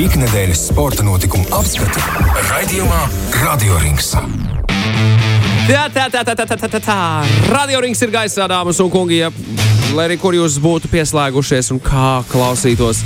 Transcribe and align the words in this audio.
Ikdienas 0.00 0.62
sporta 0.70 1.04
notikumu 1.04 1.44
apskatu 1.52 2.00
raidījumā 2.48 3.00
Radio 3.42 3.76
Rings. 3.82 4.14
Tā, 5.68 5.82
tā, 5.92 6.06
tā, 6.08 6.22
tā, 6.24 6.32
tā, 6.32 6.46
tā, 6.48 6.56
tā, 6.56 6.80
tā. 6.80 6.96
Radio 7.52 7.82
Rings 7.84 8.00
ir 8.00 8.12
gaisā, 8.14 8.46
dāmas 8.48 8.80
un 8.80 8.88
kungi. 8.92 9.20
Ja, 9.20 9.28
lai 9.92 10.06
arī 10.08 10.16
kur 10.22 10.32
jūs 10.32 10.56
būtu 10.64 10.88
pieslēgušies 10.92 11.68
un 11.76 11.82
kā 11.84 12.22
klausītos, 12.32 13.02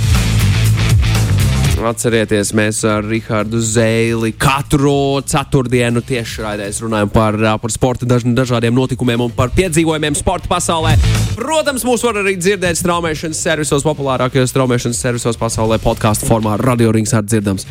Atcerieties, 1.77 2.49
mēs 2.57 2.79
ar 2.89 3.05
Rahādu 3.05 3.59
Zēli 3.61 4.31
katru 4.39 5.21
ceturtdienu 5.29 6.01
tieši 6.05 6.41
raidēs 6.41 6.79
runājam 6.81 7.11
par, 7.13 7.37
par 7.61 7.73
sporta 7.73 8.07
daž, 8.09 8.25
dažādiem 8.25 8.73
notikumiem 8.73 9.27
un 9.27 9.33
par 9.35 9.53
piedzīvojumiem 9.53 10.17
sporta 10.17 10.49
pasaulē. 10.49 10.95
Protams, 11.37 11.85
mūs 11.85 12.01
var 12.07 12.17
arī 12.23 12.33
dzirdēt 12.41 12.79
straumēšanas 12.81 13.43
servisos, 13.45 13.85
populārākajos 13.85 14.51
straumēšanas 14.55 15.01
servisos 15.05 15.37
pasaulē, 15.37 15.77
podkāstu 15.83 16.25
formā, 16.29 16.57
radio 16.61 16.91
rings 16.95 17.13
ar 17.13 17.25
dzirdams. 17.27 17.67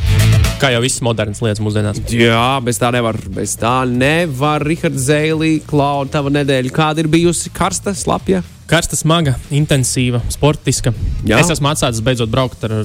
Kā 0.62 0.70
jau 0.72 0.82
viss 0.86 1.02
moderns 1.04 1.42
lietas 1.42 1.62
mūsdienās. 1.64 2.00
Jā, 2.14 2.60
bez 2.64 2.78
tā 2.80 2.94
nevar. 2.94 3.18
Bez 3.34 3.58
tā 3.60 3.80
nevar. 3.90 4.64
Rahāda 4.66 5.02
Zēli, 5.10 5.56
Klauda, 5.66 6.14
tava 6.20 6.32
nedēļa, 6.38 6.76
kāda 6.78 7.02
ir 7.02 7.10
bijusi 7.10 7.52
karsta, 7.54 7.96
slapja? 7.96 8.44
Karsta, 8.66 8.98
smaga, 8.98 9.36
intensīva, 9.54 10.20
sportiska. 10.32 10.90
Jā. 11.26 11.38
Es 11.38 11.52
esmu 11.54 11.70
atsācis 11.70 12.02
beidzot 12.02 12.32
braukt 12.32 12.64
ar, 12.66 12.80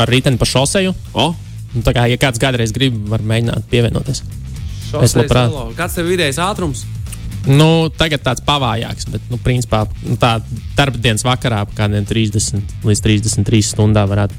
ar 0.00 0.08
riteni 0.08 0.40
pa 0.40 0.48
šoseju. 0.48 0.94
O, 1.12 1.34
Un 1.76 1.84
Tā 1.84 1.92
kā, 1.92 2.06
ja 2.08 2.16
kāds 2.20 2.40
kādreiz 2.40 2.72
grib, 2.74 2.96
var 3.10 3.20
mēģināt 3.24 3.66
pievienoties. 3.68 4.22
Es 5.04 5.14
labprāt. 5.16 5.50
Selo. 5.52 5.66
Kāds 5.76 5.98
tev 5.98 6.08
vidējais 6.08 6.40
ātrums? 6.40 6.86
Nu, 7.48 7.88
tagad 7.94 8.24
tāds 8.24 8.42
pavājāks, 8.44 9.06
bet, 9.12 9.24
nu, 9.30 9.38
principā, 9.40 9.84
nu, 10.04 10.16
tā 10.20 10.38
darba 10.76 11.00
dienas 11.00 11.24
vakarā 11.24 11.60
kādiem 11.76 12.08
30 12.08 12.88
līdz 12.88 13.04
33 13.04 13.68
stundām 13.68 14.08
varētu 14.10 14.36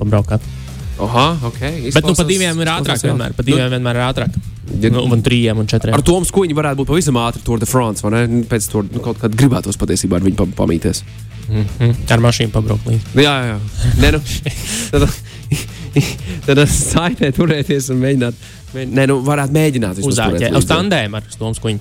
pabraukt. 1.00 1.08
Oha, 1.08 1.48
ok. 1.50 1.60
Bet, 1.96 2.04
nu, 2.06 2.14
pa 2.16 2.26
diviem 2.28 2.60
ir 2.62 2.72
ātrāk 2.76 3.04
vienmēr. 3.08 3.34
Pa 3.38 3.44
diviem 3.48 3.72
vienmēr 3.72 3.96
ir 4.02 4.06
ātrāk. 4.10 4.36
Ja- 4.80 4.90
Nu, 4.94 5.02
un 5.10 5.22
trījiem 5.26 5.58
un 5.58 5.66
četriem. 5.66 5.96
Ar 5.98 6.02
Tomu 6.06 6.26
Skuiņu 6.30 6.54
varētu 6.54 6.78
būt 6.84 6.90
pavisam 6.92 7.16
ātri 7.18 7.42
Tour 7.44 7.58
de 7.58 7.66
France, 7.66 8.04
vai 8.06 8.12
ne? 8.28 8.44
Pēc 8.46 8.68
tam 8.70 8.86
nu, 8.94 9.00
kaut 9.02 9.18
kādā 9.18 9.34
gribētos 9.34 9.80
patiesībā 9.82 10.20
ar 10.20 10.22
viņu 10.28 10.36
pa- 10.38 10.66
pamīties. 10.66 11.02
Mhm. 11.50 11.96
Ar 12.14 12.20
mašīnu 12.22 12.52
pabraukt 12.54 12.86
līdzi. 12.86 13.16
Jā, 13.18 13.34
jā. 13.50 13.60
Nē, 13.98 14.12
nu, 14.14 14.20
tad, 14.92 15.10
tad 16.46 16.62
saitē 16.70 17.32
turēties 17.34 17.90
un 17.90 17.98
mēģināt. 18.04 18.34
mēģināt 18.76 18.94
Nē, 19.00 19.08
nu, 19.10 19.16
varētu 19.26 19.56
mēģināt. 19.58 19.98
vismaz 19.98 20.20
Uz 20.62 20.66
tandēm 20.70 21.16
ar 21.18 21.24
Toms 21.40 21.58
Kuņu. 21.64 21.80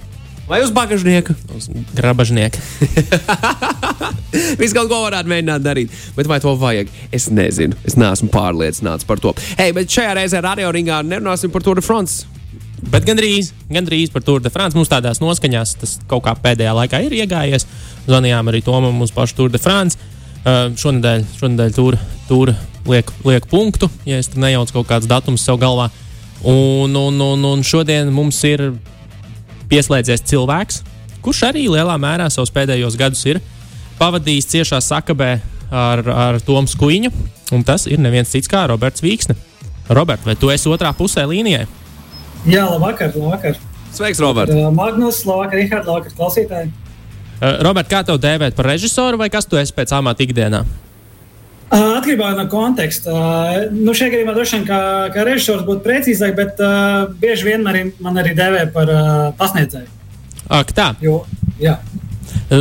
Vai 0.49 0.63
uz 0.65 0.71
bagažnieka? 0.73 1.35
Uz 1.53 1.69
grabažnieku. 1.93 2.57
Viss 4.61 4.73
kaut 4.73 4.89
ko 4.89 5.03
varētu 5.03 5.29
mēģināt 5.29 5.61
darīt. 5.61 5.93
Bet 6.17 6.31
vai 6.31 6.39
to 6.41 6.55
vajag? 6.57 6.89
Es 7.13 7.29
nezinu. 7.29 7.77
Es 7.85 7.99
neesmu 8.01 8.31
pārliecināts 8.33 9.05
par 9.05 9.21
to. 9.21 9.35
Hei, 9.59 9.75
bet 9.77 9.93
šajā 9.93 10.15
reizē 10.17 10.41
radio 10.41 10.73
ringā 10.73 11.03
nerunāsim 11.05 11.53
par 11.53 11.67
Tour 11.67 11.77
de 11.77 11.85
France. 11.85 12.25
Bet 12.89 13.05
gandrīz, 13.05 13.53
gandrīz 13.69 14.09
par 14.15 14.25
Tour 14.25 14.41
de 14.41 14.49
France 14.55 14.79
mums 14.79 14.89
tādās 14.89 15.21
noskaņās 15.21 15.77
tas 15.83 15.95
kaut 16.09 16.25
kā 16.25 16.33
pēdējā 16.41 16.73
laikā 16.81 17.05
ir 17.05 17.21
iegājies. 17.21 17.69
Zvanījām 18.09 18.49
arī 18.49 18.65
Tomam 18.65 19.05
uz 19.05 19.13
pašu 19.13 19.43
Tour 19.43 19.53
de 19.53 19.61
France. 19.61 20.01
Uh, 20.49 20.71
šonadēļ, 20.81 21.29
šonadēļ 21.43 21.73
tur, 21.77 22.01
tur 22.25 22.57
liek, 22.89 23.11
liek 23.29 23.49
punktu, 23.51 23.91
ja 24.09 24.17
es 24.23 24.31
tur 24.33 24.41
nejaucu 24.41 24.79
kaut 24.79 24.95
kāds 24.95 25.11
datums 25.11 25.45
sev 25.45 25.61
galvā. 25.61 25.91
Un, 26.41 26.95
un, 26.97 27.21
un, 27.21 27.51
un 27.53 27.67
šodien 27.67 28.09
mums 28.15 28.39
ir 28.49 28.71
pieslēdzies 29.71 30.25
cilvēks, 30.29 30.83
kurš 31.25 31.45
arī 31.51 31.67
lielā 31.71 31.97
mērā 32.01 32.29
savus 32.33 32.53
pēdējos 32.55 32.97
gadus 32.99 33.25
ir 33.29 33.41
pavadījis 33.99 34.51
ciešā 34.53 34.81
sakabē 34.85 35.33
ar, 35.71 36.03
ar 36.03 36.41
Tomu 36.45 36.71
Skuiņu. 36.71 37.13
Un 37.57 37.65
tas 37.65 37.87
ir 37.89 38.01
neviens 38.01 38.31
cits 38.31 38.51
kā 38.51 38.67
Roberts 38.69 39.03
Vīksne. 39.05 39.37
Robert, 39.89 40.25
vai 40.27 40.37
tu 40.37 40.51
esi 40.53 40.69
otrā 40.69 40.93
pusē 40.97 41.25
līnijai? 41.29 41.65
Jā, 42.47 42.67
labvakar, 42.69 43.15
labvakar. 43.17 43.57
Sveiks, 43.93 44.21
Robert! 44.21 44.53
Uh, 44.53 44.69
Magnus, 44.75 45.23
labvakar, 45.27 45.57
Rihards, 45.63 45.89
labvakar, 45.89 46.13
klausītāji. 46.19 46.75
Uh, 47.39 47.63
Robert, 47.65 47.89
kā 47.89 48.03
tev 48.05 48.21
dēvēt 48.21 48.59
par 48.59 48.69
režisoru 48.69 49.21
vai 49.21 49.31
kas 49.33 49.49
tu 49.49 49.57
esi 49.59 49.73
pēc 49.75 49.95
amata 49.97 50.27
ikdienā? 50.27 50.61
Uh, 50.61 50.88
Atkarībā 51.69 52.31
no 52.33 52.47
konteksta. 52.49 53.13
Nu, 53.75 53.93
šajā 53.93 54.15
gadījumā 54.15 54.35
droši 54.37 54.57
vien 54.57 54.67
kā, 54.69 54.81
kā 55.13 55.25
režisors 55.29 55.67
būtu 55.69 55.85
precīzāk, 55.85 56.33
bet 56.39 56.63
uh, 56.65 57.11
bieži 57.21 57.51
vien 57.51 57.69
arī, 57.69 57.91
man 58.01 58.17
arī 58.21 58.33
dēvē 58.39 58.65
par 58.73 58.93
uh, 58.93 59.05
pasniedzēju. 59.37 59.91
Ak, 60.49 60.73
tā. 60.73 60.95
Jo, 61.05 61.21
jā. 61.61 61.77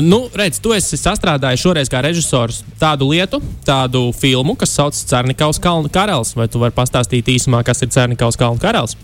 Nu, 0.04 0.26
redz, 0.36 0.60
tu 0.60 0.74
esi 0.76 1.00
sastrādājis 1.00 1.64
šoreiz 1.64 1.92
kā 1.92 2.02
režisors 2.04 2.60
tādu 2.80 3.08
lietu, 3.14 3.40
tādu 3.68 4.10
filmu, 4.16 4.58
kas 4.60 4.76
saucas 4.76 5.06
Cernikaus 5.08 5.60
kalnu 5.64 5.92
karalis. 5.92 6.34
Vai 6.36 6.50
tu 6.52 6.60
vari 6.60 6.76
pastāstīt 6.76 7.32
īsumā, 7.32 7.64
kas 7.68 7.84
ir 7.86 7.94
Cernikaus 7.96 8.40
kalnu 8.40 8.60
karalis? 8.60 8.98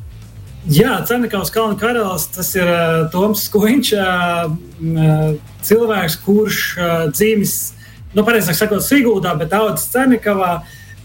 Jā, 0.71 1.01
Cernikavas 1.03 1.51
kalna 1.51 1.75
karalis, 1.75 2.29
tas 2.31 2.53
ir 2.55 2.67
uh, 2.67 3.09
Toms 3.11 3.41
Skuiņš, 3.49 3.89
uh, 3.99 5.33
cilvēks, 5.67 6.15
kurš 6.23 6.59
uh, 6.77 6.93
dzīvis, 7.11 7.55
nu, 8.13 8.23
pareizāk 8.25 8.57
sakot, 8.57 8.85
Siguldā, 8.85 9.35
bet 9.39 9.53
audzis 9.57 9.91
Cernikavā. 9.93 10.55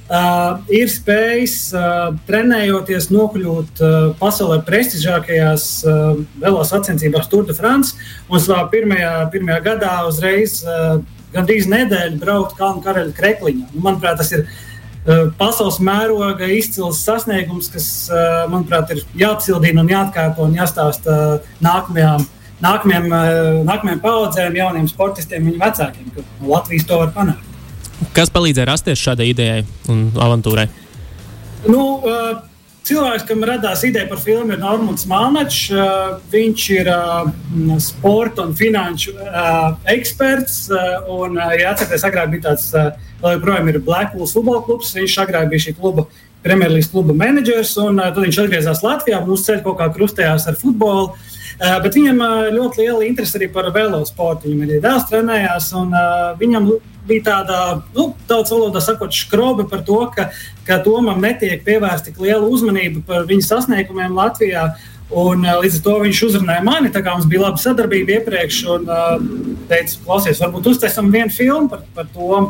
Uh, 0.09 0.63
ir 0.73 0.89
spējis, 0.89 1.55
uh, 1.77 2.15
trenējoties, 2.25 3.11
nokļūt 3.13 3.83
uh, 3.85 3.97
pasaulē 4.17 4.63
prestižākajās 4.65 5.67
uh, 5.85 6.23
velos 6.41 6.71
sacensībās 6.73 7.29
Tour 7.29 7.45
de 7.45 7.53
France. 7.53 7.93
Un 8.33 8.41
savā 8.41 8.63
pirmajā, 8.73 9.11
pirmajā 9.35 9.59
gadā 9.67 9.91
uzreiz 10.09 10.63
uh, 10.65 11.03
gandrīz 11.35 11.69
nedēļu 11.69 12.23
braukt 12.23 12.57
Kalnu 12.57 12.81
karaļa 12.87 13.13
krekliņā. 13.19 13.69
Nu, 13.75 13.83
manuprāt, 13.85 14.17
tas 14.23 14.33
ir 14.33 14.47
uh, 14.47 15.29
pasaules 15.37 15.77
mēroga 15.85 16.49
izcils 16.57 17.03
sasniegums, 17.05 17.69
kas, 17.77 17.91
uh, 18.09 18.47
manuprāt, 18.49 18.97
ir 18.97 19.05
jāapsildina 19.27 19.85
un 19.85 19.93
jāatkārto 19.93 20.49
un 20.49 20.57
jāstāsta 20.57 21.21
uh, 21.37 21.55
nākamajām. 21.65 22.25
Nākamajām, 22.59 23.07
uh, 23.13 23.61
nākamajām 23.69 24.01
paudzēm, 24.03 24.57
jauniem 24.59 24.89
sportistiem, 24.91 25.47
viņu 25.47 25.61
vecākiem, 25.63 26.11
ka 26.17 26.25
no 26.41 26.51
Latvijas 26.57 26.89
to 26.89 26.99
var 26.99 27.15
panākt. 27.15 27.45
Kas 28.17 28.33
palīdzēja 28.35 28.67
rasties 28.67 29.03
šādai 29.03 29.29
idejai 29.31 29.63
un 29.91 30.09
avantūrai? 30.19 30.67
Nu, 31.71 31.85
uh, 32.03 32.41
cilvēks, 32.89 33.27
kam 33.29 33.47
radās 33.47 33.85
ideja 33.87 34.09
par 34.11 34.19
filmu, 34.23 34.57
ir 34.57 34.63
Normons 34.63 35.07
Malnečs. 35.11 35.61
Uh, 35.71 36.17
viņš 36.33 36.67
ir 36.81 36.91
sporta 37.85 38.47
un 38.47 38.57
finanšu 38.59 39.15
eksperts. 39.95 40.65
Un, 41.15 41.39
ja 41.39 41.75
atceraties, 41.75 42.07
agrāk 42.11 42.35
bija 42.35 42.49
tāds, 42.51 42.71
vēl 43.23 43.37
joprojām 43.37 43.71
ir 43.71 43.83
Blackpool 43.87 44.31
futbola 44.31 44.65
klubs. 44.67 44.95
Viņš 44.99 45.19
agrāk 45.27 45.51
bija 45.53 45.69
šī 45.69 45.79
kluba 45.79 46.09
Premjerlīgas 46.43 46.91
kluba 46.93 47.15
menedžers, 47.19 47.73
un 47.83 47.99
tad 47.99 48.19
viņš 48.23 48.45
atgriezās 48.45 48.85
Latvijā. 48.87 49.19
Mūsu 49.27 49.49
ceļš 49.49 49.65
kaut 49.67 49.81
kā 49.81 49.91
krustējās 49.95 50.47
ar 50.51 50.59
futbolu. 50.59 51.11
Uh, 51.59 51.81
bet 51.83 51.97
viņam 51.99 52.21
uh, 52.23 52.49
ļoti 52.55 52.85
liela 52.85 53.03
interese 53.03 53.35
arī 53.35 53.49
par 53.51 53.67
velosportu. 53.75 54.47
Viņam 54.47 54.61
arī 54.69 54.77
dēls 54.83 55.09
trenējās, 55.09 55.73
un 55.75 55.91
uh, 55.91 56.29
viņam 56.39 56.69
bija 57.09 57.25
tāda, 57.27 57.57
nu, 57.97 58.13
tautas 58.29 58.53
valodā 58.55 58.83
sakot, 58.85 59.11
skrobe 59.17 59.65
par 59.67 59.83
to, 59.83 59.99
ka, 60.15 60.29
ka 60.69 60.79
Tomam 60.85 61.19
netiek 61.25 61.65
pievērsta 61.67 62.13
tik 62.13 62.23
liela 62.23 62.47
uzmanība 62.47 63.03
par 63.09 63.27
viņa 63.27 63.49
sasniegumiem 63.49 64.15
Latvijā. 64.15 64.69
Un, 65.09 65.43
līdz 65.43 65.81
ar 65.81 65.85
to 65.87 65.97
viņš 66.05 66.19
uzrunāja 66.27 66.63
mani, 66.63 66.93
mums 66.93 67.27
bija 67.27 67.47
laba 67.47 67.59
sadarbība 67.59 68.19
iepriekš, 68.19 68.59
un 68.77 68.91
uh, 68.93 69.15
teica, 69.71 69.99
klausies, 70.05 70.39
varbūt 70.45 70.69
uztaisam 70.77 71.09
vienu 71.11 71.33
filmu 71.33 71.73
par, 71.73 71.87
par 71.97 72.11
to. 72.13 72.43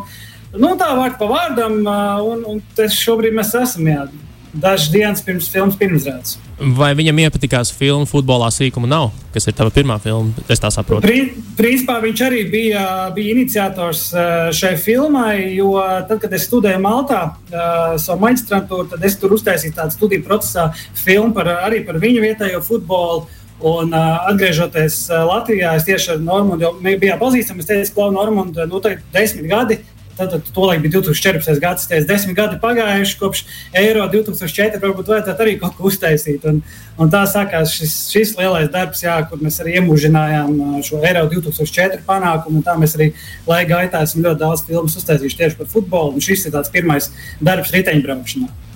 Nu, 0.59 0.75
tā 0.77 0.91
vārdu 0.99 1.21
pa 1.21 1.29
vārdam, 1.31 1.81
un, 2.27 2.43
un 2.51 2.61
tas 2.77 2.99
šobrīd 2.99 3.37
mēs 3.37 3.55
esam 3.57 3.89
jā, 3.89 4.09
dažas 4.53 4.91
dienas 4.93 5.23
pirms 5.25 5.49
filmas 5.53 5.77
pirmizrādes. 5.79 6.37
Vai 6.59 6.91
viņam 6.99 7.21
iepatikās 7.23 7.71
filma 7.75 8.09
Futbolā 8.09 8.49
sīkuma 8.51 8.89
nav, 8.91 9.11
kas 9.35 9.47
ir 9.47 9.55
tava 9.59 9.71
pirmā 9.75 9.99
filma? 10.03 10.33
Es 10.51 10.63
tā 10.63 10.71
saprotu. 10.75 11.07
Pri, 11.07 11.45
principā 11.59 11.99
viņš 12.03 12.23
arī 12.27 12.43
bija, 12.51 12.85
bija 13.15 13.35
iniciators 13.37 14.05
uh, 14.15 14.49
šai 14.55 14.75
filmai, 14.81 15.55
jo 15.55 15.75
tad, 16.09 16.19
kad 16.25 16.35
es 16.35 16.49
studēju 16.49 16.83
Maltā, 16.83 17.21
uh, 17.31 17.99
savu 18.01 18.25
maģistrantūru, 18.27 18.89
tad 18.95 19.05
es 19.07 19.19
tur 19.21 19.37
uztaisīju 19.37 19.77
tādu 19.77 19.95
studiju 19.95 20.25
procesā 20.27 20.71
filmu 20.99 21.35
par, 21.37 21.53
arī 21.69 21.85
par 21.87 22.01
viņu 22.03 22.25
vietējo 22.25 22.65
futbolu. 22.67 23.29
Un, 23.59 23.91
uh, 23.91 24.27
atgriežoties 24.31 25.09
uh, 25.11 25.25
Latvijā, 25.27 25.73
es 25.75 25.87
tieši 25.87 26.13
ar 26.15 26.21
Normānu 26.23 26.63
jau 26.63 26.75
bijām 26.79 27.19
pazīstami. 27.19 27.65
Es 27.65 27.67
teicu, 27.67 27.95
ka 27.97 28.11
Normāna 28.15 28.69
nu, 28.71 28.79
ir 28.87 29.01
desmit 29.15 29.49
gadi. 29.51 29.81
Tad, 30.19 30.33
tad 30.35 30.49
tolaik 30.55 30.83
bija 30.83 30.99
2014. 30.99 31.61
gads, 31.63 31.87
tas 31.87 32.01
ir 32.01 32.07
desmit 32.09 32.35
gadi 32.35 32.59
pagājuši 32.59 33.19
kopš 33.21 33.45
Eiro 33.79 34.03
2004. 34.11 34.81
Varbūt 34.83 35.13
vajadzētu 35.13 35.45
arī 35.45 35.57
kaut 35.61 35.77
ko 35.79 35.87
uztaisīt. 35.93 36.43
Un, 36.51 36.61
un 36.99 37.13
tā 37.13 37.23
sākās 37.31 37.77
šis, 37.79 37.97
šis 38.11 38.35
lielais 38.41 38.67
darbs, 38.75 39.05
jā, 39.07 39.15
kur 39.31 39.39
mēs 39.45 39.61
arī 39.63 39.79
iemūžinājām 39.79 40.55
uh, 40.59 40.79
šo 40.83 41.01
Eiro 41.07 41.29
2004 41.31 42.03
panākumu. 42.09 42.65
Tā 42.67 42.75
mēs 42.81 42.99
arī 42.99 43.13
laika 43.47 43.77
gaitā 43.77 44.03
esam 44.03 44.27
ļoti 44.27 44.43
daudz 44.43 44.67
filmu 44.67 44.91
uztaisījuši 44.91 45.45
tieši 45.45 45.61
par 45.63 45.71
futbolu. 45.71 46.25
Šis 46.25 46.49
ir 46.49 46.59
tāds 46.59 46.75
pirmais 46.75 47.13
darbs 47.39 47.75
riteņbraukšanā. 47.79 48.68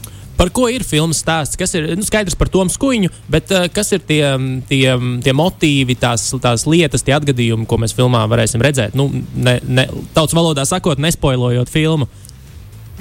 Par 0.42 0.50
ko 0.50 0.64
ir 0.66 0.82
filmas 0.82 1.20
stāsts? 1.22 1.54
Kas 1.54 1.70
ir 1.78 1.84
nu, 1.94 2.02
skaidrs 2.02 2.34
par 2.34 2.48
Tomu 2.50 2.72
Skuiņu, 2.74 3.12
bet 3.30 3.52
uh, 3.54 3.68
kas 3.70 3.92
ir 3.94 4.00
tie, 4.02 4.24
tie, 4.66 4.96
tie 5.22 5.34
motīvi, 5.38 5.94
tās, 6.02 6.24
tās 6.42 6.64
lietas, 6.66 7.04
tie 7.06 7.14
atgadījumi, 7.14 7.68
ko 7.70 7.78
mēs 7.78 7.94
filmā 7.94 8.24
varēsim 8.26 8.64
redzēt? 8.66 8.96
Nu, 8.98 9.06
ne, 9.38 9.60
ne, 9.62 9.86
tautas 10.16 10.34
valodā 10.34 10.66
sakot, 10.66 10.98
nespoilojot 10.98 11.70
filmu. 11.70 12.10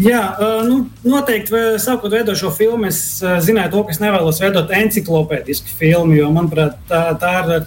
Jā, 0.01 0.21
nu, 0.69 0.83
noteikti, 1.01 1.57
sākot 1.81 2.13
veidot 2.13 2.38
šo 2.38 2.53
filmu, 2.53 2.85
es 2.93 3.01
zināju, 3.47 3.73
to, 3.73 3.81
ka 3.88 3.95
es 3.95 3.99
nevēlos 4.01 4.39
veidot 4.41 4.69
enciklopēdisku 4.77 5.73
filmu, 5.81 6.19
jo, 6.21 6.29
manuprāt, 6.38 6.77
tā, 6.89 7.01
tā 7.21 7.33
ir 7.41 7.65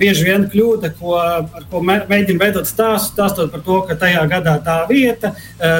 bieži 0.00 0.24
vien 0.26 0.46
kļūda, 0.50 0.90
ko, 0.98 1.16
ar 1.20 1.66
ko 1.70 1.82
mēģina 1.84 2.40
veidot 2.40 2.68
stāstu, 2.68 3.12
stāstot 3.14 3.52
par 3.52 3.64
to, 3.66 3.80
ka 3.88 3.98
tajā 4.00 4.22
gadā 4.30 4.56
tā 4.64 4.78
vieta, 4.88 5.34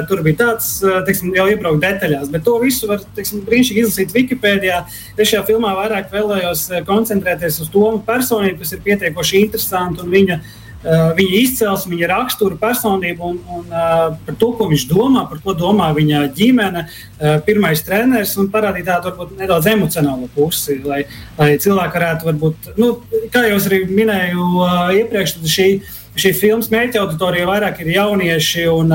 tur 0.08 0.22
bija 0.26 0.40
tāds, 0.42 0.68
teiksim, 1.08 1.32
jau 1.36 1.46
iebraukt 1.52 1.80
detaļās, 1.84 2.28
bet 2.32 2.44
to 2.46 2.58
visu 2.62 2.90
var, 2.90 3.00
teiksim, 3.16 3.44
brīnišķīgi 3.48 3.82
izlasīt 3.84 4.14
Wikipēdijā. 4.16 4.82
Es 5.16 5.32
šajā 5.32 5.46
filmā 5.48 5.72
vairāk 5.78 6.12
vēlējos 6.12 6.68
koncentrēties 6.88 7.62
uz 7.64 7.72
to 7.72 7.88
personību, 8.06 8.60
kas 8.62 8.76
ir 8.76 8.84
pietiekoši 8.84 9.44
interesanti 9.46 10.04
un 10.04 10.12
viņa 10.12 10.40
Eh, 10.40 10.64
viņa 10.86 11.38
izcelsme, 11.40 11.94
viņa 11.94 12.08
rakstura, 12.12 12.56
personība 12.60 13.26
un, 13.26 13.38
un 13.50 13.64
uh, 13.72 14.14
par 14.26 14.36
to, 14.38 14.52
ko 14.58 14.68
viņš 14.70 14.84
domā, 14.90 15.24
par 15.30 15.40
ko 15.42 15.54
domā 15.58 15.88
viņa 15.96 16.22
ģimene, 16.36 16.84
uh, 16.86 17.38
pirmais 17.46 17.82
treneris 17.86 18.36
un 18.38 18.50
parādīt 18.52 18.86
tādu 18.86 19.10
varbūt 19.10 19.34
nedaudz 19.40 19.66
emocionālu 19.72 20.28
pusi, 20.34 20.78
lai, 20.86 21.02
lai 21.38 21.56
cilvēki 21.62 21.98
varētu, 21.98 22.28
varbūt, 22.30 22.70
nu, 22.78 22.92
kā 23.34 23.46
jau 23.48 23.56
es 23.58 23.66
arī 23.70 23.82
minēju 23.90 24.68
iepriekš, 25.00 25.38
šī, 25.56 25.70
šī 26.14 26.34
filmas 26.38 26.70
mērķa 26.74 27.02
auditorija 27.02 27.48
vairāk 27.50 27.82
ir 27.82 27.94
jaunieši 27.96 28.68
un, 28.70 28.94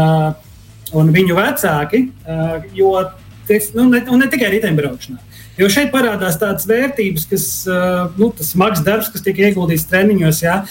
un 0.95 1.11
viņu 1.17 1.35
vecāki, 1.38 2.05
jo, 2.77 2.95
nu, 3.75 3.89
ne, 3.91 4.05
un 4.07 4.23
ne 4.23 4.31
tikai 4.31 4.53
riteņbraukšanā. 4.55 5.30
Jo 5.59 5.68
šeit 5.71 5.92
parādās 5.94 6.38
tādas 6.42 6.65
vērtības, 6.69 7.25
kas 7.30 7.45
nu, 8.18 8.31
tas 8.38 8.53
smags 8.53 8.81
darbs, 8.86 9.09
kas 9.12 9.24
tika 9.25 9.50
ieguldīts 9.50 9.88
treniņos, 9.89 10.39
ja, 10.45 10.62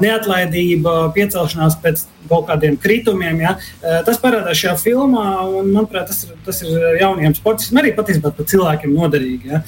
neatlaidība, 0.00 1.10
piecelšanās 1.16 1.76
pēc 1.82 2.04
kaut 2.30 2.46
kādiem 2.46 2.76
kritumiem. 2.80 3.42
Ja, 3.42 3.56
tas 4.06 4.20
parādās 4.22 4.60
šajā 4.60 4.76
filmā, 4.80 5.26
un 5.48 5.72
manuprāt, 5.74 6.12
tas 6.12 6.22
ir, 6.24 6.36
tas 6.46 6.62
ir 6.62 7.00
jauniem 7.00 7.34
sportistiem, 7.36 7.82
arī 7.82 7.92
patiesībā 7.96 8.32
pat 8.36 8.52
cilvēkiem 8.52 8.94
noderīgi. 8.94 9.50
Ja. 9.50 9.62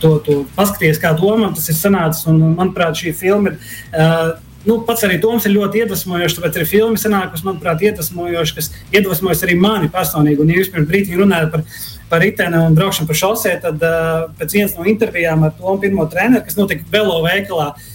To, 0.00 0.16
to 0.24 0.42
paskatīties, 0.56 1.00
kā 1.02 1.14
domā, 1.16 1.52
tas 1.56 1.68
ir 1.68 1.76
sanācis, 1.78 2.26
un 2.28 2.40
manuprāt, 2.56 2.98
šī 3.00 3.14
filma 3.16 3.54
ir 3.54 4.38
nu, 4.68 4.78
pats 4.86 5.04
arī 5.08 5.18
Toms 5.22 5.48
ir 5.48 5.56
ļoti 5.56 5.82
iedvesmojošs. 5.82 6.38
Tāpēc 6.38 6.58
arī 6.60 6.68
filmas 6.68 7.04
sanākusi, 7.06 7.46
manuprāt, 7.48 7.84
iedvesmojošs, 7.88 8.54
kas 8.56 8.72
iedvesmojas 8.92 9.44
arī 9.46 9.58
mani 9.58 9.90
personīgi. 9.92 10.42
Un, 10.44 10.52
ja 10.52 10.62
jūs 10.62 10.72
pirms 10.74 10.88
brīdī 10.90 11.18
runājat 11.18 11.54
par, 11.54 11.64
par 12.12 12.24
riteni 12.24 12.62
un 12.62 12.78
braukšanu 12.78 13.08
pa 13.10 13.16
šosei, 13.18 13.58
tad 13.64 13.84
uh, 13.84 14.26
pēc 14.38 14.58
vienas 14.58 14.76
no 14.78 14.88
intervijām 14.88 15.46
ar 15.48 15.56
Tomu 15.58 15.80
pirmo 15.82 16.08
treneru, 16.12 16.44
kas 16.46 16.60
notika 16.60 16.86
Velo 16.92 17.22
veikalā, 17.26 17.72
Uh, 17.74 17.94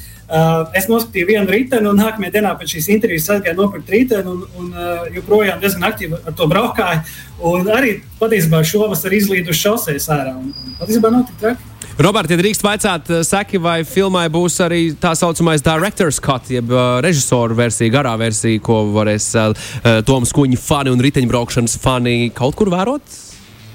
es 0.77 0.87
noskatīju 0.89 1.27
vienu 1.29 1.51
riteni, 1.51 1.89
un 1.89 1.99
nākamajā 1.99 2.33
dienā 2.37 2.53
pēc 2.59 2.75
šīs 2.75 2.89
intervijas 2.95 3.29
aizgāju 3.35 3.59
nopirkt 3.59 3.91
riteni, 3.93 4.31
un, 4.31 4.45
un 4.59 4.71
uh, 4.73 5.03
joprojām 5.13 5.59
diezgan 5.61 5.85
aktīvi 5.91 6.17
ar 6.21 6.37
to 6.37 6.47
braukāju. 6.49 7.03
Un 7.49 7.69
arī 7.73 7.99
patiesībā 8.21 8.63
šovasar 8.65 9.13
izlīdu 9.13 9.53
uz 9.53 9.59
šoseis 9.59 10.09
ārā. 10.13 10.33
Un, 10.39 10.49
un 10.53 10.75
patiesībā 10.79 11.11
nav 11.13 11.27
tik 11.29 11.39
traki. 11.43 11.69
Robert, 12.01 12.31
ja 12.31 12.39
drīkst 12.39 12.63
vaicāt, 12.65 13.09
eh, 13.13 13.21
saki, 13.21 13.59
vai 13.61 13.83
filmai 13.85 14.25
būs 14.33 14.55
arī 14.65 14.81
tā 14.97 15.11
saucamais 15.13 15.61
director's 15.61 16.17
cut, 16.17 16.49
jeb 16.49 16.71
uh, 16.73 16.97
režisoru 17.05 17.53
versija, 17.59 17.93
garā 17.93 18.15
versija, 18.17 18.57
ko 18.65 18.79
varēs 18.95 19.29
uh, 19.37 19.53
Toms 20.07 20.33
Kuņa 20.33 20.57
fani 20.57 20.93
un 20.93 21.03
riteņbraukšanas 21.05 21.77
fani 21.83 22.31
kaut 22.33 22.57
kur 22.57 22.73
vērot? 22.73 23.21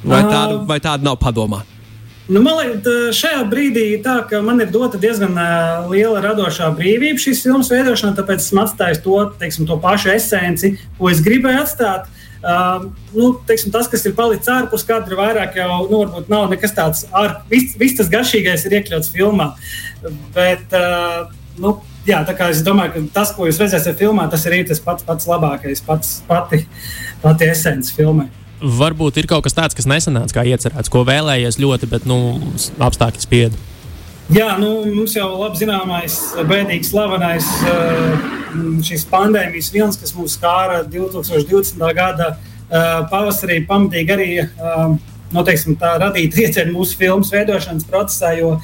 Vai 0.03 0.23
tāda, 0.27 0.63
vai 0.67 0.83
tāda 0.83 1.07
nav 1.07 1.21
padomā? 1.23 1.63
Nu, 2.29 2.43
man 2.45 2.59
liekas, 2.59 3.17
šajā 3.17 3.41
brīdī 3.49 3.87
tā, 4.05 4.19
man 4.45 4.61
ir 4.61 4.69
dota 4.73 4.99
diezgan 5.01 5.33
liela 5.89 6.21
radošā 6.21 6.69
brīvība 6.77 7.23
šīs 7.23 7.41
filmas 7.47 7.71
veidošanā, 7.73 8.13
tāpēc 8.19 8.43
esmu 8.43 8.67
atstājis 8.67 9.01
to, 9.05 9.17
teiksim, 9.41 9.65
to 9.69 9.79
pašu 9.81 10.13
esenci, 10.13 10.75
ko 10.99 11.09
es 11.09 11.23
gribēju 11.25 11.63
atstāt. 11.65 12.11
Uh, 12.39 12.85
nu, 13.17 13.33
teiksim, 13.49 13.73
tas, 13.75 13.89
kas 13.91 14.05
ir 14.07 14.13
palicis 14.15 14.51
ārpus 14.53 14.85
kadra, 14.87 15.17
vairāk 15.19 15.57
jau 15.59 15.81
nu, 15.91 16.03
nav 16.31 16.53
nekas 16.53 16.77
tāds. 16.77 17.07
Ar, 17.17 17.41
viss, 17.51 17.75
viss 17.81 17.97
tas 17.99 18.11
garšīgais 18.13 18.67
ir 18.69 18.77
iekļauts 18.79 19.11
filmā. 19.11 19.49
Bet, 20.37 20.69
uh, 20.77 21.33
nu, 21.59 21.79
jā, 22.07 22.21
es 22.47 22.61
domāju, 22.67 22.93
ka 22.95 23.03
tas, 23.17 23.33
ko 23.35 23.49
jūs 23.49 23.59
redzēsiet 23.65 23.99
filmā, 23.99 24.29
tas 24.31 24.45
ir 24.47 24.61
tas 24.69 24.85
pats, 24.85 25.09
pats 25.09 25.27
labākais, 25.27 25.83
pats, 25.87 26.19
pati, 26.29 26.63
pati 27.25 27.51
esence 27.51 27.97
filmai. 27.97 28.29
Varbūt 28.59 29.21
ir 29.21 29.29
kaut 29.31 29.45
kas 29.47 29.55
tāds, 29.55 29.77
kas 29.79 29.87
nesanāca 29.87 30.41
kā 30.41 30.45
iecerēts, 30.51 30.91
ko 30.91 31.05
vēlējies 31.07 31.61
ļoti, 31.63 31.89
bet 31.91 32.07
nu, 32.11 32.19
apstākļi 32.83 33.23
spieda. 33.23 33.67
Jā, 34.35 34.57
nu, 34.61 34.83
mums 34.93 35.15
jau 35.17 35.29
labi 35.39 35.61
zināmais, 35.61 36.17
bēdīgs, 36.49 36.91
slavenais 36.91 37.47
uh, 37.65 38.27
šīs 38.85 39.07
pandēmijas 39.09 39.71
vilnis, 39.73 40.01
kas 40.01 40.13
mūs 40.17 40.35
skāra 40.37 40.83
2020. 40.91 41.81
gada 41.97 42.35
uh, 42.35 43.07
pavasarī, 43.09 43.63
pamatīgi 43.71 44.15
arī 44.17 44.29
uh, 44.43 44.99
noteiksim, 45.33 45.79
tā 45.81 45.95
radīja 46.03 46.35
triecienu 46.35 46.75
mūsu 46.81 46.99
filmas 47.01 47.33
veidošanas 47.35 47.89
procesā. 47.89 48.35
Jo, 48.39 48.59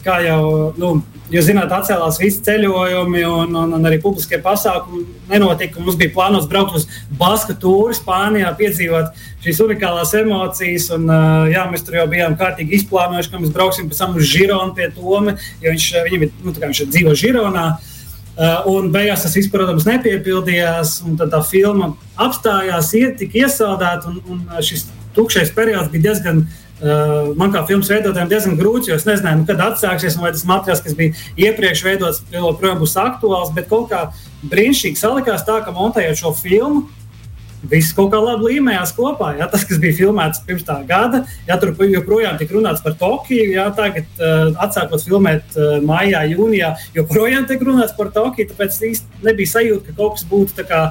kā 0.00 0.14
jau 0.24 0.70
nu, 0.80 0.94
Jūs 1.30 1.46
zināt, 1.46 1.70
atcēlās 1.70 2.16
visi 2.18 2.40
ceļojumi, 2.42 3.20
un, 3.22 3.52
un, 3.54 3.74
un 3.76 3.84
arī 3.86 4.00
publiskie 4.02 4.40
pasākumi 4.42 5.04
nenotika. 5.30 5.78
Mums 5.78 5.98
bija 6.00 6.10
plānots 6.16 6.48
braukt 6.50 6.74
uz 6.74 6.88
Basku 7.20 7.54
tūri 7.54 7.94
Spānijā, 7.94 8.50
piedzīvot 8.58 9.14
šīs 9.44 9.60
unikālās 9.62 10.10
emocijas. 10.18 10.88
Un, 10.96 11.06
jā, 11.52 11.68
mēs 11.70 11.86
tur 11.86 12.00
jau 12.00 12.08
bijām 12.10 12.34
kārtīgi 12.40 12.80
izplānojuši, 12.80 13.30
ka 13.30 13.42
mēs 13.44 13.54
brauksim 13.54 13.86
pēc 13.92 14.02
tam 14.02 14.18
uz 14.18 14.26
Žironu 14.26 14.74
pie 14.74 14.90
Toma, 14.96 15.36
jo 15.62 15.74
viņš, 15.76 15.88
viņam 16.08 16.26
nu, 16.48 16.56
viņš 16.66 16.84
dzīvo 16.90 17.14
Žironā. 17.22 17.66
Un 18.72 18.90
beigās 18.90 19.22
tas 19.22 19.36
viss, 19.38 19.52
protams, 19.52 19.86
nepiepildījās. 19.86 20.96
Tad 21.20 21.30
tā 21.30 21.44
filma 21.46 21.92
apstājās, 22.18 22.90
tika 23.20 23.44
iesaldēta, 23.44 24.10
un, 24.10 24.18
un 24.34 24.64
šis 24.66 24.88
tukšais 25.14 25.54
periods 25.54 25.90
bija 25.94 26.10
diezgan 26.10 26.42
man 26.80 27.52
kā 27.52 27.64
filmas 27.68 27.90
veidotājiem 27.92 28.30
diezgan 28.30 28.56
grūti, 28.60 28.90
jo 28.90 28.96
es 28.96 29.06
nezināju, 29.08 29.42
nu, 29.42 29.46
kad 29.48 29.60
atsāksies, 29.66 30.16
vai 30.20 30.32
tas 30.32 30.46
materiāls, 30.48 30.82
kas 30.84 30.96
bija 30.96 31.16
iepriekš 31.48 31.84
veidots, 31.84 32.22
joprojām 32.32 32.80
būs 32.80 32.96
aktuāls. 33.00 33.52
Bet 33.56 33.68
kaut 33.72 33.90
kā 33.92 34.06
brīnišķīgi 34.50 35.00
salikās 35.00 35.44
tā, 35.48 35.60
ka 35.64 35.74
montējot 35.76 36.22
šo 36.22 36.32
filmu, 36.38 36.86
viss 37.68 37.94
kaut 37.96 38.10
kā 38.12 38.20
labi 38.22 38.54
līmējās 38.54 38.92
kopā. 38.96 39.32
Ja? 39.38 39.48
Tas, 39.50 39.64
kas 39.68 39.80
bija 39.82 39.96
filmēts 39.98 40.42
pirms 40.46 40.64
tā 40.66 40.78
gada, 40.88 41.22
ja 41.48 41.58
tur 41.60 41.74
joprojām 41.84 42.38
tika 42.40 42.56
runāts 42.56 42.82
par 42.84 42.96
Tokiju, 43.00 43.50
ja? 43.54 43.68
tagad 43.76 44.08
uh, 44.20 44.52
atsākot 44.64 45.04
filmēt 45.04 45.56
uh, 45.58 45.78
maijā, 45.84 46.22
jūnijā, 46.32 46.74
joprojām 46.96 47.48
tiek 47.50 47.62
runāts 47.66 47.96
par 47.96 48.12
Tokiju. 48.14 48.50
Tāpēc 48.52 48.78
īsti 48.90 49.24
nebija 49.26 49.54
sajūta, 49.54 49.90
ka 49.90 49.98
kaut 49.98 50.18
kas 50.18 50.28
būtu 50.30 50.68
kā, 50.68 50.84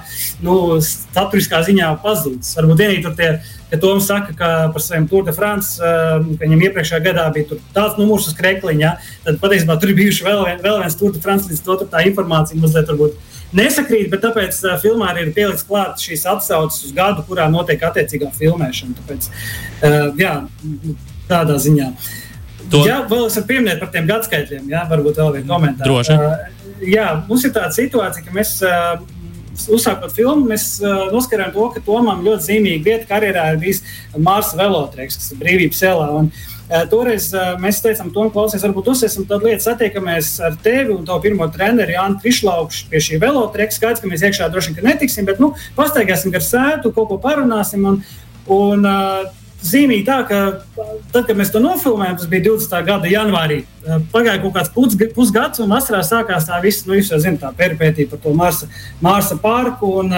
nu, 0.45 0.57
saturiskā 0.86 1.63
ziņā 1.68 1.94
pazudis. 2.04 2.54
Varbūt 2.60 2.86
vienīgi 2.86 3.07
tur 3.07 3.18
tie. 3.18 3.31
Ja 3.69 3.77
Toms 3.77 4.07
saka, 4.10 4.33
ka 4.33 4.48
par 4.74 4.81
saviem 4.81 5.04
Tour 5.06 5.27
de 5.27 5.33
France, 5.36 5.77
uh, 5.77 6.24
ka 6.25 6.41
viņam 6.41 6.63
iepriekšējā 6.65 7.03
gadā 7.05 7.27
bija 7.36 7.60
tāds 7.75 8.00
numurs 8.01 8.25
uz 8.25 8.34
krekliņa, 8.38 8.96
tad 9.27 9.38
patiesībā 9.43 9.75
tur 9.77 9.93
bija 9.93 10.15
vēl, 10.25 10.41
vien, 10.48 10.63
vēl 10.63 10.79
viens 10.82 10.98
Tour 10.98 11.13
de 11.13 11.22
France, 11.22 11.51
līdz 11.51 11.62
to 11.67 11.77
tā 11.91 12.01
informācija 12.10 12.58
mazliet 12.58 12.89
varbūt 12.89 13.38
nesakrīt, 13.56 14.08
bet 14.12 14.24
tāpēc 14.25 14.62
uh, 14.65 14.77
filmā 14.82 15.12
arī 15.13 15.27
ir 15.27 15.34
pielikts 15.36 15.65
klāt 15.68 16.01
šīs 16.03 16.25
atsauces 16.29 16.88
uz 16.88 16.96
gadu, 16.96 17.24
kurā 17.27 17.50
notiek 17.51 17.84
attiecīgā 17.89 18.32
filmēšana. 18.38 18.98
Tāpēc, 19.01 19.29
uh, 19.29 20.10
jā, 20.20 20.34
tādā 21.29 21.60
ziņā. 21.62 21.91
To... 22.70 22.84
Jā, 22.86 23.00
vēl 23.10 23.25
es 23.27 23.38
varu 23.39 23.50
pieminēt 23.50 23.79
par 23.82 23.94
tiem 23.94 24.10
gadskaitļiem. 24.10 24.68
Jā, 24.70 24.84
varbūt 24.89 25.22
vēl 25.22 25.32
vienu 25.39 25.50
komentāru. 25.50 25.94
Droši. 25.94 26.18
Uh, 26.18 26.84
jā, 26.86 27.08
mums 27.29 27.48
ir 27.48 27.56
tāda 27.56 27.74
situācija, 27.77 28.25
ka 28.27 28.36
mēs. 28.36 28.60
Uh, 28.65 29.15
Uzsākot 29.75 30.13
filmu, 30.15 30.46
mēs 30.48 30.77
uh, 30.79 31.10
noskarām 31.12 31.50
to, 31.51 31.65
ka 31.74 31.82
Tomam 31.84 32.22
ļoti 32.24 32.46
zīmīga 32.46 32.86
vieta 32.86 33.08
karjerā 33.10 33.41
ir 33.51 33.58
bijis 33.60 33.82
Mārsa 34.15 34.56
Velotreks, 34.56 35.18
kas 35.20 35.34
ir 35.34 35.41
brīvības 35.41 35.82
ielā. 35.84 36.06
Un, 36.15 36.29
uh, 36.29 36.49
toreiz 36.89 37.31
eh, 37.33 37.55
mēs 37.61 37.81
teicām, 37.81 38.11
Tom, 38.13 38.29
klausies, 38.33 38.61
varbūt 38.65 38.91
uzsēsim 38.93 39.25
tādu 39.29 39.49
lietu, 39.49 39.65
satiekamies 39.65 40.35
ar 40.45 40.57
tevi 40.63 40.93
un 40.93 41.07
tavu 41.07 41.23
pirmo 41.25 41.47
treneru 41.53 41.95
Jānu 41.95 42.21
Krišlaukšu 42.21 42.91
pie 42.91 43.01
šī 43.01 43.19
velotreka. 43.23 43.73
Skaidrs, 43.73 44.03
ka 44.03 44.11
mēs 44.11 44.25
iekšā 44.27 44.51
droši 44.53 44.75
vien 44.77 44.89
netiksim, 44.91 45.25
bet 45.29 45.41
nu, 45.41 45.55
pastaigāsim 45.77 46.33
gar 46.35 46.45
sētu, 46.45 46.93
kaut 46.93 47.09
ko 47.09 47.17
parunāsim. 47.23 47.88
Un, 47.89 48.01
un, 48.53 48.85
uh, 48.85 49.29
zīmīgi 49.65 50.05
tā, 50.07 50.19
ka 50.27 50.39
tad, 51.11 51.25
kad 51.27 51.35
mēs 51.38 51.51
to 51.51 51.59
nofilmējām, 51.63 52.19
tas 52.19 52.29
bija 52.31 52.45
20. 52.47 52.75
gada 52.88 53.09
janvārī. 53.11 53.59
Pagāja 54.13 54.39
kaut 54.43 54.55
kāds 54.55 54.71
pus, 54.75 54.95
pusgads, 55.15 55.59
un 55.63 55.73
vasarā 55.73 55.99
sākās 56.05 56.47
tā 56.47 56.59
visa, 56.63 56.85
nu, 56.88 56.95
jūs 56.99 57.11
jau 57.11 57.19
zināt, 57.21 57.41
tā 57.43 57.51
peripētīja 57.57 58.13
par 58.13 58.23
to 58.23 58.33
Marsa, 58.38 58.69
Marsa 59.03 59.39
parku. 59.41 59.91
Un, 60.03 60.13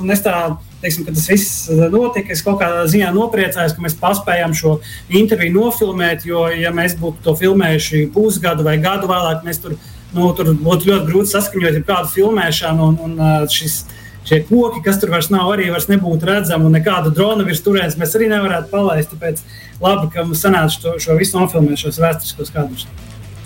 un 0.00 0.14
es 0.14 0.24
tā 0.24 0.36
teiksim, 0.80 1.04
kad 1.06 1.16
tas 1.16 1.28
viss 1.30 1.66
eh, 1.70 1.82
notika, 1.92 2.32
es 2.34 2.42
kaut 2.44 2.60
kādā 2.60 2.84
ziņā 2.90 3.10
nopriecājos, 3.16 3.74
ka 3.76 3.84
mēs 3.84 3.98
paspējām 4.00 4.54
šo 4.56 4.78
interviju 5.08 5.56
nofilmēt. 5.56 6.26
Jo, 6.28 6.46
ja 6.52 6.72
mēs 6.74 6.96
būtu 7.00 7.24
to 7.24 7.36
filmējuši 7.38 8.06
pusgadu 8.14 8.66
vai 8.66 8.78
gadu 8.82 9.10
vēlāk, 9.10 9.44
mēs 9.46 9.62
tur, 9.64 9.76
nu, 10.16 10.30
tur 10.36 10.52
būtu 10.54 10.90
ļoti 10.90 11.10
grūti 11.10 11.32
saskaņot 11.32 11.84
kādu 11.88 12.12
filmēšanu. 12.14 12.90
Un, 12.90 12.98
un 13.06 13.22
eh, 13.28 13.46
šis, 13.52 13.78
šie 14.26 14.42
koki, 14.48 14.82
kas 14.84 15.00
tur 15.02 15.14
vairs 15.14 15.30
nav, 15.32 15.48
arī 15.54 15.70
vairs 15.72 15.88
nebūtu 15.92 16.28
redzami, 16.28 16.68
un 16.68 16.76
nekādu 16.76 17.14
drona 17.14 17.46
virs 17.46 17.62
turienes 17.64 17.98
mēs 18.00 18.16
arī 18.18 18.30
nevarētu 18.32 18.72
palaist. 18.72 19.14
Tāpēc 19.14 19.42
labi, 19.80 20.10
ka 20.12 20.26
mums 20.26 20.44
sanāca 20.44 20.76
šo, 20.76 20.98
šo 21.02 21.16
visu 21.20 21.40
nofilmēt, 21.40 21.80
šos 21.80 22.02
vēsturiskos 22.02 22.52
kadrus. 22.54 22.90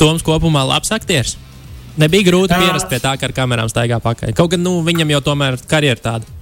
Toms 0.00 0.25
kopumā 0.25 0.64
labs 0.64 0.92
aktieris. 0.96 1.37
Nebija 2.00 2.25
grūti 2.30 2.56
pierast 2.56 2.88
pie 2.88 3.00
tā, 3.02 3.16
ka 3.18 3.26
ar 3.28 3.34
kamerām 3.37 3.68
staigā 3.68 3.99
pakaļ. 4.00 4.32
Kaut 4.38 4.54
gan 4.54 4.62
nu, 4.64 4.78
viņam 4.87 5.10
jau 5.12 5.20
tomēr 5.26 5.58
karjera 5.68 6.00
tāda. 6.00 6.39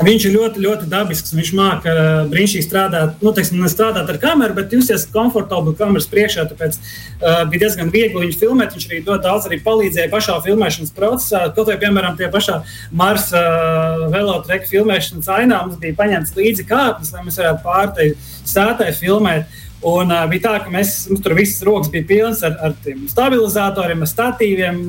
Viņš 0.00 0.24
ir 0.24 0.32
ļoti, 0.32 0.62
ļoti 0.64 0.86
dabisks. 0.88 1.34
Viņš 1.36 1.50
māca 1.58 1.94
brīnišķīgi 2.30 2.64
strādāt, 2.64 3.20
nu, 3.20 3.34
teiksim, 3.36 3.60
strādāt 3.68 4.08
ar 4.08 4.18
kameru, 4.22 4.56
bet 4.56 4.72
justies 4.72 5.04
komfortabli 5.12 5.74
kameras 5.76 6.08
priekšā. 6.08 6.46
Tāpēc 6.48 6.78
uh, 6.80 7.42
bija 7.50 7.66
diezgan 7.66 7.92
viegli 7.92 8.24
viņu 8.24 8.38
filmēt. 8.40 8.72
Viņš 8.76 8.88
arī 8.88 9.02
ļoti 9.04 9.24
daudz 9.26 9.48
arī 9.50 9.60
palīdzēja 9.66 10.12
pašā 10.12 10.38
filmēšanas 10.46 10.94
procesā. 10.96 11.42
Kaut 11.56 11.68
vai, 11.68 11.76
piemēram, 11.82 12.16
tie 12.16 12.30
pašā 12.32 12.62
Marsa 12.96 13.44
uh, 13.44 14.06
velotreka 14.14 14.70
filmēšanas 14.72 15.28
ainā 15.36 15.64
mums 15.66 15.80
bija 15.82 15.98
paņemts 16.00 16.36
līdzi 16.38 16.68
kāpnes, 16.70 17.12
lai 17.12 17.26
mēs 17.26 17.40
varētu 17.42 17.66
pārteikt 17.66 18.30
sētai 18.48 18.94
filmēt. 18.96 19.60
Un 19.80 20.10
uh, 20.12 20.26
bija 20.28 20.42
tā, 20.44 20.50
ka 20.60 20.72
mēs, 20.72 21.06
mums 21.08 21.22
tur 21.24 21.32
visas 21.38 21.62
rokas 21.64 21.88
bija 21.88 22.04
pilnas 22.04 22.42
ar, 22.44 22.52
ar 22.60 22.74
stabilizatoriem, 23.08 24.02
ar 24.04 24.10
statīviem, 24.10 24.80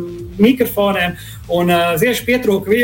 mikrofoniem. 0.41 1.13
Un 1.55 1.71
uh, 1.71 1.93
zieši 1.99 2.25
pietrūka 2.27 2.67
vi, 2.67 2.81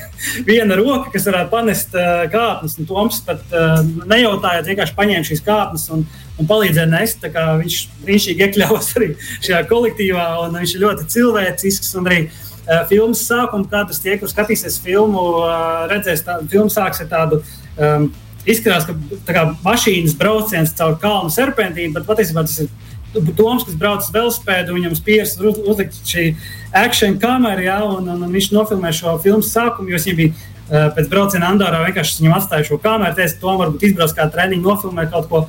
viena 0.48 0.78
roka, 0.80 1.10
kas 1.12 1.28
varētu 1.28 1.52
panest 1.52 1.92
uh, 1.98 2.24
kāpnes. 2.32 2.78
Un 2.80 2.88
Toms 2.88 3.20
pat 3.26 3.44
uh, 3.52 3.82
nejautājot, 4.08 4.70
vienkārši 4.72 4.96
paņēma 4.96 5.28
šīs 5.28 5.44
kāpnes 5.44 5.84
un, 5.92 6.06
un 6.40 6.48
palīdzēja 6.48 6.88
nest. 6.94 7.28
Viņš 7.28 7.78
brīnišķīgi 8.06 8.46
iekļāvās 8.46 8.90
arī 8.96 9.10
šajā 9.28 9.60
kolektīvā, 9.68 10.26
un 10.46 10.56
viņš 10.62 10.74
ir 10.78 10.84
ļoti 10.86 11.06
cilvēcisks. 11.12 11.92
Arī 12.00 12.22
uh, 12.30 12.86
filmas 12.88 13.26
sākuma, 13.28 13.68
kad 13.68 13.92
tie, 14.00 14.16
kur 14.16 14.32
skatīsies 14.32 14.80
filmu, 14.80 15.28
uh, 15.44 15.84
redzēs, 15.92 16.24
tā 16.24 16.40
filma 16.48 16.72
sāks 16.72 17.04
ar 17.04 17.12
tādu. 17.12 17.44
Um, 17.76 18.08
izskatās, 18.52 18.86
ka 18.86 19.32
kā, 19.32 19.44
mašīnas 19.64 20.16
brauciens 20.18 20.74
caur 20.78 20.98
kalnu 21.00 21.32
serpentīnu, 21.32 21.94
bet 21.96 22.08
patiesībā 22.08 22.46
tas 22.46 22.62
ir 22.64 22.70
Toms, 23.10 23.64
kas 23.66 23.74
brauc 23.74 24.04
uz 24.04 24.12
velospēdu, 24.14 24.76
viņam 24.76 24.92
spiež 24.94 25.32
uz, 25.42 25.56
uzlikt 25.66 25.96
šī 26.06 26.28
action 26.70 27.16
kamera, 27.18 27.58
ja, 27.64 27.78
un, 27.82 28.06
un, 28.06 28.20
un 28.22 28.36
viņš 28.36 28.52
nofilmē 28.54 28.92
šo 28.94 29.16
filmu 29.24 29.42
sākumu, 29.42 29.90
jo 29.90 29.98
viņam 29.98 30.18
bija 30.20 30.30
uh, 30.30 30.84
pēc 30.94 31.08
brauciena 31.10 31.48
Andorā 31.50 31.80
vienkārši 31.88 32.30
atstāja 32.36 32.68
šo 32.68 32.78
kameru, 32.78 33.16
teica, 33.18 33.40
Tom 33.42 33.58
varbūt 33.58 33.88
izbrauc 33.88 34.14
kā 34.14 34.28
treniņu, 34.30 34.62
nofilmē 34.62 35.08
kaut 35.10 35.26
ko. 35.32 35.42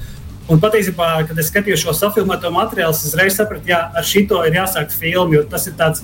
Un 0.49 0.59
patiesībā, 0.59 1.11
kad 1.29 1.37
es 1.37 1.51
skatījos 1.51 1.85
šo 1.85 1.93
safilmēto 1.95 2.49
materiālu, 2.51 2.97
es 2.97 3.05
uzreiz 3.05 3.37
sapratu, 3.37 3.69
ka 3.69 3.83
ar 3.93 4.09
šito 4.09 4.41
ir 4.47 4.57
jāsāk 4.57 4.89
filmu, 4.91 5.37
jo 5.37 5.45
tas 5.47 5.69
ir 5.69 5.77
tāds 5.77 6.01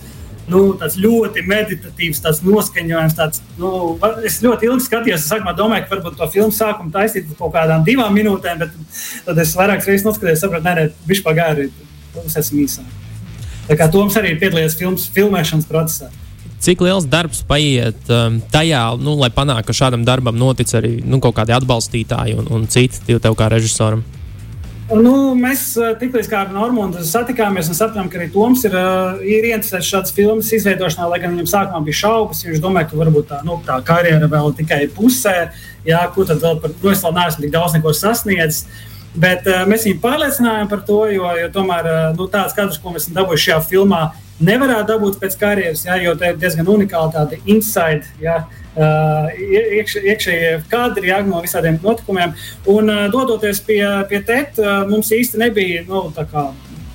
nu, 0.52 0.62
ļoti 1.04 1.44
meditatīvs, 1.48 2.22
tāds 2.24 2.44
noskaņojums. 2.46 3.16
Tāds, 3.18 3.42
nu, 3.60 3.72
es 4.28 4.40
ļoti 4.44 4.70
ilgi 4.70 4.86
skatījos, 4.88 5.24
es 5.24 5.32
sākumā 5.32 5.56
domāju, 5.58 5.88
ka 5.88 5.96
varbūt 5.96 6.20
to 6.20 6.30
filmu 6.34 6.56
sākumu 6.56 6.94
taisīt 6.94 7.30
kaut 7.40 7.54
kādām 7.56 7.84
divām 7.88 8.16
minūtēm, 8.16 8.64
bet 8.64 8.78
tad 9.28 9.42
es 9.44 9.56
vairākas 9.58 9.90
reizes 9.90 10.08
noskatījos, 10.08 10.44
sapratu, 10.44 10.68
nē, 10.70 10.88
viņš 11.10 11.26
pagāja, 11.26 11.68
tas 12.16 12.40
esmu 12.44 12.64
īsāk. 12.64 12.96
Tā 13.68 13.76
kā 13.76 13.90
Toms 13.92 14.16
arī 14.16 14.34
ir 14.34 14.42
piedalījies 14.42 14.78
filmas, 14.80 15.10
filmēšanas 15.12 15.68
procesā. 15.68 16.12
Cik 16.64 16.82
liels 16.82 17.06
darbs 17.06 17.44
paiet 17.46 18.08
um, 18.10 18.40
tajā, 18.52 18.82
nu, 18.98 19.14
lai 19.20 19.30
panāktu, 19.34 19.68
ka 19.68 19.76
šādam 19.78 20.08
darbam 20.08 20.40
notic 20.40 20.72
arī 20.80 20.96
nu, 21.06 21.20
kaut 21.22 21.36
kādi 21.38 21.54
atbalstītāji 21.54 22.38
un, 22.40 22.48
un 22.50 22.66
citi 22.72 23.20
tev 23.22 23.36
kā 23.38 23.52
režisoram? 23.54 24.02
Nu, 24.88 25.34
mēs 25.36 25.74
eh, 25.76 25.90
tiklīdz 26.00 26.30
ar 26.32 26.52
Normūnu 26.56 27.02
satikāmies 27.04 27.68
un 27.68 27.76
sapratām, 27.76 28.08
ka 28.08 28.22
arī 28.22 28.30
Toms 28.32 28.62
ir, 28.64 28.76
eh, 28.80 29.24
ir 29.36 29.48
interesēts 29.50 29.90
šādas 29.92 30.14
filmas 30.16 30.52
izveidošanā, 30.56 31.10
lai 31.12 31.20
gan 31.20 31.34
viņam 31.36 31.50
sākumā 31.52 31.82
bija 31.84 32.00
šaubas. 32.06 32.46
Viņš 32.48 32.62
domāja, 32.64 32.88
ka 32.88 33.00
varbūt 33.02 33.28
tā, 33.28 33.42
nu, 33.44 33.58
tā 33.68 33.82
karjera 33.84 34.30
vēl 34.32 34.54
tikai 34.56 34.86
pusē, 34.96 35.50
jā, 35.88 36.06
ko 36.16 36.24
tad 36.24 36.40
vēl 36.40 36.62
par 36.64 36.72
to 36.72 36.88
nu, 36.88 36.94
es 36.94 37.04
vēl 37.04 37.18
neesmu 37.18 37.44
tik 37.44 37.52
daudz 37.58 37.76
neko 37.76 37.92
sasniedzis. 37.92 38.64
Bet 39.18 39.48
uh, 39.50 39.66
mēs 39.68 39.84
viņu 39.88 39.98
pārliecinājām 40.00 40.70
par 40.70 40.84
to, 40.88 41.02
jo, 41.10 41.26
jo 41.36 41.50
tomēr 41.50 41.88
uh, 41.90 42.00
nu, 42.16 42.28
tāds 42.32 42.54
kadrs, 42.56 42.78
ko 42.80 42.94
mēs 42.94 43.08
esam 43.08 43.18
dabūjuši 43.18 43.48
šajā 43.48 43.60
filmā, 43.66 44.02
nevarētu 44.40 44.92
dabūt 44.92 45.18
pēc 45.20 45.36
karjeras, 45.42 45.84
jā, 45.88 45.98
jo 46.06 46.14
tā 46.16 46.32
ir 46.32 46.40
diezgan 46.40 46.70
unikāla 46.70 47.12
tāda 47.16 47.40
inside. 47.50 48.06
Jā, 48.22 48.44
Uh, 48.46 48.67
iekš, 48.78 49.98
iekšējie 50.04 50.54
kadri 50.72 51.10
jā, 51.12 51.22
no 51.26 51.42
visādiem 51.42 51.80
notikumiem. 51.84 52.36
Un 52.70 52.92
uh, 52.94 53.06
dodoties 53.14 53.62
pie, 53.66 53.82
pie 54.10 54.22
TET, 54.26 54.60
uh, 54.62 54.84
mums 54.90 55.12
īsti 55.14 55.42
nebija 55.42 55.86
nu, 55.88 56.08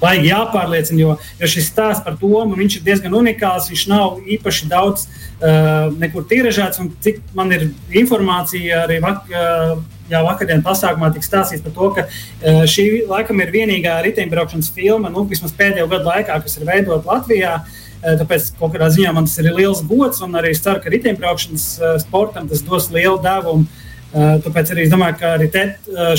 baigi 0.02 0.30
jāpārliecina, 0.32 0.98
jo, 0.98 1.16
jo 1.38 1.50
šis 1.50 1.70
stāsts 1.70 2.04
par 2.04 2.16
Tomu 2.20 2.58
ir 2.58 2.84
diezgan 2.86 3.14
unikāls. 3.14 3.70
Viņš 3.70 3.84
nav 3.90 4.22
īpaši 4.36 4.70
daudz 4.70 5.06
uh, 5.06 5.90
nekur 5.98 6.26
tiražēts, 6.30 6.82
un 6.82 6.92
cik 7.02 7.22
man 7.38 7.52
ir 7.54 7.68
informācija 8.02 8.84
arī 8.86 8.98
vak, 9.02 9.28
uh, 9.30 9.76
jau 10.12 10.24
vakardienas 10.26 10.66
pasākumā 10.66 11.12
tika 11.14 11.28
stāstīts 11.28 11.62
par 11.64 11.76
to, 11.76 11.92
ka 11.98 12.06
uh, 12.08 12.64
šī 12.68 13.04
laikam 13.10 13.42
ir 13.42 13.54
vienīgā 13.54 14.00
riteņbraukšanas 14.08 14.72
filma, 14.74 15.12
nu, 15.12 15.26
vismaz 15.30 15.54
pēdējo 15.58 15.86
gadu 15.92 16.10
laikā, 16.10 16.42
kas 16.42 16.58
ir 16.58 16.68
veidota 16.68 17.14
Latvijā. 17.14 17.60
Uh, 17.62 17.78
tāpēc 18.02 18.50
kādā 18.59 18.90
ziņā 18.92 19.12
man 19.14 19.28
tas 19.28 19.38
ir 19.38 19.52
liels 19.54 19.82
gods, 19.87 20.23
un 20.25 20.35
arī 20.38 20.52
es 20.56 20.62
ceru, 20.64 20.82
ka 20.82 20.90
riteņbraukšanas 20.92 21.66
sportam 22.02 22.49
tas 22.50 22.64
dos 22.66 22.90
lielu 22.94 23.18
devumu. 23.23 23.68
Tāpēc 24.12 24.75
arī 24.75 24.87
es 24.87 24.92
domāju, 24.92 25.18
ka 25.21 25.37
arī 25.38 25.49
te 25.52 25.64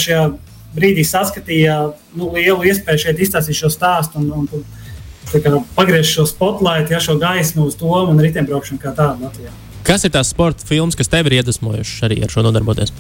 šajā 0.02 0.24
brīdī 0.74 1.04
saskatīja 1.06 1.76
nu, 2.18 2.32
lielu 2.34 2.66
iespēju 2.72 3.06
šeit 3.06 3.22
izstāstīt 3.22 3.60
šo 3.60 3.70
stāstu 3.74 4.22
un, 4.22 4.32
un, 4.34 4.48
un 4.50 5.68
pagriezt 5.78 6.16
šo 6.16 6.26
spotlight, 6.30 6.92
ja, 6.94 7.02
šo 7.04 7.20
gaismu 7.22 7.68
uz 7.70 7.78
to 7.78 7.92
un 7.92 8.22
riteņbraukšanu 8.24 8.82
kā 8.82 8.96
tādu 8.98 9.28
Latvijā. 9.28 9.54
Kas 9.84 10.06
ir 10.08 10.14
tās 10.16 10.32
sporta 10.32 10.66
filmas, 10.66 10.96
kas 10.96 11.12
tev 11.12 11.28
ir 11.28 11.42
iedvesmojušas 11.42 12.06
arī 12.08 12.22
ar 12.24 12.32
šo 12.32 12.46
nodarboties? 12.46 12.94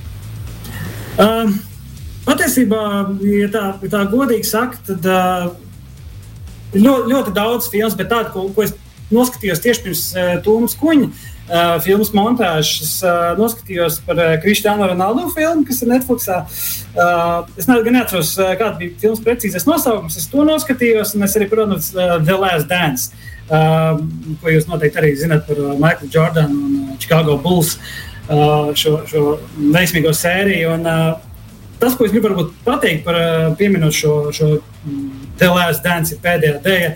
Um, 1.22 1.56
patiesībā, 2.28 2.84
ja 3.24 3.50
tā, 3.54 3.66
ja 3.86 3.92
tā 3.94 4.02
godīgi 4.12 4.50
sakot, 4.50 4.82
tad 4.90 5.08
uh, 5.08 5.54
ļoti, 6.75 7.12
ļoti 7.13 7.36
daudz 7.36 7.70
filmu, 7.72 7.96
bet 8.00 8.12
tādu, 8.12 8.34
ko, 8.34 8.48
ko 8.56 8.65
es 8.65 8.75
noskatījos 9.13 9.62
tieši 9.63 9.86
pirms 9.86 10.03
uh, 10.15 10.34
Tūmas 10.46 10.75
kuņa. 10.80 11.12
Uh, 11.44 11.74
filmas 11.84 12.13
montāžas 12.15 13.01
uh, 13.03 13.34
noskatījos 13.36 13.98
par 14.08 14.15
uh, 14.15 14.30
Kristiānu 14.39 14.88
Ronaldu 14.88 15.25
filmu, 15.34 15.65
kas 15.68 15.82
ir 15.84 15.89
Netflix. 15.92 16.30
Uh, 16.32 17.44
es 17.60 17.68
ne, 17.68 17.82
neatceros, 17.84 18.32
uh, 18.39 18.53
kāda 18.56 18.80
bija 18.80 18.96
filmas 19.01 19.20
precīzais 19.25 19.68
nosaukums. 19.68 20.15
Es 20.22 20.30
to 20.32 20.46
noskatījos, 20.48 21.12
un 21.18 21.27
es 21.27 21.36
arī, 21.36 21.50
protams, 21.51 21.92
uh, 21.98 22.15
The 22.24 22.38
Last 22.39 22.72
Dance, 22.72 23.27
uh, 23.50 24.00
ko 24.39 24.56
jūs 24.56 24.70
noteikti 24.72 25.03
arī 25.03 25.12
zinat 25.20 25.44
par 25.50 25.60
uh, 25.60 25.75
Michael 25.75 26.13
Jordanu 26.15 26.63
un 26.63 26.80
uh, 26.80 26.96
Chicago 26.96 27.36
Bulls 27.44 27.75
uh, 27.75 28.72
šo, 28.80 29.01
šo 29.12 29.25
veiksmīgo 29.75 30.15
sēriju. 30.15 30.77
Un, 30.77 30.88
uh, 30.88 31.75
tas, 31.84 32.00
ko 32.00 32.08
es 32.08 32.15
gribu 32.15 32.48
pateikt 32.63 33.03
par 33.03 33.20
uh, 33.20 33.50
pieminot 33.60 34.00
šo, 34.00 34.15
šo 34.32 34.56
The 35.40 35.50
Last 35.50 35.84
Dance 35.86 36.16
ir 36.16 36.22
pēdējā 36.24 36.62
dēļa. 36.63 36.94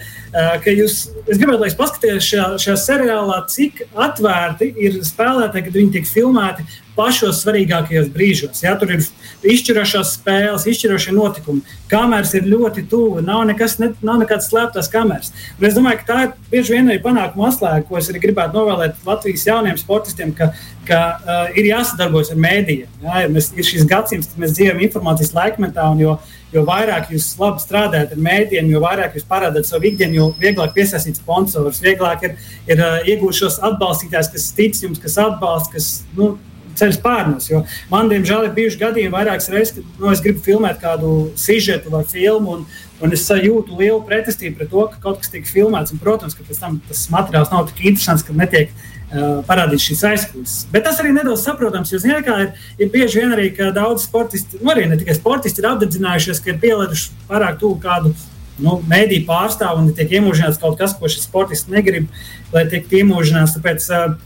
Ka 0.64 0.74
jūs, 0.74 0.98
es 1.26 1.40
gribētu, 1.40 1.62
lai 1.62 1.70
jūs 1.70 1.78
paskatītos 1.80 2.26
šajā, 2.28 2.48
šajā 2.62 2.76
seriālā, 2.82 3.38
cik 3.50 3.86
atvērti 3.96 4.68
ir 4.84 5.00
spēlētāji, 5.08 5.64
kad 5.70 5.80
viņi 5.80 5.94
tiek 5.96 6.10
filmēti 6.10 6.66
pašos 6.98 7.40
svarīgākajos 7.44 8.10
brīžos. 8.14 8.62
Ja? 8.66 8.74
Tur 8.80 8.92
ir 8.96 9.06
izšķirošās 9.48 10.16
spēles, 10.18 10.66
izšķirošie 10.70 11.14
notikumi. 11.16 11.64
Kameras 11.92 12.34
ir 12.38 12.48
ļoti 12.50 12.86
tuvu, 12.92 13.22
nav, 13.26 13.44
nekas, 13.50 13.78
ne, 13.82 13.92
nav 14.06 14.20
nekādas 14.24 14.50
slēptas 14.52 14.90
kameras. 14.94 15.32
Un 15.58 15.70
es 15.70 15.78
domāju, 15.78 16.02
ka 16.02 16.10
tā 16.10 16.24
ir 16.26 16.34
bieži 16.52 16.76
vien 16.76 16.90
arī 16.90 17.02
panākuma 17.04 17.52
atslēga, 17.52 17.86
ko 17.88 18.02
es 18.02 18.10
arī 18.12 18.24
gribētu 18.26 18.58
novēlēt 18.58 19.06
Latvijas 19.08 19.46
jauniem 19.48 19.78
sportistiem, 19.80 20.34
ka, 20.38 20.52
ka 20.90 21.04
uh, 21.18 21.46
ir 21.58 21.70
jāsadarbojas 21.72 22.34
ar 22.34 22.42
mēdījiem. 22.48 22.98
Ja? 23.06 23.28
Mēs, 23.32 23.54
ir 23.56 23.70
šis 23.70 23.88
gadsimts, 23.90 24.34
kad 24.34 24.44
mēs 24.44 24.58
dzīvojam 24.58 24.84
informācijas 24.90 25.36
laikmetā, 25.38 25.88
un 25.94 26.04
jo, 26.04 26.18
jo 26.54 26.64
vairāk 26.68 27.12
jūs 27.14 27.30
labi 27.40 27.64
strādājat 27.64 28.16
ar 28.16 28.24
mēdījiem, 28.28 28.72
jo 28.72 28.82
vairāk 28.84 29.18
jūs 29.18 29.28
parādāt 29.28 29.68
savu 29.68 29.90
ikdienu, 29.90 30.20
jo 30.20 30.28
vieglāk 30.40 30.76
piesaistīt 30.78 31.20
sponsorus, 31.22 31.82
vieglāk 31.84 32.24
ir, 32.28 32.38
ir 32.70 32.84
uh, 32.84 33.00
iegūt 33.08 33.42
šos 33.42 33.60
atbalstītājus, 33.68 34.32
kas 34.34 34.52
tic 34.58 34.84
jums, 34.84 35.02
kas 35.04 35.18
atbalsta, 35.24 35.76
kas 35.76 35.90
nu, 36.18 36.36
ceļ 36.78 36.94
spārnos. 36.98 37.50
Man, 37.92 38.10
diemžēl, 38.12 38.48
ir 38.48 38.56
bijuši 38.58 38.82
gadījumi 38.82 39.16
vairākas 39.16 39.50
reizes, 39.54 39.78
kad 39.78 40.02
nu, 40.02 40.12
es 40.14 40.22
gribu 40.24 40.44
filmēt 40.46 40.82
kādu 40.84 41.14
sižetu 41.40 41.94
vai 41.94 42.04
filmu. 42.08 42.60
Un, 42.60 42.66
Un 43.04 43.14
es 43.14 43.26
jūtu 43.30 43.78
lielu 43.78 44.00
pretestību 44.08 44.58
pret 44.58 44.70
to, 44.74 44.84
ka 44.92 45.02
kaut 45.02 45.20
kas 45.22 45.30
tiek 45.34 45.46
filmēts. 45.46 45.94
Un, 45.94 46.02
protams, 46.02 46.34
ka 46.38 46.46
pēc 46.48 46.62
tam 46.62 46.80
tas 46.88 47.04
materiāls 47.14 47.52
nav 47.54 47.68
tik 47.70 47.84
interesants, 47.92 48.26
ka 48.26 48.34
netiek 48.34 48.72
uh, 48.74 49.44
parādīts 49.48 49.86
šīs 49.90 50.06
aizkulisēs. 50.12 50.64
Bet 50.74 50.88
tas 50.88 51.02
arī 51.04 51.12
nedaudz 51.14 51.44
saprotams, 51.46 51.94
jo 51.94 52.02
ziniet, 52.02 52.26
ir, 52.26 52.56
ir 52.82 52.90
bieži 52.94 53.22
vien 53.22 53.36
arī 53.36 53.52
daudz 53.76 54.08
sportisti, 54.08 54.62
nu 54.64 54.74
arī 54.74 54.88
ne 54.90 54.98
tikai 54.98 55.18
sportisti, 55.18 55.62
ir 55.62 55.70
apdedzinājušies, 55.76 56.42
ka 56.42 56.54
ir 56.54 56.62
pielieduši 56.64 57.14
pārāk 57.30 57.62
tuvu 57.62 57.78
kādu 57.84 58.16
nu, 58.58 58.80
mēdīju 58.90 59.28
pārstāvu 59.30 59.84
un 59.84 59.94
tiek 59.94 60.18
iemūžināts 60.18 60.58
kaut 60.62 60.80
kas, 60.82 60.98
ko 60.98 61.12
šis 61.12 61.30
sportists 61.30 61.70
negrib, 61.70 62.10
lai 62.56 62.66
tiek 62.72 62.90
iemūžināts. 63.02 63.60
Tāpēc 63.60 63.92
uh, 63.94 64.18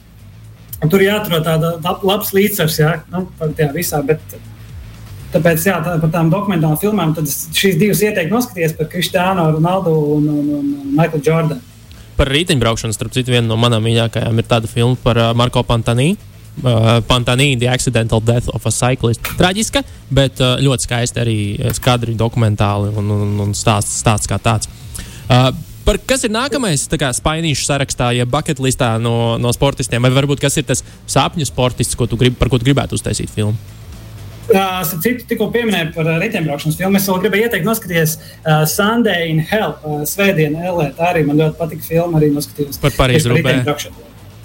Tur 0.89 1.03
jāatrod 1.03 1.43
tāda 1.45 1.75
labs 2.01 2.31
līdzsvars, 2.33 2.79
jā, 2.81 2.93
nu, 3.13 3.27
tajā 3.37 3.69
visā. 3.75 3.99
Bet, 4.05 4.23
tāpēc, 5.33 5.65
jā, 5.67 5.77
tā, 5.85 5.97
par 6.01 6.11
tām 6.13 6.31
dokumentālām 6.31 6.79
filmām, 6.81 7.13
tad 7.17 7.29
šīs 7.29 7.77
divas 7.79 8.01
ieteikti 8.05 8.33
noskatīties 8.33 8.75
par 8.77 8.89
Kristiānu, 8.91 9.47
Ronaldu 9.57 9.93
un, 10.17 10.27
un, 10.31 10.49
un 10.59 10.73
Michaelu 10.97 11.23
Jordanu. 11.25 11.61
Par 12.17 12.29
riteņbraukšanu, 12.29 12.93
starp 12.93 13.15
citu, 13.15 13.33
viena 13.33 13.47
no 13.47 13.57
manām 13.57 13.83
mīļākajām 13.87 14.41
ir 14.41 14.49
tāda 14.49 14.69
filma 14.69 14.99
par 15.01 15.17
uh, 15.17 15.31
Marko 15.37 15.63
Pantanī. 15.65 16.13
Uh, 16.61 16.99
Pantanī, 17.07 17.55
The 17.57 17.71
Accidental 17.71 18.21
Death 18.21 18.51
of 18.51 18.67
a 18.67 18.73
Cyclist. 18.75 19.23
Traģiska, 19.39 19.81
bet 20.11 20.43
uh, 20.43 20.59
ļoti 20.61 20.85
skaisti 20.85 21.23
arī 21.23 21.37
skadri, 21.73 22.13
dokumentāli 22.19 22.91
un, 22.99 23.11
un, 23.15 23.35
un 23.47 23.57
stāsts, 23.57 24.01
stāsts 24.03 24.29
kā 24.29 24.39
tāds. 24.43 24.69
Uh, 25.31 25.49
Par 25.81 25.97
kas 26.05 26.21
ir 26.27 26.29
nākamais 26.29 26.83
spainīšu 26.85 27.65
sarakstā, 27.65 28.11
ja 28.13 28.27
bucket 28.29 28.59
listā 28.61 28.93
no, 29.01 29.39
no 29.41 29.49
sportistiem, 29.55 30.03
vai 30.05 30.11
varbūt 30.13 30.43
kas 30.43 30.59
ir 30.61 30.67
tas 30.69 30.83
sapņu 31.09 31.47
sportists, 31.49 31.97
ko 31.97 32.05
tu 32.05 32.19
grib, 32.21 32.37
par 32.37 32.51
ko 32.53 32.59
tu 32.61 32.67
gribētu 32.67 32.99
uztaisīt 32.99 33.33
filmu? 33.33 33.57
Uh, 34.51 34.81
citu 35.03 35.25
tikko 35.29 35.47
pieminēju 35.53 35.93
par 35.95 36.09
uh, 36.09 36.19
riteņbraukšanas 36.21 36.79
filmu. 36.79 36.99
Es 36.99 37.07
vēl 37.09 37.21
gribēju 37.25 37.47
ieteikt, 37.47 37.67
noskatīties 37.67 38.17
uh, 38.19 38.63
Sunday 38.69 39.31
in 39.31 39.41
Hell, 39.51 39.77
uh, 39.81 40.01
Svētdiena, 40.07 40.71
LE. 40.75 40.91
Tā 40.97 41.11
arī 41.13 41.25
man 41.27 41.39
ļoti 41.39 41.59
patika 41.59 41.87
filma, 41.87 42.19
arī 42.19 42.33
noskatījos 42.35 42.81
par 42.83 42.97
Parīzes 42.99 43.31
rūpēm. 43.31 43.63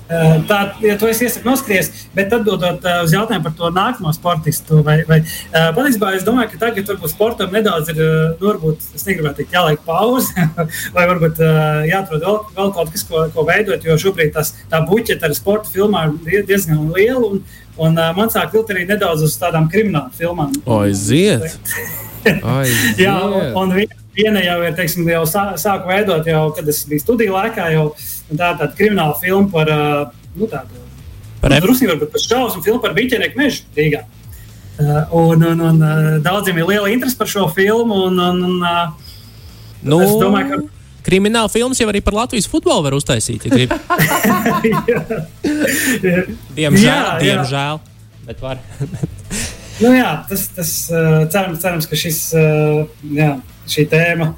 Uh, 0.07 0.37
tā 0.47 0.59
ja 0.87 0.95
to 1.01 1.09
es 1.11 1.19
iesaku 1.19 1.49
noskatīties, 1.49 1.89
bet 2.15 2.31
atbildot 2.31 2.85
uh, 2.87 3.01
uz 3.03 3.11
jautājumu 3.11 3.43
par 3.49 3.55
to 3.59 3.71
nākamo 3.75 4.13
sportistu, 4.15 4.79
vai, 4.87 5.01
vai 5.09 5.19
uh, 5.25 5.73
patiesībā 5.75 6.13
es 6.15 6.23
domāju, 6.27 6.53
ka 6.53 6.61
tagad 6.61 6.93
varbūt 6.93 7.11
sportam 7.11 7.51
nedaudz 7.51 7.91
ir, 7.91 7.99
nu, 8.39 8.45
varbūt, 8.45 8.87
es 8.95 9.03
negribētu 9.09 9.41
teikt, 9.41 9.57
jāliek 9.59 9.83
pauze, 9.89 10.47
vai 10.95 11.09
varbūt 11.11 11.43
jāatrod 11.91 12.23
vēl, 12.23 12.41
vēl 12.55 12.73
kaut 12.79 12.95
kas, 12.95 13.03
ko, 13.09 13.27
ko 13.35 13.47
veidot, 13.51 13.83
jo 13.83 13.99
šobrīd 14.07 14.31
tas, 14.39 14.55
tā 14.71 14.85
buķeta 14.87 15.27
ar 15.27 15.35
sporta 15.35 15.75
filmām 15.75 16.21
ir 16.31 16.47
diezgan 16.47 16.91
liela. 16.95 17.35
Un, 17.35 17.47
Un, 17.77 17.93
man 18.17 18.31
sāk 18.33 18.55
vilkt 18.55 18.71
arī 18.73 18.87
nedaudz 18.89 19.21
uz 19.27 19.35
tādām 19.37 19.67
kriminālu 19.69 20.09
filmām. 20.17 20.55
Aiziet! 20.79 21.59
Aiziet. 22.25 22.97
Jā, 23.05 23.19
un, 23.21 23.51
un 23.53 23.75
viena 23.77 24.06
jau 24.17 24.59
ir, 24.65 24.75
teiksim, 24.77 25.09
jau 25.11 25.23
sā, 25.29 25.47
sāku 25.61 25.91
veidot, 25.91 26.27
jau, 26.29 26.43
kad 26.57 26.69
es 26.73 26.83
biju 26.89 27.05
studiju 27.05 27.35
laikā, 27.37 27.71
jau 27.75 27.87
tā 28.31 28.53
tāda 28.59 28.73
krimināla 28.77 29.17
filma 29.21 29.51
par, 29.53 29.73
nu, 30.37 30.49
tādu, 30.51 30.85
par 31.43 31.55
nu, 31.55 31.63
drusku 31.65 31.91
varbūt 31.91 32.15
par 32.15 32.25
šausmu 32.25 32.65
filmu 32.65 32.81
par 32.85 32.97
biķenieku 32.97 33.41
mežu 33.41 33.67
Rīgā. 33.77 34.05
Un, 35.17 35.41
un, 35.41 35.61
un 35.71 35.85
daudziem 36.25 36.59
ir 36.61 36.67
liela 36.69 36.89
interese 36.93 37.17
par 37.17 37.29
šo 37.33 37.47
filmu, 37.57 38.07
un, 38.11 38.19
un, 38.21 38.43
un 38.45 38.57
nu... 39.87 40.01
es 40.05 40.17
domāju, 40.21 40.49
ka 40.53 40.77
Krimināla 41.07 41.47
filmas 41.47 41.79
jau 41.79 41.87
arī 41.87 42.01
par 42.03 42.17
Latvijas 42.17 42.49
futbolu 42.51 42.83
var 42.89 42.97
uztaisīt, 42.97 43.45
ja 43.47 43.53
diemžēl, 46.57 46.83
jā, 46.83 46.97
jā. 46.97 47.21
diemžēl, 47.23 47.79
bet 48.27 48.43
var. 48.43 48.59
Nu, 49.81 49.93
jā, 49.97 50.11
tas, 50.29 50.47
tas 50.57 50.73
cerams, 51.33 51.61
cerams, 51.63 51.89
ka 51.91 51.99
šis, 51.99 52.21
jā, 53.17 53.31
šī 53.71 53.87
tēma. 53.93 54.33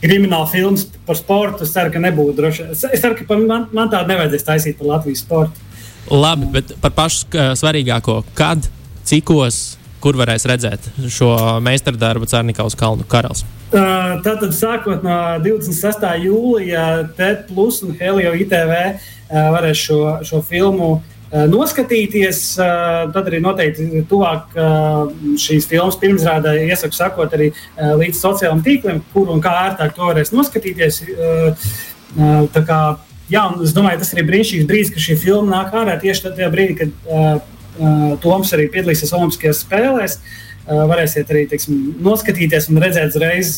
Krimināla 0.00 0.48
filmas 0.48 0.86
par 1.04 1.18
sportu. 1.18 1.66
Es 1.66 1.74
ceru, 1.74 1.92
ka 1.92 2.00
nebūtu 2.00 2.36
droši. 2.38 2.70
Es 2.72 3.02
ceru, 3.02 3.18
ka 3.18 3.36
man, 3.36 3.66
man 3.76 3.90
tādu 3.92 4.14
nevajadzēs 4.14 4.46
taisīt 4.46 4.78
par 4.78 4.94
Latvijas 4.94 5.24
sportu. 5.26 5.68
Labi, 6.10 6.48
bet 6.54 6.72
par 6.80 6.94
pašu 6.96 7.28
svarīgāko, 7.60 8.22
kad, 8.38 8.64
cikos, 9.06 9.60
kur 10.00 10.16
varēs 10.16 10.46
redzēt 10.48 10.88
šo 11.12 11.34
meistardarbu 11.64 12.28
Cārnikaus 12.30 12.76
kalnu 12.78 13.04
karalis? 13.08 13.44
Tātad 13.70 14.50
sākot 14.56 15.04
no 15.06 15.16
26. 15.44 16.06
jūlija 16.24 16.86
TED 17.18 17.44
Plus 17.50 17.82
un 17.86 17.94
Helio 18.00 18.32
ITV 18.34 18.72
varēs 19.30 19.84
šo, 19.84 20.00
šo 20.26 20.40
filmu 20.46 20.96
noskatīties. 21.30 22.40
Tad 22.58 23.28
arī 23.30 23.38
noteikti 23.44 24.02
tuvāk 24.10 24.56
šīs 25.38 25.68
filmas 25.70 25.98
pirmsrādē 26.00 26.56
iesaku 26.66 26.96
sakot 26.96 27.36
arī 27.36 27.52
līdz 27.78 28.18
sociālajiem 28.18 28.64
tīkliem, 28.66 28.98
kur 29.12 29.30
un 29.30 29.42
kā 29.44 29.52
ērtāk 29.68 29.94
to 29.94 30.08
varēs 30.10 30.34
noskatīties. 30.34 31.00
Kā, 32.66 32.80
jā, 33.30 33.44
es 33.62 33.72
domāju, 33.76 34.02
tas 34.02 34.12
ir 34.16 34.26
brīnišķīgs 34.26 34.66
brīdis, 34.66 34.92
ka 34.94 35.06
šī 35.06 35.14
filma 35.22 35.60
nāk 35.60 35.74
ārā 35.78 35.94
tieši 36.02 36.34
tajā 36.34 36.50
brīdī, 36.50 36.74
kad 36.82 36.90
Toms 38.20 38.50
arī 38.56 38.66
piedalīsies 38.74 39.14
Olimpiskajās 39.16 39.62
spēlēs. 39.64 40.18
Varēsiet 40.70 41.30
arī 41.32 41.46
teiksim, 41.50 41.78
noskatīties 42.04 42.68
un 42.70 42.82
redzēt 42.82 43.14
uzreiz 43.14 43.56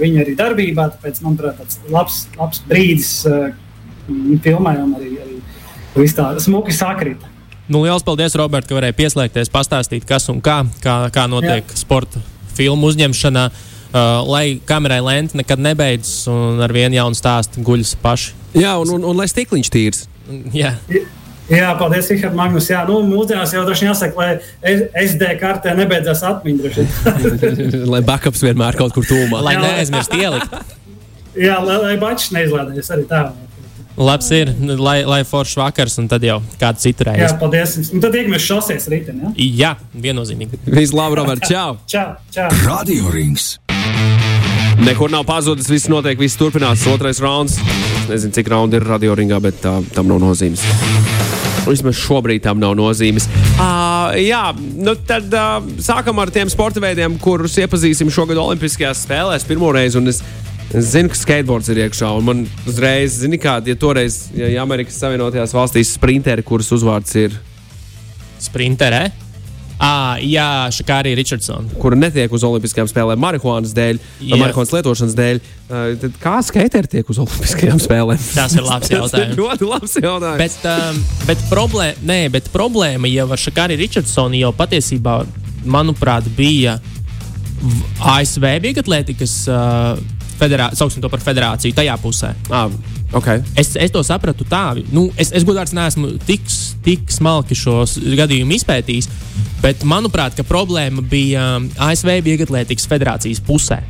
viņu 0.00 0.24
arī 0.24 0.32
darbībā. 0.36 0.88
Tāpēc, 0.96 1.20
manuprāt, 1.24 1.60
tas 1.60 1.78
ir 1.78 1.92
labs, 1.94 2.16
labs 2.40 2.64
brīdis 2.68 3.12
filmai 4.42 4.74
un 4.82 4.96
arī 4.98 5.09
viss 6.00 6.16
tā 6.16 6.32
smuki 6.42 6.74
sakrita. 6.76 7.28
Nu, 7.70 7.84
liels 7.84 8.02
paldies, 8.02 8.34
Robert, 8.34 8.66
ka 8.66 8.74
varēji 8.74 8.96
pieslēgties, 8.98 9.50
pastāstīt, 9.54 10.02
kas 10.08 10.26
un 10.32 10.40
kā, 10.42 10.64
kā, 10.82 11.04
kā 11.14 11.28
notiek 11.30 11.62
Jā. 11.62 11.76
sporta 11.78 12.22
filmu 12.56 12.90
uzņemšanā. 12.90 13.50
Uh, 13.90 14.22
lai 14.22 14.60
kamerai 14.62 15.00
lente 15.02 15.34
nekad 15.34 15.58
nebeidzas 15.58 16.28
un 16.30 16.60
ar 16.62 16.70
vienu 16.70 16.94
jaunu 16.94 17.16
stāstu 17.18 17.62
guļas 17.66 17.96
paši. 17.98 18.36
Jā, 18.54 18.76
un, 18.78 18.92
un, 18.94 19.06
un 19.10 19.18
lai 19.18 19.26
stikliņš 19.30 19.70
tīrs. 19.74 20.04
Jā. 20.54 20.76
Jā, 21.50 21.72
paldies, 21.78 22.06
Rihard 22.12 22.36
Magnus. 22.38 22.68
Jā, 22.70 22.84
nu, 22.86 23.00
mūsdienās 23.02 23.50
jau 23.54 23.64
droši 23.66 23.82
vien 23.82 23.90
jāsaka, 23.90 24.14
lai 24.22 24.76
SD 25.02 25.32
kartē 25.40 25.74
nebeidzās 25.74 26.22
atmiņa. 26.28 26.86
lai 27.94 28.02
backups 28.06 28.44
vienmēr 28.46 28.78
kaut 28.78 28.94
kur 28.94 29.06
tūmā. 29.06 29.42
Lai 29.42 29.56
neaizmirst 29.58 30.14
ielikt. 30.14 30.54
Jā, 31.34 31.58
lai, 31.62 31.80
lai 31.82 31.96
bačs 31.98 32.30
neizlādējas 32.34 32.94
arī 32.94 33.06
tā. 33.10 33.24
Labs 34.00 34.30
ir, 34.32 34.48
lai, 34.80 35.02
lai 35.04 35.20
foršs 35.28 35.58
vakars, 35.60 35.98
un 36.00 36.06
tad 36.08 36.24
jau 36.24 36.38
kādu 36.60 36.80
citu 36.80 37.04
reizi. 37.04 37.20
Jā, 37.26 37.34
paldies. 37.36 37.74
Un 37.92 38.00
tad 38.00 38.14
tiekamies 38.16 38.46
šoseis 38.48 38.88
rītdien. 38.88 39.18
Ja? 39.20 39.32
Jā, 39.36 39.72
viennozīmīgi. 39.92 40.62
Vislabāk, 40.64 41.18
Robert. 41.20 41.44
Čau! 41.44 41.76
čau, 41.92 42.14
čau. 42.32 42.48
Radio 42.64 43.12
rings. 43.12 43.58
Nekur 44.80 45.12
nav 45.12 45.26
pazudis, 45.28 45.68
viss 45.68 45.90
notiek, 45.92 46.16
viss 46.16 46.40
turpinās. 46.40 46.86
Otrais 46.88 47.20
rauns. 47.20 47.58
Es 47.60 48.08
nezinu, 48.08 48.32
cik 48.38 48.48
raundi 48.48 48.80
ir 48.80 48.88
radio 48.88 49.12
ringā, 49.20 49.36
bet 49.44 49.60
tā, 49.60 49.76
tam 49.92 50.08
nav 50.08 50.22
nozīmes. 50.24 50.64
Vismaz 51.68 52.00
šobrīd 52.00 52.40
tam 52.48 52.56
nav 52.62 52.72
nozīmes. 52.80 53.28
Uh, 53.60 54.16
jā, 54.16 54.46
nu 54.80 54.96
tad 55.04 55.28
uh, 55.36 55.58
sākam 55.84 56.24
ar 56.24 56.32
tiem 56.32 56.48
sporta 56.48 56.80
veidiem, 56.80 57.20
kurus 57.20 57.60
iepazīsim 57.60 58.08
šogad 58.08 58.40
Olimpiskajās 58.40 59.04
spēlēs 59.04 59.44
pirmo 59.44 59.68
reizi. 59.76 60.00
Es 60.08 60.24
zinu, 60.74 61.10
ka 61.10 61.18
skateboards 61.18 61.70
ir 61.72 61.82
iekšā, 61.86 62.10
un 62.18 62.26
man 62.26 62.44
uzreiz, 62.68 63.18
zini, 63.22 63.40
kāda, 63.42 63.72
ja 63.72 63.78
toreiz, 63.78 64.22
ja 64.36 64.52
Amerikas 64.62 65.00
Savienotajās 65.02 65.54
valstīs 65.56 65.94
sprinteri, 65.96 66.46
kuras 66.46 66.70
uzvārds 66.76 67.16
ir 67.18 67.34
Sprinterē. 68.40 69.10
Ah, 69.80 70.18
jā, 70.20 70.68
Šakārija 70.76 71.16
Richardsona. 71.16 71.72
Kura 71.80 71.96
netiek 71.96 72.32
uz 72.36 72.42
Olimpiskajām 72.44 72.88
spēlēm 72.90 73.20
marihuānas 73.20 73.72
dēļ, 73.76 74.00
vai 74.28 74.38
marihuānas 74.42 74.74
lietošanas 74.76 75.14
dēļ. 75.16 75.40
Tad 76.02 76.18
kā 76.20 76.34
skateri 76.44 76.90
tiek 76.92 77.08
uz 77.08 77.20
Olimpiskajām 77.22 77.80
spēlēm? 77.80 78.20
Tas 78.36 78.58
ir 78.58 78.66
labs 78.66 78.92
jautājums. 78.96 79.38
Ļoti 79.40 79.68
labs 79.70 79.96
jautājums. 79.96 80.42
Bet, 80.42 80.68
um, 80.68 81.00
bet, 81.30 81.44
problēma, 81.48 81.96
nē, 82.12 82.20
bet 82.36 82.52
problēma 82.52 83.08
jau 83.08 83.26
ar 83.32 83.40
Šakāriju 83.40 83.80
Richardsonu 83.80 84.36
jau 84.42 84.52
patiesībā, 84.60 85.16
manuprāt, 85.64 86.28
bija 86.36 86.76
ASV 88.04 88.50
vieglatlētikas. 88.68 89.36
Uh, 89.48 90.19
federā, 90.40 90.70
sauksim 90.76 91.02
to 91.04 91.10
par 91.12 91.22
federāciju 91.24 91.76
tajā 91.76 91.96
pusē. 92.02 92.32
Ah, 92.50 92.72
okay. 93.16 93.42
es, 93.60 93.74
es 93.76 93.92
to 93.94 94.02
sapratu 94.06 94.46
tā, 94.48 94.64
nu, 94.94 95.08
es, 95.20 95.32
es 95.36 95.46
godīgi 95.46 95.76
neesmu 95.76 96.16
tik, 96.26 96.48
tik 96.86 97.12
smalki 97.12 97.58
šo 97.58 97.82
gadījumu 98.18 98.56
izpētījis, 98.56 99.10
bet 99.62 99.84
manuprāt, 99.88 100.40
problēma 100.48 101.04
bija 101.04 101.46
um, 101.58 101.70
ASV 101.90 102.20
Vieglatlētikas 102.26 102.88
federācijas 102.90 103.42
pusē. 103.44 103.82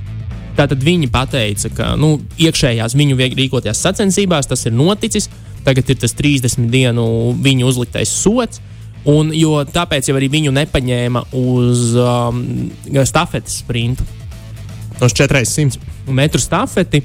Tātad 0.58 0.82
viņi 0.84 1.08
teica, 1.30 1.70
ka 1.72 1.92
nu, 1.96 2.18
iekšējās 2.38 2.96
viņu 2.98 3.16
rīkotajās 3.38 3.80
sacensībās 3.80 4.50
tas 4.50 4.66
ir 4.66 4.74
noticis. 4.76 5.30
Tagad 5.64 5.88
ir 5.92 5.98
tas 6.00 6.14
30 6.16 6.68
dienu 6.72 7.04
viņu 7.40 7.68
uzliktais 7.68 8.10
sots. 8.10 8.60
Un, 9.08 9.30
jo 9.32 9.62
tāpēc 9.64 10.10
jau 10.10 10.16
arī 10.18 10.28
viņu 10.28 10.52
nepaņēma 10.52 11.22
uz 11.40 11.94
um, 11.96 12.42
stafetes 13.08 13.62
sprintu. 13.62 14.04
Uz 15.00 15.14
400 15.16 15.89
metru 16.08 16.40
stafeti. 16.42 17.04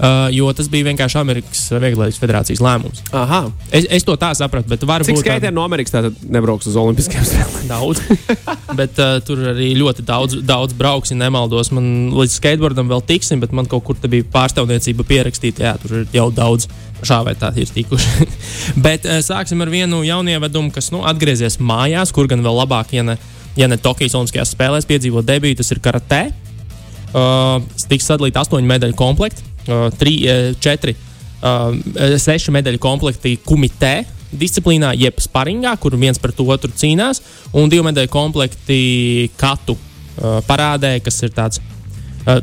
Uh, 0.00 0.30
jo 0.32 0.46
tas 0.56 0.64
bija 0.72 0.86
vienkārši 0.86 1.18
Amerikas 1.20 1.66
Vieglības 1.76 2.16
federācijas 2.16 2.62
lēmums. 2.64 3.02
Aha. 3.12 3.42
Es, 3.68 3.84
es 3.98 4.06
to 4.08 4.14
tā 4.16 4.30
sapratu. 4.38 4.72
Cik 5.04 5.18
skaitļi 5.20 5.50
no 5.52 5.66
Amerikas 5.68 5.92
tātad 5.92 6.16
nebrauks 6.24 6.70
uz 6.70 6.78
Olimpiskajām 6.80 7.26
spēlēm? 7.28 7.66
Daudz. 7.68 8.00
bet 8.80 8.96
uh, 8.96 9.18
tur 9.26 9.42
arī 9.52 9.74
ļoti 9.76 10.06
daudz, 10.08 10.38
daudz 10.48 10.78
brauks, 10.78 11.12
ja 11.12 11.18
nemaldos. 11.20 11.68
Man 11.76 12.14
līdz 12.16 12.38
skateboardam 12.38 12.88
vēl 12.88 13.04
tiksim, 13.12 13.44
bet 13.44 13.52
man 13.52 13.68
kaut 13.68 13.84
kur 13.90 14.00
bija 14.08 14.24
pārstāvniecība 14.32 15.04
pierakstīta. 15.04 15.68
Jā, 15.68 15.76
tur 15.82 15.98
ir 16.00 16.16
jau 16.16 16.30
daudz 16.32 16.70
šā 17.04 17.20
vai 17.28 17.36
tā 17.36 17.52
ir 17.60 17.68
tikuši. 17.68 18.30
bet 18.86 19.04
uh, 19.04 19.20
sāksim 19.20 19.60
ar 19.60 19.68
vienu 19.68 20.00
jaunievedumu, 20.08 20.72
kas 20.72 20.88
nu, 20.96 21.04
atgriezies 21.12 21.60
mājās, 21.60 22.16
kur 22.16 22.30
gan 22.30 22.40
vēl 22.46 22.62
labāk, 22.62 22.96
ja 22.96 23.04
ne, 23.04 23.20
ja 23.60 23.68
ne 23.68 23.76
Tokijas 23.76 24.16
Olimpiskajās 24.16 24.56
spēlēs 24.56 24.88
piedzīvo 24.88 25.20
debītu, 25.28 25.60
tas 25.60 25.76
ir 25.76 25.84
karatē. 25.84 26.30
Uh, 27.10 27.58
tiks 27.90 28.06
sadalīti 28.06 28.38
astoņu 28.38 28.68
medaļu 28.70 28.94
komplekti, 28.94 29.42
uh, 29.66 29.88
tri, 29.98 30.12
uh, 30.30 30.52
četri, 30.62 30.94
uh, 30.94 31.72
seši 32.22 32.54
medaļu 32.54 32.78
komplekti 32.78 33.32
kumitē 33.42 34.04
disciplīnā, 34.30 34.92
jeb 34.94 35.18
sparingā, 35.18 35.72
kur 35.82 35.96
viens 35.98 36.22
pret 36.22 36.38
otru 36.44 36.70
cīnās, 36.70 37.18
un 37.50 37.72
divi 37.72 37.82
medaļu 37.88 38.12
komplekti 38.14 38.80
katu 39.40 39.74
uh, 39.74 40.38
parādē, 40.46 41.00
kas 41.02 41.18
ir 41.26 41.34
tāds 41.34 41.58
uh, 41.58 42.38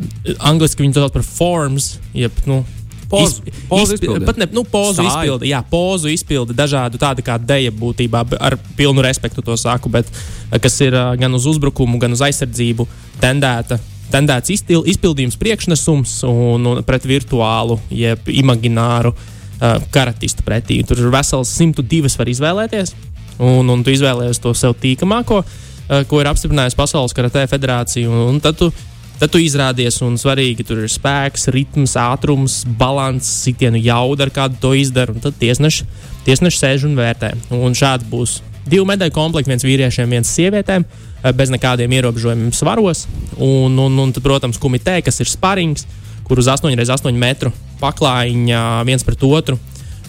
angļuiski 0.51 0.83
viņi 0.83 0.99
to 0.99 1.05
sauc 1.05 1.15
par 1.15 1.23
forms, 1.23 1.93
jeb 2.17 2.43
nu, 2.49 2.65
Pozu, 3.07 3.39
pozu 3.69 3.95
izpildi. 3.95 4.25
Pat 4.27 4.35
ne 4.35 4.49
nu, 4.51 4.65
pozu 4.67 4.97
Stāju. 4.99 5.07
izpildi, 5.07 5.51
jā, 5.53 5.61
pozu 5.71 6.09
izpildi 6.11 6.51
dažādu 6.51 6.99
tādu 6.99 7.23
kā 7.23 7.37
deja 7.39 7.71
būtībā, 7.71 8.25
ar 8.35 8.57
pilnu 8.75 8.99
respektu 9.05 9.39
to 9.39 9.55
saku, 9.55 9.87
bet 9.87 10.11
kas 10.59 10.75
ir 10.83 10.97
gan 11.15 11.31
uz 11.39 11.47
uzbrukumu, 11.47 12.01
gan 12.03 12.11
uz 12.11 12.25
aizsardzību 12.27 12.83
tendēta 13.23 13.79
tendēts 14.13 14.53
izpil, 14.53 14.83
izpildījums, 14.87 15.37
priekšnesums 15.41 16.17
un, 16.29 16.67
un 16.71 16.83
pret 16.87 17.07
virtuālu, 17.07 17.79
jeb 17.93 18.29
imagināru 18.31 19.13
uh, 19.13 19.77
karatistu 19.93 20.45
pretī. 20.47 20.81
Tur 20.87 21.01
ir 21.03 21.13
vesels 21.13 21.53
102 21.57 22.13
var 22.17 22.33
izvēlēties, 22.33 22.93
un, 23.37 23.69
un 23.69 23.85
tu 23.85 23.95
izvēlējies 23.95 24.43
to 24.43 24.53
sev 24.57 24.77
tīkamāko, 24.81 25.41
uh, 25.43 26.03
ko 26.09 26.21
ir 26.21 26.31
apstiprinājusi 26.31 26.79
Pasaules 26.79 27.17
karatē 27.17 27.47
federācija. 27.51 28.09
Un, 28.09 28.35
un 28.35 28.43
tad 28.43 28.59
tu 28.61 28.71
Tad 29.17 29.31
tu 29.33 29.39
izrādies, 29.41 29.95
un 30.05 30.13
svarīgi 30.21 30.61
tur 30.67 30.83
ir 30.83 30.91
spēks, 30.93 31.47
ritms, 31.49 31.95
ātrums, 31.97 32.59
līdzsvars, 32.69 33.29
sitienu 33.47 33.79
jauda, 33.81 34.27
ar 34.27 34.31
kādu 34.35 34.59
to 34.61 34.75
izdara. 34.77 35.15
Tad 35.23 35.39
tiesneši, 35.41 35.87
tiesneši 36.27 36.59
sēž 36.61 36.85
un 36.85 36.93
vērtē. 36.99 37.31
Un 37.57 37.73
šādi 37.73 38.05
būs 38.11 38.35
divi 38.69 38.85
medaļu 38.87 39.13
komplekti, 39.15 39.51
viens 39.53 39.65
vīriešiem, 39.65 40.15
viens 40.17 40.33
sievietēm, 40.37 40.85
eh, 40.85 41.31
bez 41.33 41.51
nekādiem 41.53 41.93
ierobežojumiem 41.99 42.51
svaros. 42.55 43.05
Un, 43.37 43.77
un, 43.79 43.99
un 43.99 44.11
tad, 44.13 44.23
protams, 44.25 44.59
komitē, 44.61 44.99
kas 45.05 45.21
ir 45.23 45.31
sparings, 45.31 45.87
kur 46.27 46.39
uz 46.41 46.49
8x8 46.51 47.15
metru 47.15 47.53
paklājiņā 47.81 48.63
viens 48.87 49.05
pret 49.07 49.23
otru. 49.23 49.59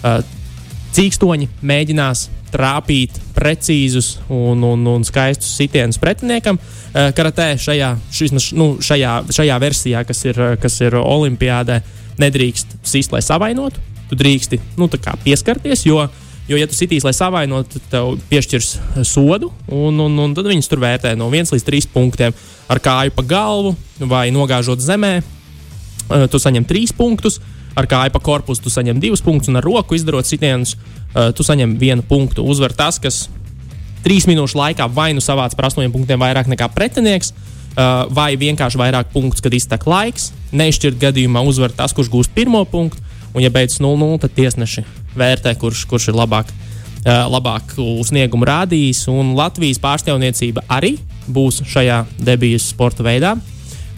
Eh, 0.02 0.20
cīkstoņi 0.96 1.48
mēģinās 1.62 2.28
trāpīt 2.52 3.18
precīzus 3.36 4.16
un, 4.32 4.62
un, 4.64 4.86
un 4.88 5.04
skaistus 5.04 5.52
sitienus 5.58 6.00
pretiniekam. 6.00 6.56
Uh, 6.56 7.10
karatē 7.12 7.50
šajā, 7.60 7.90
šis, 8.14 8.32
nu, 8.56 8.70
šajā, 8.80 9.12
šajā 9.34 9.58
versijā, 9.62 10.04
kas 10.08 10.24
ir, 10.24 10.40
kas 10.62 10.78
ir 10.80 10.96
Olimpijādē, 10.98 11.82
nedrīkst 12.18 12.78
sist, 12.88 13.12
lai 13.12 13.20
savainotu. 13.24 13.84
Tu 14.08 14.16
drīksti 14.16 14.60
nu, 14.80 14.88
pieskarties, 14.88 15.84
jo, 15.84 16.06
jo, 16.48 16.56
ja 16.56 16.68
tu 16.68 16.76
sitīs, 16.76 17.04
lai 17.06 17.14
savainotu, 17.16 17.76
tad 17.76 17.90
tev 17.92 18.14
piešķirs 18.30 18.70
sodu, 19.06 19.50
un, 19.68 20.00
un, 20.04 20.16
un 20.24 20.36
tad 20.36 20.48
viņus 20.48 20.70
tur 20.70 20.82
vērtē 20.82 21.14
no 21.18 21.28
1 21.32 21.52
līdz 21.54 21.66
3 21.66 21.90
punktiem 21.92 22.36
ar 22.68 22.80
kāju 22.84 23.14
pa 23.16 23.24
galvu 23.26 23.74
vai 24.00 24.28
nogāžot 24.34 24.82
zemē. 24.82 25.18
Uh, 26.08 26.24
tu 26.32 26.40
saņem 26.40 26.64
3 26.68 26.94
punktus, 26.96 27.36
ar 27.76 27.88
kāju 27.88 28.14
pa 28.14 28.22
korpusu 28.24 28.64
tu 28.64 28.72
saņem 28.72 29.00
2 29.02 29.20
punktus, 29.24 29.52
un 29.52 29.60
ar 29.60 29.66
roku 29.66 29.98
izdarot 29.98 30.28
sitienus 30.28 30.74
uh, 30.74 31.28
tu 31.36 31.44
saņem 31.44 31.76
vienu 31.80 32.04
punktu. 32.06 32.46
Uzvar 32.48 32.72
tas, 32.72 33.00
kas 33.02 33.26
trīs 34.04 34.28
minūšu 34.30 34.56
laikā 34.56 34.88
vai 34.94 35.10
nu 35.12 35.20
savāc 35.24 35.56
par 35.58 35.68
astoņiem 35.68 35.92
punktiem 35.92 36.22
vairāk 36.22 36.48
nekā 36.48 36.70
pretinieks, 36.72 37.34
vai 38.10 38.32
vienkārši 38.38 38.78
vairāk 38.80 39.12
punktus, 39.12 39.42
kad 39.44 39.54
iztek 39.54 39.84
laiks. 39.86 40.32
Neizšķirt 40.50 40.98
gadījumā 40.98 41.44
uzvar 41.46 41.74
tas, 41.74 41.94
kurš 41.94 42.10
gūs 42.10 42.30
pirmo 42.34 42.64
punktu, 42.66 42.98
un 43.34 43.44
ja 43.44 43.52
beidzas 43.54 43.82
0-0, 43.84 44.18
tad 44.24 44.34
tiesneši 44.34 44.82
vērtē, 45.16 45.54
kurš, 45.60 45.84
kurš 45.90 46.10
ir 46.12 46.18
labāk. 46.18 46.50
Labāku 47.08 47.84
sniegumu 48.04 48.44
rādījis, 48.44 49.04
un 49.08 49.30
Latvijas 49.38 49.78
pārstāvniecība 49.80 50.64
arī 50.68 50.96
būs 51.30 51.62
šajā 51.70 52.02
debijas 52.18 52.66
sporta 52.72 53.06
veidā. 53.06 53.36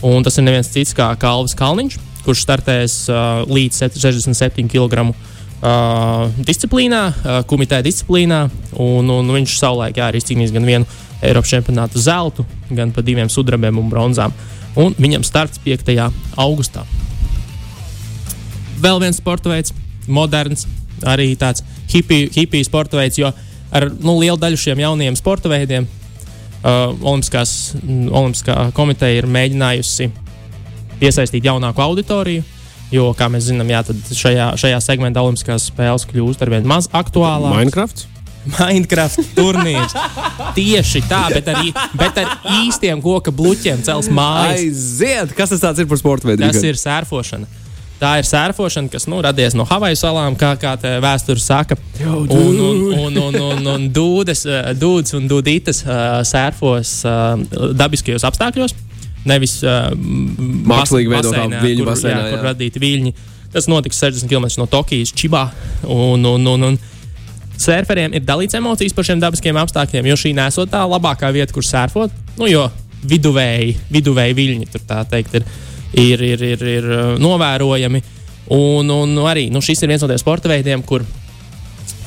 Un 0.06 0.24
tas 0.24 0.38
ir 0.38 0.46
neviens 0.46 0.68
cits 0.70 0.94
kā 0.96 1.08
Kalvis 1.20 1.56
Kalniņš, 1.58 1.98
kurš 2.24 2.44
startēs 2.44 2.94
uh, 3.12 3.42
līdz 3.48 3.82
67 3.82 4.68
kg 4.72 5.10
uh, 5.10 6.30
disciplīnā, 6.46 7.02
uh, 7.10 7.40
kumitē 7.48 7.82
disciplīnā. 7.84 8.46
Un, 8.80 9.10
un 9.12 9.34
viņš 9.36 9.58
savulaik 9.60 10.00
jā, 10.00 10.08
ir 10.08 10.20
izcīnījis 10.20 10.54
gan 10.56 10.68
vienu 10.68 10.88
Eiropas 11.20 11.52
čempionātu 11.52 12.00
zeltu, 12.00 12.46
gan 12.72 12.94
pa 12.96 13.04
diviem 13.04 13.28
sudrabiem 13.28 13.80
un 13.80 13.92
bronzām. 13.92 14.32
Un 14.80 14.96
viņam 14.96 15.26
starts 15.26 15.60
5. 15.64 15.92
augustā. 16.40 16.86
Vēl 18.80 19.02
viens 19.02 19.18
sporta 19.20 19.50
veids, 19.52 19.74
moderns, 20.08 20.64
arī 21.08 21.32
tāds 21.40 21.64
hipiju, 21.92 22.64
sporta 22.66 22.98
veids, 23.00 23.18
jo 23.20 23.30
ar 23.70 23.88
nu, 24.00 24.18
lielu 24.18 24.38
daļu 24.40 24.58
šiem 24.60 24.82
jaunajiem 24.82 25.18
sporta 25.18 25.50
veidiem 25.52 25.86
uh, 25.86 26.94
Olimpiskās, 27.00 27.74
Olimpiskā 27.86 28.70
komiteja 28.76 29.22
ir 29.22 29.28
mēģinājusi 29.30 30.10
piesaistīt 31.00 31.46
jaunāku 31.48 31.82
auditoriju. 31.84 32.46
Jo, 32.90 33.12
kā 33.14 33.28
mēs 33.30 33.46
zinām, 33.46 33.68
jā, 33.70 33.84
šajā, 34.18 34.52
šajā 34.58 34.80
segmentā 34.82 35.22
Olimpiskās 35.22 35.68
spēles 35.70 36.08
kļūst 36.10 36.42
ar 36.42 36.50
vien 36.56 36.66
maz 36.66 36.90
aktuālākas. 36.90 37.60
Minecraft? 37.60 38.06
Minecraft 38.56 39.34
turnīrs. 39.36 39.94
Tieši 40.56 41.04
tā, 41.06 41.26
bet 41.30 41.48
ar, 41.52 41.60
bet 42.00 42.18
ar 42.18 42.34
īstiem 42.64 43.02
koka 43.04 43.32
bluķiem 43.36 43.84
cels 43.86 44.10
mājas. 44.10 44.64
Aiziet! 44.64 45.34
Kas 45.38 45.54
tas 45.54 45.78
ir 45.78 45.86
par 45.90 46.00
sporta 46.00 46.30
veidu? 46.30 46.42
Tas 46.48 46.64
ir 46.66 46.80
sērfošana. 46.80 47.59
Tā 48.00 48.14
ir 48.16 48.24
sērfošana, 48.24 48.88
kas 48.88 49.04
nu, 49.10 49.18
radies 49.20 49.52
no 49.58 49.66
Havaju 49.68 49.98
salām, 50.00 50.36
kā, 50.40 50.54
kā 50.60 50.72
vēsture 51.04 51.42
saka. 51.42 51.76
Un, 52.00 52.30
un, 52.32 52.84
un, 52.96 53.18
un, 53.26 53.40
un, 53.44 53.66
un 53.74 53.88
dūdes, 53.92 54.46
dūdes 54.80 55.18
un 55.18 55.26
dūdītes 55.28 55.82
sērfos 56.30 56.94
dabiskajos 57.76 58.24
apstākļos 58.30 58.76
nevis 59.28 59.58
mākslīgi 59.60 61.12
veidotā 61.12 61.44
viļņu 61.60 61.88
basēnā. 61.88 62.22
Jā, 62.24 62.30
kur 62.32 62.46
radīti 62.50 62.80
viļņi. 62.82 63.12
Tas 63.52 63.66
notiks 63.68 63.98
60 64.00 64.30
km 64.30 64.48
no 64.62 64.66
Tokijas, 64.70 65.12
Čibā. 65.12 65.48
Un, 65.84 66.24
un, 66.24 66.46
un, 66.54 66.68
un 66.70 66.78
Sērferiem 67.60 68.14
ir 68.16 68.24
dalīts 68.24 68.56
emocijas 68.56 68.94
par 68.96 69.04
šiem 69.04 69.20
dabiskiem 69.20 69.58
apstākļiem, 69.60 70.06
jo 70.08 70.16
šī 70.16 70.30
nesot 70.36 70.70
tā 70.72 70.80
labākā 70.88 71.28
vieta, 71.34 71.52
kur 71.52 71.66
sērfot. 71.66 72.14
Nu, 72.38 72.46
jo 72.48 72.64
viduvēji, 73.10 73.74
viduvēji 73.92 74.36
viļņi 74.38 74.68
tur 74.72 74.84
tā 74.88 75.02
teikt 75.10 75.36
ir, 75.36 75.44
ir, 75.92 76.22
ir, 76.22 76.42
ir, 76.54 76.64
ir 76.78 76.88
novērojami. 77.20 78.02
Un, 78.50 78.90
un 78.90 79.18
arī 79.30 79.48
nu, 79.52 79.62
šis 79.62 79.84
ir 79.84 79.92
viens 79.92 80.02
no 80.02 80.10
tiem 80.10 80.20
sporta 80.20 80.50
veidiem, 80.50 80.82
kur 80.82 81.04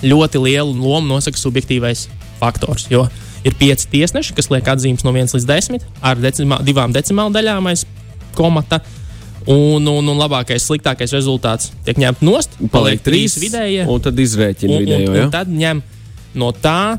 ļoti 0.04 0.42
lielu 0.44 0.74
lomu 0.76 1.14
nosaka 1.14 1.40
subjektīvais 1.40 2.08
faktors. 2.42 2.90
Jo 2.92 3.06
ir 3.44 3.56
pieci 3.60 3.88
tiesneši, 3.92 4.36
kas 4.36 4.50
liek 4.52 4.68
atzīmes 4.74 5.06
no 5.06 5.14
1 5.16 5.36
līdz 5.36 5.48
10 5.48 5.88
ar 6.04 6.20
decimā, 6.20 6.60
divām 6.64 6.96
decimāla 6.96 7.34
daļām 7.38 7.72
aiz 7.72 7.86
komata. 8.36 8.82
Un, 9.44 9.84
un, 9.92 10.08
un 10.08 10.16
labākais, 10.16 10.64
sliktākais 10.64 11.12
rezultāts 11.12 11.74
tiek 11.84 11.98
ņemts 12.00 12.22
nost, 12.24 12.54
paliek, 12.56 12.72
paliek 12.72 13.02
trīs 13.04 13.34
vidējie. 13.42 13.84
Un 13.92 14.04
tad 14.04 14.20
izrēķina 14.24 14.78
vidējo. 14.80 15.10
Un, 15.10 15.18
un, 15.18 15.26
un 15.26 15.34
tad 15.34 15.52
ņem 15.52 15.82
no 16.40 16.54
tā, 16.56 16.96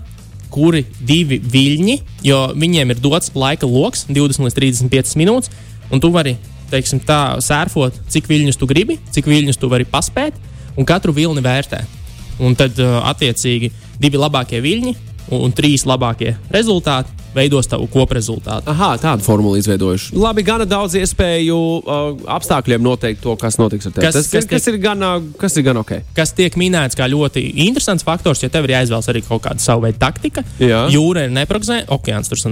kuri 0.52 0.84
divi 1.00 1.40
viļņi, 1.40 1.94
jo 2.28 2.40
viņiem 2.52 2.92
ir 2.92 3.00
dots 3.02 3.32
laika 3.32 3.64
lokus 3.64 4.04
20 4.10 4.44
līdz 4.44 4.58
35 4.60 5.16
minūtes, 5.22 5.54
un 5.88 6.04
tu 6.04 6.12
vari, 6.12 6.36
teiksim, 6.74 7.00
tā 7.06 7.38
sērfot, 7.44 8.02
cik 8.12 8.28
viļņus 8.30 8.60
tu 8.60 8.68
gribi, 8.70 8.98
cik 9.14 9.28
viļņus 9.30 9.60
tu 9.60 9.70
vari 9.72 9.86
paspēt, 9.88 10.38
un 10.76 10.86
katru 10.88 11.14
vilni 11.16 11.44
vērtē. 11.44 11.82
Un 12.42 12.56
tad, 12.58 12.78
attiecīgi, 12.82 13.70
divi 14.02 14.18
labākie 14.18 14.58
viļņi 14.62 14.94
un, 15.30 15.44
un 15.46 15.54
trīs 15.54 15.86
labākie 15.86 16.34
rezultāti 16.52 17.23
veidos 17.36 17.68
tavu 17.70 17.86
koprezultātu. 17.90 18.68
Aha, 18.70 18.94
tādu 19.02 19.24
formulu 19.26 19.58
izveidojuši. 19.60 20.14
Labi, 20.18 20.44
gana 20.46 20.66
daudz 20.68 20.96
iespēju 21.00 21.58
uh, 21.58 22.02
apstākļiem 22.36 22.84
noteikt 22.84 23.22
to, 23.24 23.34
kas 23.40 23.58
notiks 23.60 23.88
ar 23.90 23.96
tevi. 23.96 24.06
Kas, 24.06 24.18
tas, 24.18 24.30
kas, 24.32 24.48
kas, 24.50 24.66
tiek, 24.66 24.76
ir 24.76 24.82
gan, 24.82 25.04
uh, 25.04 25.30
kas 25.40 25.58
ir 25.58 25.66
gan 25.66 25.80
ok. 25.82 25.94
Kas 26.16 26.34
tiek 26.36 26.58
minēts 26.60 26.98
kā 26.98 27.08
ļoti 27.10 27.42
interesants 27.66 28.06
faktors, 28.06 28.44
ja 28.44 28.52
tev 28.52 28.68
ir 28.68 28.76
jāizvēlas 28.76 29.10
arī 29.12 29.24
kaut 29.26 29.44
kāda 29.46 29.62
savu 29.62 29.86
veidu 29.86 30.00
taktika. 30.02 30.44
Jā. 30.62 30.84
Jūra 30.92 31.26
ir 31.28 31.34
neprognozējama, 31.34 31.90
okeāns 31.94 32.30
tur 32.30 32.42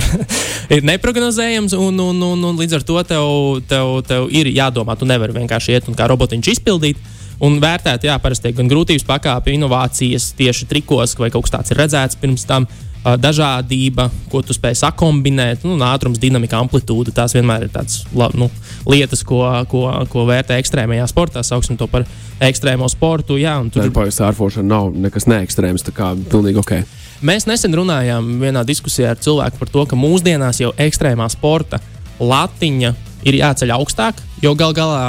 ir 0.76 0.84
neprognozējams, 0.86 1.76
un, 1.78 2.02
un, 2.02 2.20
un, 2.32 2.44
un 2.50 2.60
līdz 2.60 2.80
ar 2.80 2.84
to 2.86 3.00
tev, 3.08 3.30
tev, 3.70 3.94
tev 4.08 4.28
ir 4.34 4.50
jādomā. 4.52 4.98
Tu 4.98 5.08
nevari 5.08 5.36
vienkārši 5.40 5.76
iet 5.76 5.90
un 5.90 5.98
kā 5.98 6.08
robotiņš 6.10 6.52
izpildīt 6.56 7.00
un 7.44 7.56
vērtēt, 7.62 8.04
jā, 8.04 8.18
parasti 8.20 8.52
gan 8.56 8.68
grūtības 8.70 9.06
pakāpe, 9.08 9.54
inovācijas 9.56 10.30
tieši 10.38 10.68
trikos, 10.70 11.16
vai 11.20 11.30
kaut 11.32 11.46
kas 11.46 11.56
tāds 11.56 11.72
ir 11.72 11.80
redzēts 11.80 12.20
pirms 12.20 12.46
tam. 12.48 12.68
Dažādība, 13.00 14.10
ko 14.28 14.42
tu 14.44 14.52
spēj 14.52 14.74
sakombinēt, 14.82 15.62
nu, 15.64 15.78
ātrums, 15.88 16.20
dinamika, 16.20 16.58
amplitūda. 16.60 17.14
Tās 17.16 17.32
vienmēr 17.32 17.64
ir 17.64 17.72
tādas 17.72 18.02
nu, 18.36 18.50
lietas, 18.84 19.22
ko, 19.24 19.40
ko, 19.72 19.86
ko 20.12 20.26
vērtē 20.28 20.58
ekstrēmajā 20.60 21.06
sportā. 21.08 21.40
Sauksim 21.46 21.78
to 21.80 21.88
par 21.88 22.04
ekstrēmo 22.44 22.90
sportu. 22.92 23.38
Jā, 23.40 23.56
tur 23.72 23.86
jau 23.86 23.94
tādā 24.02 24.12
sārfošana 24.18 24.68
nav 24.68 24.92
nekas 25.08 25.28
neekstrēms, 25.32 25.86
tā 25.88 25.96
kā 25.96 26.12
pilnīgi 26.28 26.60
ok. 26.60 26.76
Mēs 27.24 27.48
nesen 27.48 27.72
runājām 27.76 28.36
vienā 28.40 28.66
diskusijā 28.68 29.14
ar 29.14 29.20
cilvēku 29.20 29.60
par 29.60 29.72
to, 29.72 29.88
ka 29.88 29.96
mūsdienās 29.96 30.60
jau 30.60 30.74
ekstrēmā 30.80 31.28
sporta 31.32 31.80
latiņa 32.20 32.94
ir 33.28 33.36
jāceļ 33.40 33.76
augstāk, 33.76 34.20
jo 34.44 34.52
gal 34.56 34.76
galā, 34.76 35.02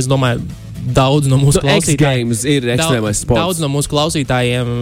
es 0.00 0.08
domāju, 0.08 0.40
daudz 0.96 1.28
no 1.28 1.38
mūsu 1.40 1.60
nu, 1.60 1.68
klausītājiem 1.68 2.32
ir 2.52 2.68
ekstrēmais 2.74 3.20
sports. 3.24 3.40
Daudz 3.40 3.62
no 3.64 3.70
mūsu 3.72 3.92
klausītājiem 3.92 4.72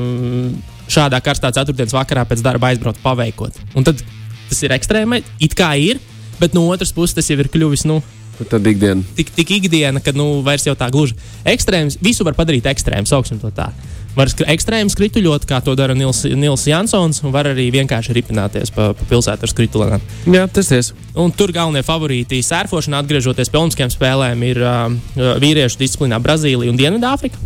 šādā 0.90 1.20
karstā 1.24 1.52
ceturtdienas 1.54 1.94
vakarā 1.96 2.24
pēc 2.28 2.42
darba 2.44 2.72
aizbraukt 2.72 3.02
paveikot. 3.04 3.60
Un 3.76 3.86
tad 3.86 4.02
tas 4.48 4.64
ir 4.64 4.74
ekstrēmai, 4.74 5.22
it 5.40 5.54
kā 5.58 5.74
ir, 5.80 6.02
bet 6.40 6.56
no 6.56 6.66
otras 6.72 6.92
puses 6.92 7.16
tas 7.16 7.30
jau 7.30 7.38
ir 7.40 7.50
kļuvis. 7.52 7.86
Nu, 7.88 8.02
Tad 8.48 8.66
ikdiena. 8.66 9.04
Tik, 9.16 9.30
tik 9.36 9.50
ikdiena, 9.58 10.00
ka 10.02 10.14
nu, 10.16 10.40
vairs 10.42 10.64
jau 10.66 10.74
tā 10.78 10.88
gluži 10.90 11.14
ekstrēms. 11.46 11.98
Visu 12.02 12.24
var 12.26 12.34
padarīt 12.34 12.66
ekstrēmu, 12.70 13.06
sauksim 13.06 13.38
to 13.42 13.52
tā. 13.54 13.68
Var 14.16 14.28
ekstrēmi 14.52 14.92
skrituļot, 14.92 15.46
kā 15.48 15.60
to 15.64 15.72
dara 15.78 15.94
Nils, 15.96 16.24
Nils 16.36 16.66
Jansons, 16.68 17.22
un 17.24 17.32
var 17.32 17.48
arī 17.48 17.70
vienkārši 17.72 18.16
ripināties 18.16 18.72
pa, 18.74 18.90
pa 18.96 19.06
pilsētu 19.08 19.46
ar 19.46 19.52
skrituļiem. 19.52 20.08
Jā, 20.34 20.44
tas 20.52 20.68
ir. 20.74 20.90
Un 21.16 21.32
tur 21.36 21.52
galvenie 21.54 21.84
favorīti 21.86 22.42
sērfošanā, 22.44 23.00
atgriežoties 23.04 23.52
pie 23.52 23.60
Olimpiskajām 23.60 23.94
spēlēm, 23.94 24.44
ir 24.48 24.60
uh, 24.64 25.38
vīriešu 25.40 25.80
disciplīnā 25.80 26.20
Brazīlija 26.24 26.72
un 26.72 26.80
Dienvidāfrika, 26.80 27.40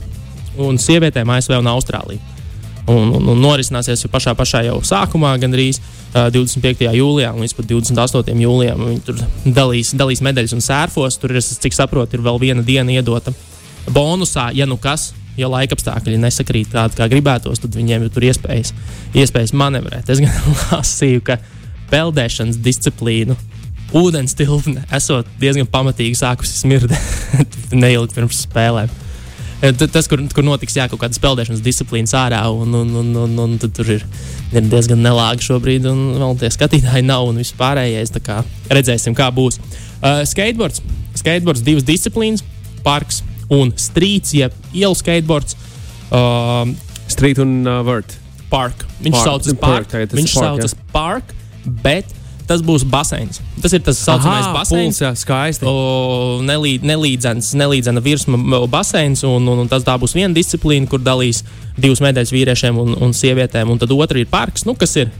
un 0.66 0.80
sievietēm 0.82 1.30
ASV 1.36 1.60
un 1.60 1.70
Austrālija. 1.70 2.35
Un, 2.92 3.12
un, 3.18 3.28
un 3.32 3.42
norisināsies 3.42 4.04
jau 4.04 4.10
pašā, 4.12 4.34
pašā 4.38 4.62
jau 4.66 4.78
sākumā, 4.86 5.32
gandrīz 5.42 5.80
uh, 5.80 6.28
25. 6.34 6.86
jūlijā 6.96 7.32
līdz 7.36 7.56
28. 7.58 8.40
jūlijam. 8.46 8.86
Viņi 8.90 9.04
tur 9.06 9.20
dalīs, 9.44 9.92
dalīs 9.98 10.22
medaļas 10.24 10.56
un 10.56 10.64
sērfos. 10.64 11.20
Tur, 11.22 11.36
es, 11.38 11.52
cik 11.62 11.76
saprotu, 11.76 12.18
ir 12.18 12.24
vēl 12.26 12.40
viena 12.42 12.64
diena 12.66 12.94
iedota 12.94 13.34
bonusā, 13.92 14.50
ja 14.56 14.68
nu 14.68 14.78
kas. 14.80 15.12
Ja 15.36 15.50
laika 15.52 15.76
apstākļi 15.76 16.16
nesakrīt 16.16 16.70
tādi, 16.72 16.96
kā 16.96 17.10
gribētos, 17.12 17.60
tad 17.60 17.74
viņiem 17.76 18.06
ir 18.06 18.24
iespējas, 18.30 18.70
iespējas 19.12 19.52
manevrēt. 19.52 20.08
Es 20.08 20.22
gan 20.24 20.32
lasīju, 20.70 21.20
ka 21.26 21.36
peldēšanas 21.92 22.56
disciplīnu 22.64 23.36
ūdens 23.96 24.34
tilpne 24.36 24.82
esot 24.96 25.28
diezgan 25.40 25.68
pamatīgi 25.70 26.16
sākusi 26.18 26.62
smirdēt 26.62 27.58
neilgi 27.84 28.16
pirms 28.16 28.46
spēlēm. 28.46 28.90
Tas, 29.56 30.04
kur, 30.10 30.20
kur 30.36 30.44
notiks 30.44 30.76
jā, 30.76 30.84
kaut 30.90 31.00
kāda 31.00 31.16
spēlēšanas 31.16 31.62
disciplīna 31.64 32.10
ārā, 32.20 32.42
un, 32.52 32.74
un, 32.76 32.90
un, 33.00 33.12
un, 33.24 33.38
un 33.40 33.54
tur 33.62 33.88
ir, 33.94 34.04
ir 34.52 34.66
diezgan 34.68 35.00
nelāgi 35.00 35.46
šobrīd, 35.48 35.86
un 35.88 36.02
vēl 36.20 36.36
tie 36.42 36.50
skatītāji 36.52 37.06
nav 37.06 37.24
un 37.30 37.40
vispārējais. 37.40 38.12
Kā 38.26 38.42
redzēsim, 38.68 39.16
kā 39.16 39.30
būs. 39.32 39.56
Uh, 39.96 40.20
skateboards. 40.28 40.84
Skateboards 41.16 41.64
divas 41.64 41.86
disciplīnas, 41.88 42.44
parks 42.84 43.22
un 43.52 43.72
strīds, 43.80 44.34
jeb 44.36 44.54
ielu 44.76 44.96
skateboards. 44.98 45.56
Uh, 46.10 46.68
Street 47.08 47.40
un 47.40 47.62
uh, 47.64 47.80
Vert. 47.86 48.18
Park. 48.50 48.84
Viņš 49.00 49.16
Park. 49.16 49.24
saucas 49.24 49.58
Park, 49.58 49.90
Park. 49.90 50.14
Viņš 50.14 50.36
park, 50.36 50.44
saucas 50.44 50.76
Park, 50.92 51.34
bet 51.64 52.12
tas 52.46 52.62
būs 52.64 52.84
baseins. 52.86 53.40
Tas 53.62 53.74
ir 53.74 53.82
tas 53.86 53.98
saucamais 53.98 54.46
baseins. 54.54 55.00
Jā, 55.02 55.12
skaisti. 55.18 55.66
O, 55.66 56.38
nelīd, 56.46 56.86
nelīdzens, 56.86 57.52
nelīdzena 57.58 58.02
virsma 58.04 58.62
baseins, 58.70 59.24
un, 59.26 59.46
un, 59.50 59.64
un 59.64 59.70
tas 59.70 59.84
tā 59.86 59.96
būs 60.00 60.14
viena 60.16 60.34
disciplīna, 60.36 60.88
kur 60.90 61.02
dalīs 61.02 61.42
divas 61.76 62.02
medaļas 62.04 62.32
vīriešiem 62.34 62.78
un, 62.80 62.94
un 63.02 63.14
sievietēm, 63.16 63.70
un 63.72 63.82
tad 63.82 63.92
otra 63.94 64.22
ir 64.22 64.30
parks, 64.30 64.66
nu, 64.68 64.76
kas 64.78 64.94
ir 65.02 65.12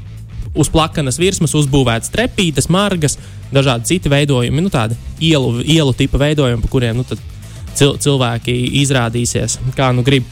uz 0.57 0.71
plakanas 0.73 1.19
virsmas 1.21 1.55
uzbūvēts 1.59 2.12
trepītes, 2.15 2.71
margas, 2.73 3.19
dažādi 3.53 3.93
citi 3.93 4.12
veidojumi, 4.12 4.62
nu, 4.65 4.73
tādi 4.73 4.97
ielu, 5.21 5.61
ielu 5.62 5.93
tipa 5.97 6.21
veidojumi, 6.23 6.62
pa 6.62 6.73
kuriem 6.73 7.03
nu, 7.03 7.05
cil, 7.77 7.97
cilvēki 8.01 8.55
izrādīsies, 8.83 9.61
kā 9.77 9.91
nu 9.97 10.05
grib. 10.07 10.25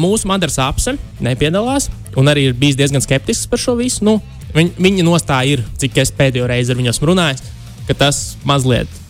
Mūsu 0.00 0.28
Madars 0.28 0.58
apse 0.60 0.92
nepiedalās, 1.24 1.88
un 2.20 2.28
arī 2.28 2.50
ir 2.50 2.58
bijis 2.58 2.76
diezgan 2.76 3.00
skeptisks 3.00 3.48
par 3.48 3.62
šo 3.62 3.78
visu. 3.78 4.04
Nu, 4.04 4.18
viņ, 4.54 4.72
viņa 4.78 5.06
nostāja 5.06 5.56
ir, 5.56 5.64
cik 5.80 6.00
es 6.02 6.12
pēdējo 6.16 6.48
reizi 6.50 6.72
ar 6.72 6.80
viņu 6.80 6.92
esmu 6.92 7.12
runājis, 7.12 7.44
ka 7.88 7.96
tas 8.04 8.20
mazliet 8.46 9.00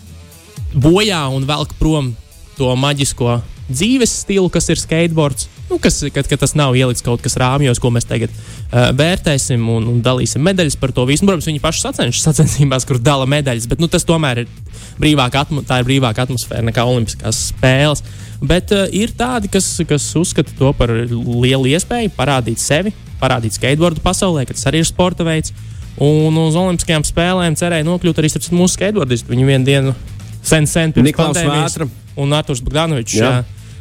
bojā 0.74 1.22
un 1.34 1.46
velk 1.48 1.72
prom 1.78 2.12
to 2.58 2.70
maģisko 2.78 3.40
dzīves 3.70 4.12
stilu, 4.24 4.50
kas 4.52 4.68
ir 4.70 4.80
skateboards. 4.80 5.48
Nu, 5.70 5.78
kas, 5.78 6.00
kad, 6.14 6.26
kad 6.26 6.40
tas 6.42 6.56
nav 6.58 6.74
ielikts 6.74 7.04
kaut 7.06 7.22
kas 7.22 7.36
rāmjos, 7.38 7.78
ko 7.78 7.92
mēs 7.94 8.08
tagad 8.08 8.32
uh, 8.34 8.88
vērtēsim 8.98 9.62
un, 9.70 9.86
un 9.92 10.00
dalīsim 10.02 10.42
medaļas 10.42 10.76
par 10.80 10.90
to 10.96 11.04
visu. 11.06 11.22
Nu, 11.22 11.30
Protams, 11.30 11.46
viņi 11.46 11.62
paši 11.62 11.84
sacenšas 11.84 12.26
sacensībās, 12.26 12.86
kur 12.88 12.98
dala 12.98 13.28
medaļas, 13.30 13.68
bet 13.70 13.82
nu, 13.82 13.86
tas 13.90 14.06
tomēr 14.08 14.42
ir 14.42 14.50
brīvāka, 14.98 15.44
atmo 15.44 15.62
tā 15.66 15.78
ir 15.78 15.86
brīvāka 15.86 16.26
atmosfēra 16.26 16.64
nekā 16.66 16.86
Olimpiskās 16.90 17.38
spēles. 17.52 18.02
Bet 18.42 18.74
uh, 18.74 18.88
ir 18.90 19.14
tādi, 19.14 19.52
kas, 19.52 19.68
kas 19.86 20.08
uzskata 20.18 20.56
to 20.58 20.72
par 20.74 20.90
lielu 20.90 21.70
iespēju 21.70 22.10
parādīt 22.18 22.58
sevi, 22.58 22.90
parādīt 23.22 23.54
skateboardu 23.54 24.02
pasaulē, 24.02 24.48
ka 24.48 24.58
tas 24.58 24.66
arī 24.72 24.82
ir 24.82 24.90
sporta 24.90 25.26
veids. 25.28 25.54
Un 26.02 26.34
uz 26.40 26.58
Olimpiskajām 26.58 27.06
spēlēm 27.06 27.54
cerēja 27.60 27.86
nokļūt 27.86 28.18
arī 28.18 28.32
mūsu 28.56 28.74
skateboardisti. 28.74 29.30
Viņu 29.30 29.46
vienu 29.46 29.70
dienu 29.70 29.94
sen, 30.42 30.66
sen 30.66 30.96
pirms 30.96 31.10
Niklaus 31.12 31.38
Vētra. 31.38 31.86
un 32.18 32.34
Arthurs 32.34 32.62
Bogdanovičs. 32.64 33.20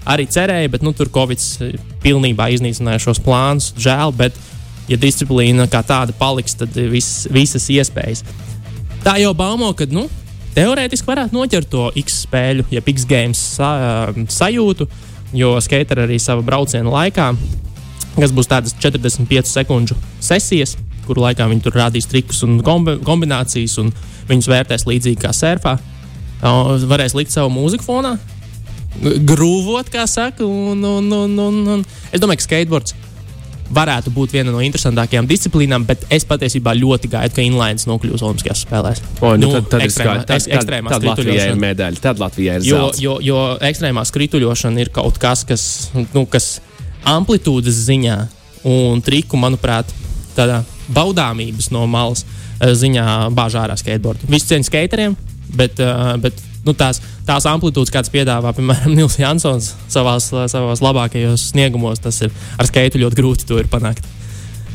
Arī 0.10 0.26
cerēja, 0.26 0.72
bet 0.74 0.86
nu, 0.86 0.94
tur 0.98 1.12
Covid 1.14 1.44
pilnībā 2.02 2.50
iznīcināja 2.56 3.04
šos 3.04 3.20
plānus. 3.22 3.70
Žēl, 3.78 4.14
bet, 4.18 4.38
ja 4.90 4.98
disciplīna 4.98 5.68
kā 5.70 5.84
tāda 5.86 6.16
paliks, 6.18 6.58
tad 6.58 6.74
vis, 6.74 7.28
visas 7.30 7.68
iespējas. 7.70 8.24
Tā 9.06 9.20
jau 9.22 9.36
baumo, 9.38 9.70
ka 9.78 9.86
nu, 9.94 10.08
teorētiski 10.58 11.08
varētu 11.08 11.38
noķert 11.38 11.70
to 11.72 11.86
X 12.02 12.24
spēļu, 12.26 12.66
ja 12.74 12.82
X 12.82 13.06
games 13.10 13.44
sa, 13.60 13.70
ā, 14.10 14.26
sajūtu, 14.34 14.90
jo 15.38 15.54
skateri 15.62 16.08
arī 16.08 16.18
savā 16.22 16.44
brauciena 16.46 16.90
laikā, 16.90 17.30
kas 18.18 18.34
būs 18.36 18.50
tādas 18.50 18.74
45 18.82 19.54
sekundžu 19.54 19.98
sesijas, 20.26 20.76
kuru 21.06 21.24
laikā 21.28 21.46
viņi 21.50 21.64
tur 21.66 21.78
rādīs 21.78 22.10
trikus 22.10 22.42
un 22.48 22.60
kombi 22.66 22.98
kombinācijas, 23.06 23.78
un 23.82 23.94
viņus 24.30 24.50
vērtēs 24.50 24.90
līdzīgi 24.90 25.22
kā 25.22 25.32
surfā. 25.34 25.78
Varēs 26.90 27.16
likt 27.18 27.34
savu 27.34 27.52
mūziku 27.54 27.86
fonā, 27.86 28.16
grūvot, 29.04 29.90
kā 29.94 30.06
saka. 30.10 30.46
Un, 30.46 30.84
un, 30.84 31.12
un, 31.14 31.38
un, 31.40 31.62
un. 31.78 31.86
Es 32.12 32.20
domāju, 32.22 32.42
ka 32.42 32.48
skateboards 32.50 32.96
varētu 33.70 34.10
būt 34.10 34.32
viena 34.34 34.50
no 34.50 34.64
interesantākajām 34.66 35.28
disciplīnām, 35.30 35.84
bet 35.86 36.02
es 36.10 36.24
patiesībā 36.26 36.72
ļoti 36.74 37.12
gaidu, 37.12 37.36
ka 37.38 37.44
inlines 37.46 37.86
nokļūs 37.86 38.24
Olimpiskajās 38.26 38.64
spēlēs. 38.66 39.02
O, 39.22 39.36
nu, 39.38 39.52
tad, 39.54 39.68
tad 39.70 39.84
ir 39.84 39.92
ekstrēmā- 39.92 40.16
skaidrs. 40.24 40.26
Tad, 40.26 40.34
ek- 40.40 40.48
tad, 40.50 40.56
ekstrēmā 40.58 40.90
tad 40.96 41.06
Latvijai 41.06 41.46
ir 41.52 41.60
medaļa, 41.62 42.02
tad 42.02 42.20
Latvijai 42.24 42.56
ir 42.58 42.66
Jo, 42.66 42.80
zelts. 42.80 43.04
jo, 43.06 43.20
jo 43.22 43.38
ekstrēmā 43.70 44.02
skrituļošana 44.10 44.82
ir 44.82 44.90
kaut 44.96 45.22
kas, 45.22 45.46
kas, 45.46 45.68
nu, 46.16 46.26
kas 46.26 46.50
amplitūdas 47.06 47.78
ziņā 47.86 48.18
un 48.74 49.02
triku, 49.06 49.38
manuprāt, 49.38 49.94
tādā 50.36 50.64
baudāmības 50.90 51.70
no 51.72 51.86
malas 51.86 52.26
eh, 52.26 52.74
ziņā 52.74 53.06
bāž 53.38 53.54
ārā 53.62 53.78
skateboardu. 53.78 54.26
Visi 54.34 54.50
cieņa 54.50 54.66
skateriem, 54.66 55.14
bet, 55.54 55.78
eh, 55.80 56.18
bet 56.26 56.42
nu, 56.70 56.76
tās, 56.78 57.02
tās 57.28 57.48
amplitūdas, 57.50 57.92
kādas 57.94 58.14
piedāvā, 58.14 58.54
piemēram, 58.56 58.94
Nils 58.98 59.18
Jansons 59.20 59.74
savā 59.90 60.16
labākajos 60.20 61.50
sniegumos, 61.52 62.02
tas 62.04 62.22
ir 62.26 62.34
ar 62.58 62.70
skeitu 62.70 63.02
ļoti 63.02 63.20
grūti 63.20 63.50
to 63.50 63.60
panākt. 63.72 64.06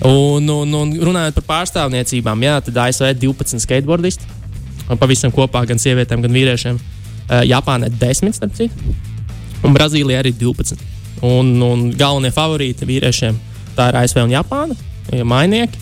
Un, 0.05 0.49
un, 0.51 0.75
un 0.75 0.91
runājot 1.07 1.39
par 1.39 1.47
pārstāvniecībām, 1.53 2.43
jā, 2.45 2.59
tad 2.67 2.81
ASV 2.89 3.13
ir 3.13 3.21
12 3.23 3.63
skateboardisti. 3.63 4.27
Pavisam 5.01 5.33
kopā 5.33 5.63
gan 5.69 5.81
sievietēm, 5.81 6.21
gan 6.25 6.35
vīriešiem. 6.35 6.81
Eh, 7.25 7.45
Japānā 7.49 7.89
ir 7.89 7.95
10, 8.03 8.35
starp 8.37 8.57
citu. 8.59 8.95
Un 9.65 9.73
Brazīlijā 9.73 10.21
arī 10.21 10.35
12. 10.37 10.83
Un, 11.25 11.55
un 11.65 11.87
galvenie 11.97 12.35
favorīti 12.35 12.89
vīriešiem 12.89 13.39
tā 13.79 13.89
ir 13.91 13.99
ASV 14.03 14.21
un 14.27 14.35
Japāna, 14.35 14.77
ja 15.15 15.25
mainieki. 15.25 15.81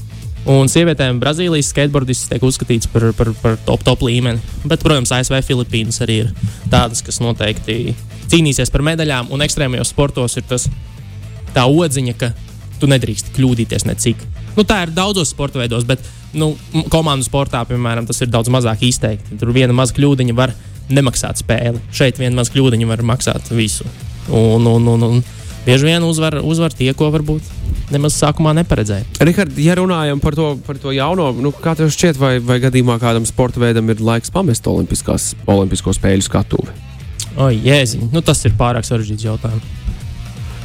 Un 0.51 0.67
sievietēm 0.67 1.21
Brazīlijas 1.23 1.69
skateboardists 1.71 2.31
tiek 2.31 2.43
uzskatīts 2.43 2.89
par, 2.91 3.13
par, 3.15 3.31
par 3.43 3.59
top, 3.67 3.85
top 3.87 4.01
līmeni. 4.03 4.43
Bet, 4.67 4.83
protams, 4.83 5.13
ASV 5.15 5.39
Filipīnas 5.47 6.01
arī 6.03 6.25
ir 6.25 6.33
tādas, 6.73 7.03
kas 7.07 7.21
noteikti 7.23 7.95
cīnīsies 8.33 8.73
par 8.75 8.83
medaļām. 8.89 9.31
Un 9.31 9.45
ekstrēmajos 9.47 9.93
sportos 9.95 10.35
ir 10.41 10.49
tas 10.51 10.67
tā 11.55 11.69
odziņa, 11.69 12.17
ka 12.19 12.33
tu 12.83 12.91
nedrīkst 12.91 13.31
kļūdīties 13.37 13.87
necik. 13.87 14.27
Nu, 14.57 14.67
tā 14.67 14.83
ir 14.87 14.97
daudzos 14.97 15.31
sporta 15.31 15.63
veidos, 15.63 15.87
bet 15.87 16.03
nu, 16.35 16.53
komandu 16.91 17.29
sportā, 17.29 17.63
piemēram, 17.69 18.09
tas 18.09 18.19
ir 18.25 18.33
daudz 18.33 18.51
mazāk 18.51 18.83
izteikti. 18.89 19.39
Tur 19.39 19.55
viena 19.55 19.77
maza 19.77 19.95
kļūdiņa 19.95 20.37
var 20.37 20.57
nemaksāt 20.93 21.45
spēli. 21.45 21.79
Šeit 21.95 22.19
viena 22.19 22.41
maza 22.41 22.51
kļūdiņa 22.57 22.91
var 22.91 23.07
maksāt 23.15 23.55
visu. 23.55 23.87
Un, 24.27 24.67
un, 24.67 24.91
un, 24.91 25.07
un 25.07 25.23
bieži 25.67 25.87
vien 25.87 26.03
uzvar, 26.03 26.41
uzvar 26.43 26.75
tie, 26.75 26.91
ko 26.99 27.13
varbūt 27.15 27.62
nemaz 27.93 28.17
sākumā 28.21 28.55
neparedzēja. 28.61 29.21
Rihard, 29.29 29.59
ja 29.61 29.77
runājam 29.79 30.23
par 30.23 30.37
to, 30.39 30.49
par 30.67 30.81
to 30.81 30.95
jauno, 30.97 31.31
nu, 31.45 31.53
kā 31.53 31.77
tev 31.79 31.93
šķiet, 31.93 32.21
vai, 32.21 32.33
vai 32.45 32.59
gadījumā 32.63 32.99
kādam 33.03 33.29
sporta 33.29 33.63
veidam 33.63 33.93
ir 33.93 34.03
laiks 34.03 34.33
pamest 34.33 34.67
olimpisko 34.69 35.95
spēļu 35.99 36.27
skatuvi? 36.29 36.75
O, 37.37 37.49
jēziņ, 37.53 38.11
nu, 38.13 38.21
tas 38.25 38.43
ir 38.49 38.57
pārāk 38.59 38.85
sarežģīts 38.89 39.29
jautājums. 39.29 39.79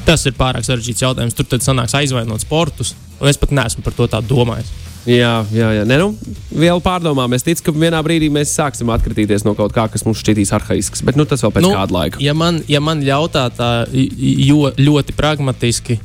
Tas 0.08 0.24
ir 0.28 0.36
pārāk 0.40 0.64
sarežģīts 0.68 1.04
jautājums. 1.04 1.36
Tur 1.36 1.48
tad 1.52 1.64
sanāks 1.64 1.96
aizvainot 2.00 2.44
sportus, 2.44 2.94
un 3.20 3.28
es 3.32 3.40
pat 3.40 3.52
neesmu 3.56 3.84
par 3.84 3.96
to 3.96 4.08
tā 4.12 4.22
domājis. 4.24 4.72
Jā, 5.08 5.46
jā, 5.56 5.70
jā. 5.72 5.84
Nē, 5.88 5.98
nu, 6.02 6.10
vēl 6.52 6.82
pārdomām. 6.84 7.32
Es 7.38 7.46
ticu, 7.48 7.64
ka 7.70 7.74
vienā 7.80 8.02
brīdī 8.04 8.28
mēs 8.34 8.52
sāksim 8.58 8.90
atkritīties 8.92 9.46
no 9.48 9.54
kaut 9.56 9.72
kā, 9.76 9.86
kas 9.92 10.04
mums 10.04 10.20
šķitīs 10.20 10.52
arhaisks. 10.58 11.04
Bet 11.08 11.16
nu, 11.20 11.24
tas 11.28 11.44
vēl 11.46 11.54
pēc 11.56 11.64
nu, 11.64 11.72
kāda 11.78 11.96
laika. 11.96 12.20
Ja 12.24 12.36
man, 12.36 12.60
ja 12.68 12.82
man 12.84 13.04
jautā 13.06 13.46
tā 13.56 13.72
jo, 13.94 14.68
ļoti 14.76 15.16
pragmatiski, 15.16 16.00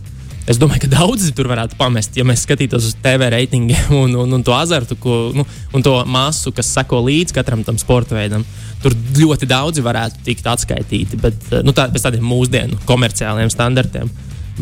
es 0.51 0.59
domāju, 0.59 0.85
ka 0.85 0.91
daudzi 0.97 1.31
tur 1.37 1.49
varētu 1.51 1.77
pamest, 1.79 2.17
ja 2.19 2.25
mēs 2.27 2.43
skatītos 2.47 2.89
uz 2.89 2.97
TV 3.03 3.29
reitingiem 3.35 3.95
un, 4.03 4.17
un, 4.25 4.37
un 4.39 4.45
to 4.47 4.55
azartu, 4.57 4.97
ko, 5.01 5.21
nu, 5.37 5.47
un 5.75 5.85
to 5.87 5.95
masu, 6.11 6.53
kas 6.57 6.73
seko 6.75 7.03
līdzi 7.07 7.37
katram 7.37 7.65
tam 7.67 7.79
sporta 7.81 8.17
veidam. 8.19 8.45
Tur 8.83 8.97
ļoti 9.19 9.47
daudzi 9.47 9.85
varētu 9.85 10.25
tikt 10.27 10.49
atskaitīti, 10.51 11.21
bet 11.23 11.53
nu, 11.63 11.75
tā, 11.77 11.87
pēc 11.93 12.09
tādiem 12.09 12.27
mūsdienu 12.27 12.81
komerciāliem 12.89 13.53
standartiem. 13.53 14.11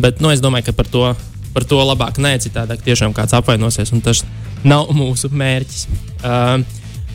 Bet 0.00 0.20
nu, 0.20 0.30
es 0.34 0.42
domāju, 0.44 0.68
ka 0.68 0.76
par 0.76 0.90
to, 0.92 1.06
par 1.54 1.66
to 1.66 1.80
labāk 1.80 2.20
nē, 2.20 2.36
citādāk 2.44 2.84
tiešām 2.84 3.16
kāds 3.16 3.34
apvainosies, 3.38 3.94
un 3.96 4.04
tas 4.04 4.22
nav 4.64 4.92
mūsu 5.00 5.32
mērķis. 5.32 5.86
Uh, 6.20 6.60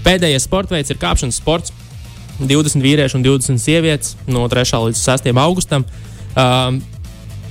pēdējais 0.06 0.49
sporta 0.49 0.78
veids 0.78 0.93
ir 0.93 1.01
kāpšanas 1.01 1.41
sports. 1.41 1.73
20 2.36 2.84
vīrieši 2.84 3.15
un 3.15 3.23
20 3.23 3.62
sievietes 3.63 4.17
no 4.28 4.43
3. 4.51 4.65
līdz 4.89 4.99
6. 4.99 5.30
augustam. 5.39 5.86
Um, 6.36 6.82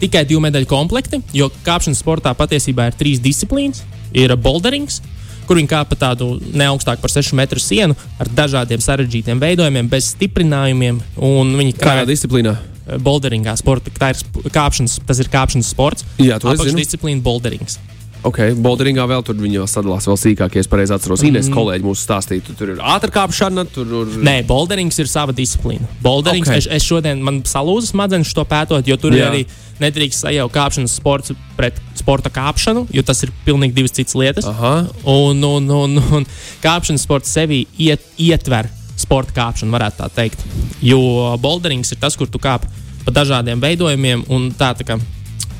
tikai 0.00 0.24
divu 0.28 0.40
medaļu 0.44 0.66
komplekti, 0.70 1.20
jo 1.32 1.50
kāpšanas 1.64 2.00
sportā 2.02 2.34
patiesībā 2.36 2.88
ir 2.90 2.98
trīs 2.98 3.20
disciplīnas. 3.24 3.82
Ir 4.14 4.34
boulderings, 4.36 5.00
kur 5.46 5.56
viņi 5.58 5.68
kāpa 5.68 5.96
tādu 5.98 6.40
ne 6.54 6.64
augstāk 6.70 7.00
par 7.02 7.10
6 7.10 7.34
metru 7.36 7.60
sienu 7.60 7.96
ar 8.18 8.28
dažādiem 8.28 8.80
sarežģītiem 8.80 9.40
veidojumiem, 9.42 9.88
bez 9.90 10.12
stiprinājumiem. 10.14 11.00
un 11.16 11.56
Viņi 11.58 11.74
Kādā 11.78 12.06
disciplīnā? 12.08 12.56
boulderingā, 13.00 13.56
sporta, 13.56 13.90
tā 13.90 14.10
ir 14.12 14.50
kāpšanas, 14.52 14.98
tas 15.06 15.18
ir 15.18 15.28
kāpšanas 15.32 15.70
sports. 15.72 16.04
Jā, 16.18 16.38
to 16.38 16.50
es 16.52 16.60
zinu. 16.60 16.74
Apakšdisciplīna 16.74 17.22
boulderings. 17.24 17.78
Ok, 18.24 18.38
Bolderingā 18.56 19.04
vēl 19.04 19.20
tur 19.24 19.34
viņi 19.36 19.66
sadalās 19.68 20.06
vēl 20.08 20.16
sīkāk, 20.16 20.54
ja 20.56 20.60
es 20.64 20.68
pareizi 20.68 20.94
atceros. 20.96 21.20
Ines 21.28 21.48
Mm. 21.50 21.54
kolēģi 21.58 21.84
mums 21.84 22.06
stāstīja, 22.06 22.40
tu 22.46 22.54
tur 22.56 22.70
ir 22.72 22.76
ātrkāpšana, 22.80 23.66
tur 23.70 23.84
ir. 23.84 24.16
Nē, 24.24 24.46
boulderings 24.48 24.98
ir 24.98 25.04
sava 25.06 25.32
disciplīna. 25.32 25.84
Boulderings, 26.00 26.48
Ok. 26.48 26.54
okay. 26.54 26.58
es, 26.58 26.66
es 26.70 26.82
šodien 26.88 27.20
man 27.20 27.42
salūza 27.42 27.92
smadzenes 27.92 28.32
to 28.32 28.44
pētot, 28.48 28.86
jo 28.86 28.96
tur 28.96 29.12
Jā. 29.12 29.16
ir 29.16 29.24
arī 29.28 29.46
nedrīkst 29.82 30.24
sajaukt 30.26 30.54
kāpšanas 30.54 30.94
sports 31.00 31.34
pret 31.58 31.80
sporta 31.98 32.30
kāpšanu, 32.32 32.86
jo 32.94 33.02
tas 33.06 33.22
ir 33.24 33.32
pilnīgi 33.46 33.76
divas 33.76 33.94
citas 33.96 34.16
lietas. 34.18 34.48
Aha. 34.50 34.74
Un, 35.10 35.42
un, 35.44 35.68
un, 35.70 35.98
un 36.18 36.28
kāpšanas 36.64 37.04
sports 37.06 37.32
sevi 37.34 37.64
iet, 37.80 38.04
ietver 38.20 38.70
sporta 39.00 39.34
kāpšanu, 39.34 39.74
varētu 39.74 40.02
tā 40.02 40.10
teikt. 40.20 40.44
Jo 40.84 41.34
boulderings 41.42 41.92
ir 41.94 42.00
tas, 42.02 42.16
kur 42.18 42.30
tu 42.30 42.40
kāp 42.42 42.66
pa 43.04 43.12
dažādiem 43.12 43.60
veidojumiem 43.60 44.24
un 44.32 44.48
tā, 44.56 44.72
tā 44.78 44.86
kā 44.86 44.98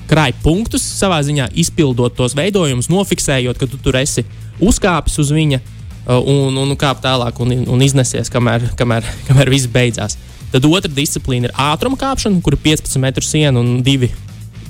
krāj 0.09 0.35
punktus 0.45 0.85
savā 0.85 1.21
ziņā, 1.25 1.51
izpildot 1.61 2.17
tos 2.17 2.37
veidojumus, 2.37 2.91
nofiksējot, 2.93 3.59
ka 3.61 3.69
tu 3.71 3.81
tur 3.81 3.99
esi 4.01 4.25
uzkāpis 4.63 5.19
uz 5.23 5.33
viņa 5.35 5.61
uh, 5.61 6.21
un, 6.21 6.57
un 6.61 6.77
kāp 6.81 7.03
tālāk 7.05 7.41
un, 7.43 7.57
un 7.73 7.85
iznesies, 7.85 8.31
kamēr, 8.33 8.71
kamēr, 8.79 9.09
kamēr 9.29 9.53
viss 9.53 9.71
beidzās. 9.71 10.19
Tad 10.55 10.67
otra 10.71 10.91
disciplīna 10.95 11.51
ir 11.51 11.57
ātruma 11.59 11.99
kāpšana, 11.99 12.39
kur 12.45 12.55
ir 12.55 12.63
15 12.63 13.01
metru 13.03 13.25
siena 13.27 13.59
un 13.59 13.81
divi, 13.83 14.13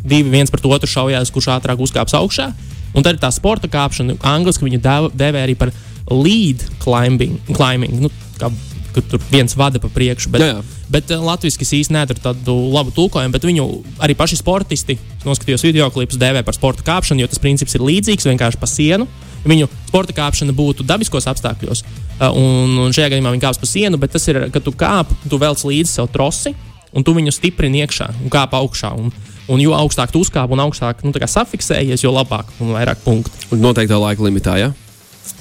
divi 0.01 0.33
viens 0.33 0.53
pret 0.53 0.64
otru 0.64 0.88
šaujās, 0.88 1.33
kurš 1.35 1.51
ātrāk 1.59 1.83
uzkāps 1.85 2.16
augšā. 2.16 2.47
Un 2.94 3.05
tad 3.05 3.16
ir 3.18 3.20
tā 3.20 3.29
sporta 3.35 3.68
kāpšana, 3.68 4.16
angļuiski 4.23 4.64
viņu 4.64 4.81
dēv- 4.81 5.11
dēvē 5.18 5.42
arī 5.44 5.57
par 5.59 5.75
lead 6.09 6.62
climbing. 6.81 7.37
climbing 7.53 8.01
nu, 8.07 8.11
kā, 8.38 8.49
kur 8.94 9.05
tur 9.11 9.23
viens 9.33 9.57
vada 9.59 9.81
pa 9.83 9.90
priekšu. 9.92 10.31
Bet, 10.33 10.44
Jā, 10.44 10.55
jā. 10.55 10.62
Bet 10.94 11.11
uh, 11.11 11.20
latviešu 11.25 11.61
es 11.64 11.75
īsti 11.81 11.97
neatradu 11.97 12.23
tādu 12.23 12.55
labu 12.73 12.94
tulkojumu, 12.94 13.35
bet 13.35 13.44
viņu 13.44 13.66
arī 14.05 14.16
paši 14.16 14.38
sportisti, 14.40 14.97
noskatījos 15.27 15.64
video 15.66 15.90
klipus, 15.92 16.20
dēvē 16.20 16.44
par 16.47 16.57
sporta 16.57 16.85
kāpšanu, 16.87 17.25
jo 17.25 17.31
tas 17.33 17.42
princips 17.42 17.75
ir 17.77 17.85
līdzīgs, 17.85 18.29
vienkārši 18.31 18.61
pa 18.61 18.70
sienu. 18.70 19.09
Viņu 19.45 19.69
sporta 19.89 20.15
kāpšana 20.17 20.55
būtu 20.57 20.87
dabiskos 20.89 21.29
apstākļos, 21.29 21.85
uh, 21.85 22.31
un, 22.31 22.79
un 22.87 22.95
šajā 22.97 23.11
gadījumā 23.13 23.35
viņi 23.35 23.45
kāps 23.45 23.61
pa 23.61 23.69
sienu, 23.69 24.01
bet 24.01 24.15
tas 24.15 24.25
ir, 24.33 24.41
ka 24.55 24.63
tu 24.65 24.73
kāp, 24.73 25.11
tu 25.29 25.41
velc 25.41 25.61
līdzi 25.69 25.99
sev 25.99 26.09
trosi, 26.15 26.55
un 26.95 27.05
tu 27.05 27.15
viņu 27.17 27.35
stiprini 27.35 27.83
iekšā 27.85 28.09
un 28.23 28.33
kāp 28.33 28.55
augšā. 28.57 28.95
Un, 28.97 29.13
un 29.51 29.61
jo 29.61 29.75
augstāk 29.77 30.15
tu 30.15 30.23
uzkāp 30.25 30.55
un 30.55 30.63
augstāk 30.65 31.05
nu, 31.05 31.13
safiksējies, 31.13 32.07
jo 32.07 32.15
labāk 32.15 32.49
un 32.65 32.73
vairāk 32.77 33.05
punktu. 33.05 33.53
Un 33.53 33.65
noteiktā 33.65 33.99
laika 34.01 34.25
limitā, 34.25 34.57
ja? 34.61 34.73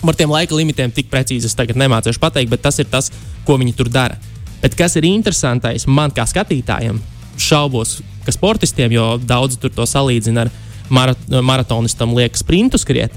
Par 0.03 0.17
tiem 0.19 0.31
laika 0.31 0.55
limitiem 0.55 0.91
tik 0.91 1.09
precīzi 1.11 1.47
es 1.47 1.55
tagad 1.55 1.79
nemācīšu 1.79 2.19
pateikt, 2.19 2.51
bet 2.51 2.63
tas 2.63 2.79
ir 2.83 2.89
tas, 2.91 3.11
ko 3.47 3.55
viņi 3.59 3.75
tur 3.77 3.91
dara. 3.91 4.19
Bet 4.63 4.75
kas 4.79 4.95
ir 4.99 5.07
interesantais 5.07 5.87
man 5.87 6.11
kā 6.15 6.25
skatītājam, 6.27 6.99
šaubos, 7.39 7.97
ka 8.23 8.31
sportistiem, 8.35 8.93
jo 8.95 9.17
daudzi 9.19 9.59
tur 9.59 9.73
to 9.75 9.87
salīdzina 9.87 10.45
ar 10.45 10.51
marat 10.93 11.19
maratonistam, 11.43 12.13
liekas, 12.15 12.43
sprintu 12.43 12.79
skriet, 12.79 13.15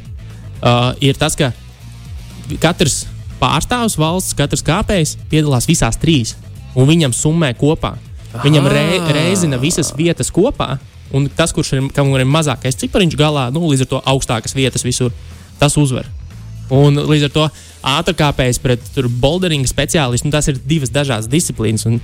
uh, 0.66 0.90
ir 1.00 1.18
tas, 1.18 1.37
ka 1.38 1.52
katrs 2.62 3.05
pārstāvs 3.40 3.96
valsts, 4.00 4.35
katrs 4.37 4.64
kāpējs 4.66 5.16
piedalās 5.31 5.68
visās 5.68 5.98
trīs, 6.00 6.35
un 6.74 6.88
viņam 6.90 7.14
summē 7.16 7.52
kopā. 7.59 7.94
Viņam 8.42 8.68
re, 8.68 8.85
reizina 9.14 9.57
visas 9.61 9.94
vietas 9.96 10.29
kopā, 10.35 10.76
un 11.16 11.29
tas, 11.33 11.55
kurš 11.57 11.76
ir, 11.76 11.87
ir 11.88 12.29
mazākais 12.29 12.76
cipariņš 12.83 13.16
galā, 13.16 13.48
nu, 13.55 13.64
līdz 13.70 13.87
ar 13.87 13.90
to 13.94 14.02
augstākas 14.12 14.57
vietas 14.57 14.85
visur, 14.85 15.14
tas 15.61 15.76
uzvar. 15.81 16.09
Un 16.74 16.98
līdz 16.98 17.29
ar 17.29 17.33
to 17.33 17.44
ātrākāpējs 17.87 18.59
pret 18.62 19.00
boulderinga 19.22 19.70
speciālistu, 19.70 20.26
nu, 20.26 20.35
tas 20.35 20.50
ir 20.50 20.59
divas 20.66 20.90
dažādas 20.92 21.31
disciplīnas. 21.31 21.87
Un, 21.88 22.00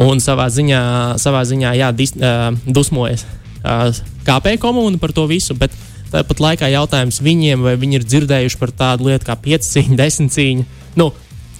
un 0.00 0.22
savā 0.22 0.48
ziņā, 0.52 0.80
savā 1.20 1.44
ziņā 1.48 1.74
jā, 1.76 1.90
dis, 1.96 2.14
uh, 2.16 2.48
dusmojas 2.64 3.26
uh, 3.26 3.92
kāpēju 4.26 4.62
komunu 4.62 5.00
par 5.02 5.12
to 5.16 5.26
visu. 5.30 5.54
Bet 5.58 5.74
tāpat 6.16 6.40
laikā 6.42 6.70
jautājums 6.72 7.20
viņiem, 7.24 7.62
vai 7.66 7.76
viņi 7.80 8.00
ir 8.00 8.08
dzirdējuši 8.08 8.60
par 8.60 8.72
tādu 8.76 9.10
lietu 9.10 9.28
kā 9.28 9.36
pieciņa, 9.44 9.98
desmitcīņa, 10.00 10.66
nu, 11.00 11.10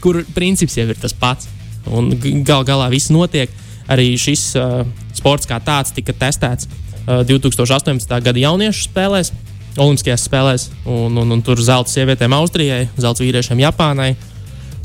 kur 0.05 0.23
princips 0.37 0.79
jau 0.79 0.89
ir 0.89 0.99
tas 1.01 1.15
pats. 1.17 1.51
Un 1.87 2.11
gal 2.47 2.65
galā 2.67 2.89
viss 2.91 3.13
notiek. 3.15 3.53
Arī 3.87 4.17
šis 4.19 4.49
uh, 4.59 4.81
sports 5.15 5.47
kā 5.47 5.61
tāds 5.63 5.93
tika 5.95 6.11
testēts 6.17 6.67
uh, 6.67 7.21
2018. 7.29 8.17
gada 8.25 8.43
jauniešu 8.43 8.89
spēlēs. 8.89 9.31
Olimpiskajās 9.77 10.25
spēlēs, 10.25 10.71
un, 10.89 11.19
un, 11.21 11.35
un 11.37 11.43
tur 11.45 11.61
zelta 11.61 11.93
sievietēm 11.93 12.33
Austrijai, 12.33 12.87
zelta 12.97 13.23
vīriešiem 13.23 13.61
Japānai. 13.61 14.15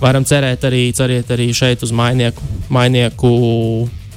Varam 0.02 0.26
cerēt 0.28 0.66
arī, 0.68 0.84
cerēt 0.98 1.32
arī 1.32 1.48
šeit 1.56 1.86
uz 1.86 1.94
mainieku, 1.96 2.44
mainieku 2.74 3.32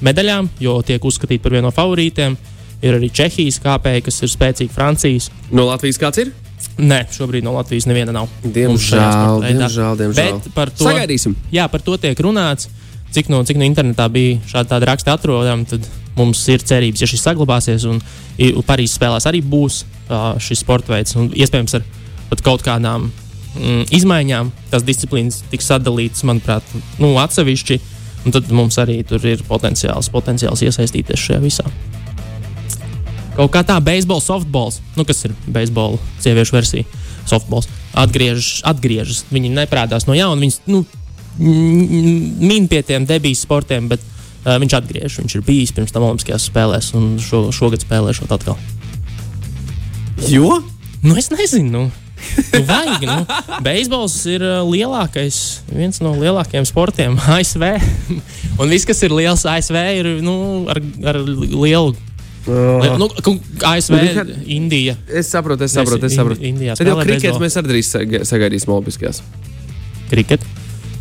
medaļām, 0.04 0.50
jo 0.60 0.80
tiek 0.84 1.04
uzskatīti 1.04 1.44
par 1.44 1.54
vienu 1.54 1.68
no 1.68 1.72
favorītiem. 1.76 2.34
Ir 2.82 2.96
arī 2.98 3.10
Čehijas 3.14 3.60
kāpēji, 3.64 4.04
kas 4.08 4.22
ir 4.24 4.32
spēcīgi 4.32 4.72
Francijas. 4.74 5.30
No 5.54 5.68
Latvijas 5.68 6.00
kāds 6.00 6.20
ir? 6.24 6.32
Nē, 6.80 7.04
šobrīd 7.14 7.44
no 7.46 7.54
Latvijas 7.54 7.86
neviena 7.86 8.12
nav. 8.14 8.30
Diemžēl, 8.42 9.44
diemžēl, 9.44 9.98
diemžēl. 10.00 10.40
Bet 10.40 10.54
par 10.56 10.72
to, 10.74 10.88
Sagaidīsim. 10.88 11.36
jā, 11.54 11.68
par 11.70 11.84
to 11.84 11.96
tiek 12.00 12.18
runāts. 12.24 12.68
Cik 13.14 13.28
no, 13.30 13.44
cik 13.46 13.60
no 13.60 13.66
internetā 13.68 14.08
bija 14.10 14.40
šādi 14.50 14.80
raksti 14.88 15.12
atrodami, 15.12 15.68
tad 15.70 15.86
mums 16.18 16.40
ir 16.50 16.64
cerības, 16.66 17.02
ja 17.04 17.06
šis 17.10 17.22
saglabāsies. 17.22 17.86
Un, 17.86 18.00
un 18.00 18.66
Parīzes 18.66 18.98
spēlēs 18.98 19.28
arī 19.30 19.42
būs 19.44 19.84
šis 20.42 20.64
sporta 20.64 20.96
veids. 20.96 21.14
Un 21.20 21.30
iespējams, 21.30 21.76
ar 21.78 21.86
pat 22.32 22.42
kaut 22.42 22.64
kādām 22.66 23.10
mm, 23.54 23.86
izmaiņām 23.94 24.50
tas 24.72 24.86
disciplīnas 24.86 25.44
tiks 25.52 25.70
sadalīts, 25.70 26.26
manuprāt, 26.26 26.66
nu, 26.98 27.14
atsevišķi. 27.22 27.80
Un 28.24 28.32
tad 28.32 28.48
mums 28.56 28.78
arī 28.80 29.02
tur 29.06 29.20
ir 29.28 29.42
potenciāls, 29.44 30.08
potenciāls 30.10 30.64
iesaistīties 30.64 31.26
šajā 31.28 31.42
visā. 31.44 31.66
Kaut 33.34 33.50
kā 33.54 33.64
tā, 33.66 33.80
beisbols, 33.82 34.28
softbols, 34.30 34.78
nu, 34.94 35.06
kas 35.06 35.24
ir 35.26 35.34
beisbola 35.50 35.98
sieviešu 36.22 36.54
versija, 36.54 36.84
softbols, 37.26 37.66
atgriežas, 37.98 38.60
atgriežas. 38.70 39.24
Viņi 39.34 39.50
neprādās 39.56 40.06
no 40.06 40.14
jauna, 40.14 40.38
viņas 40.38 40.60
nu, 40.70 40.84
min 41.38 42.68
pie 42.70 42.84
tiem 42.86 43.08
debijas 43.08 43.42
sportiem, 43.42 43.88
bet 43.90 44.04
uh, 44.04 44.54
viņš 44.62 44.78
atgriežas. 44.78 45.18
Viņš 45.18 45.34
ir 45.34 45.44
bijis 45.46 45.74
pirms 45.74 45.94
tam 45.94 46.06
Olimpiskajās 46.06 46.46
spēlēs, 46.46 46.92
un 46.94 47.16
šo, 47.22 47.48
šogad 47.54 47.82
spēlēšot 47.82 48.38
atkal. 48.38 48.58
Jo? 50.30 50.62
Nu, 51.02 51.18
es 51.18 51.30
nezinu. 51.34 51.70
Nu. 51.74 51.90
Vajag, 52.64 53.02
nu. 53.04 53.18
Beisbols 53.64 54.14
ir 54.30 54.42
lielākais, 54.64 55.40
viens 55.68 56.00
no 56.04 56.14
lielākajiem 56.16 56.66
sportiem 56.68 57.18
ASV. 57.18 57.66
Un 58.60 58.70
viss, 58.70 58.86
kas 58.88 59.02
ir 59.04 59.14
liels 59.14 59.44
ASV, 59.48 59.78
ir 59.98 60.10
nu, 60.24 60.36
ar, 60.70 60.80
ar 61.10 61.20
lielu. 61.26 61.94
Uh. 62.44 62.98
Nu, 63.00 63.08
ASV, 63.64 63.94
Nu, 63.94 64.00
Richard, 64.02 64.32
Indija. 64.46 64.96
Es 65.08 65.30
saprotu, 65.32 65.64
es 65.64 65.72
saprotu. 65.72 66.06
Es 66.06 66.16
saprotu. 66.18 66.44
Indijā 66.44 66.76
Tad 66.76 66.90
jau 66.90 66.98
krikets 67.00 67.40
mēs 67.40 67.56
arī 67.60 67.80
sagaidīsim 67.84 68.72
Olimpiskajās. 68.74 69.22
Kriket. 70.10 70.44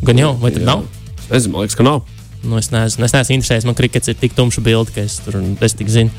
Gan 0.08 0.20
jau, 0.20 0.34
vai 0.40 0.54
tad 0.56 0.64
nav? 0.68 0.86
Es 1.32 1.48
domāju, 1.48 1.76
ka 1.76 1.84
nav. 1.88 2.04
Nu, 2.44 2.58
es 2.60 2.72
neesmu, 2.72 3.06
es 3.08 3.16
neesmu 3.16 3.38
interesējies. 3.38 3.68
Man 3.68 3.76
krikets 3.76 4.12
ir 4.12 4.18
tik 4.20 4.36
tumša 4.36 4.64
bilde, 4.64 4.92
ka 4.96 5.04
es 5.04 5.20
tur 5.24 5.40
es 5.40 5.76
tik 5.80 5.92
zinu. 5.92 6.12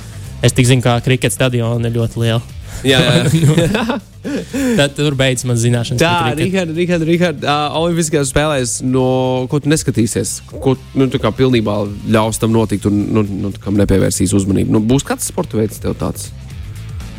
Es 0.44 0.52
tik 0.56 0.68
zinu, 0.68 0.84
kā 0.84 0.96
krikets 1.04 1.36
stadiona 1.36 1.88
ir 1.88 1.96
ļoti 1.96 2.20
liela. 2.20 2.40
Jā, 2.82 2.98
jā. 3.00 4.00
Tad 4.78 4.94
tur 4.96 5.16
beidzas 5.18 5.44
manas 5.48 5.62
zināšanas. 5.64 6.00
Tā. 6.00 6.32
Rihard, 6.38 6.72
Rihard, 6.76 7.04
Rihard, 7.08 7.44
uh, 7.44 7.76
Olimpiskajās 7.80 8.32
spēlēs, 8.32 8.78
no 8.86 9.04
ko 9.52 9.60
tu 9.60 9.72
neskatīsies, 9.72 10.38
ko 10.64 10.76
nu, 10.96 11.08
tu 11.12 11.20
kā 11.22 11.32
pilnībā 11.34 11.82
ļaus 12.14 12.40
tam 12.40 12.54
notikt 12.56 12.88
un 12.90 13.04
nu, 13.14 13.26
nu, 13.44 13.52
kam 13.60 13.76
nepievērsīs 13.80 14.34
uzmanību. 14.36 14.74
Nu, 14.74 14.82
būs 14.84 15.06
kāds 15.06 15.28
sporta 15.28 15.60
veids 15.60 15.82
tev 15.82 15.98
tāds. 16.00 16.30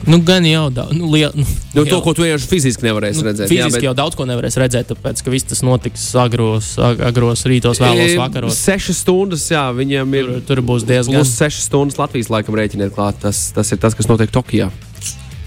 Nu, 0.06 0.20
gan 0.22 0.46
jau 0.46 0.68
daudz. 0.70 0.94
Nu, 0.94 1.08
liel, 1.10 1.32
nu, 1.34 1.46
Nu, 1.74 1.84
to, 1.90 1.98
ko 2.06 2.12
tu 2.14 2.22
vienkārši 2.24 2.48
fiziski 2.48 2.86
nevarēsi 2.86 3.24
nu, 3.24 3.26
redzēt. 3.26 3.50
fiziski 3.50 3.72
jā, 3.72 3.72
bet- 3.74 3.86
jau 3.88 3.94
daudz 3.98 4.18
ko 4.18 4.28
nevarēs 4.30 4.58
redzēt, 4.62 4.92
tāpēc 4.92 5.24
ka 5.26 5.34
viss 5.34 5.50
tas 5.50 5.64
notiks 5.66 6.04
agros, 6.22 6.76
ag 6.78 7.02
agros 7.10 7.42
rītos, 7.50 7.82
vēlos 7.82 8.14
vakaros. 8.20 8.60
Sešas 8.60 9.02
stundas, 9.02 9.48
jā, 9.50 9.66
viņiem 9.74 10.18
ir. 10.20 10.30
Tur, 10.36 10.44
tur 10.52 10.62
būs 10.70 10.86
diezgan. 10.86 11.18
Plus 11.18 11.34
sešas 11.34 11.66
stundas 11.72 11.98
Latvijas 11.98 12.30
laikam 12.30 12.58
rēķiniet 12.60 12.94
klāt. 12.94 13.18
Tas, 13.24 13.48
tas 13.56 13.74
ir 13.74 13.82
tas, 13.82 13.98
kas 13.98 14.12
notiek 14.12 14.30
Tokijā. 14.30 14.70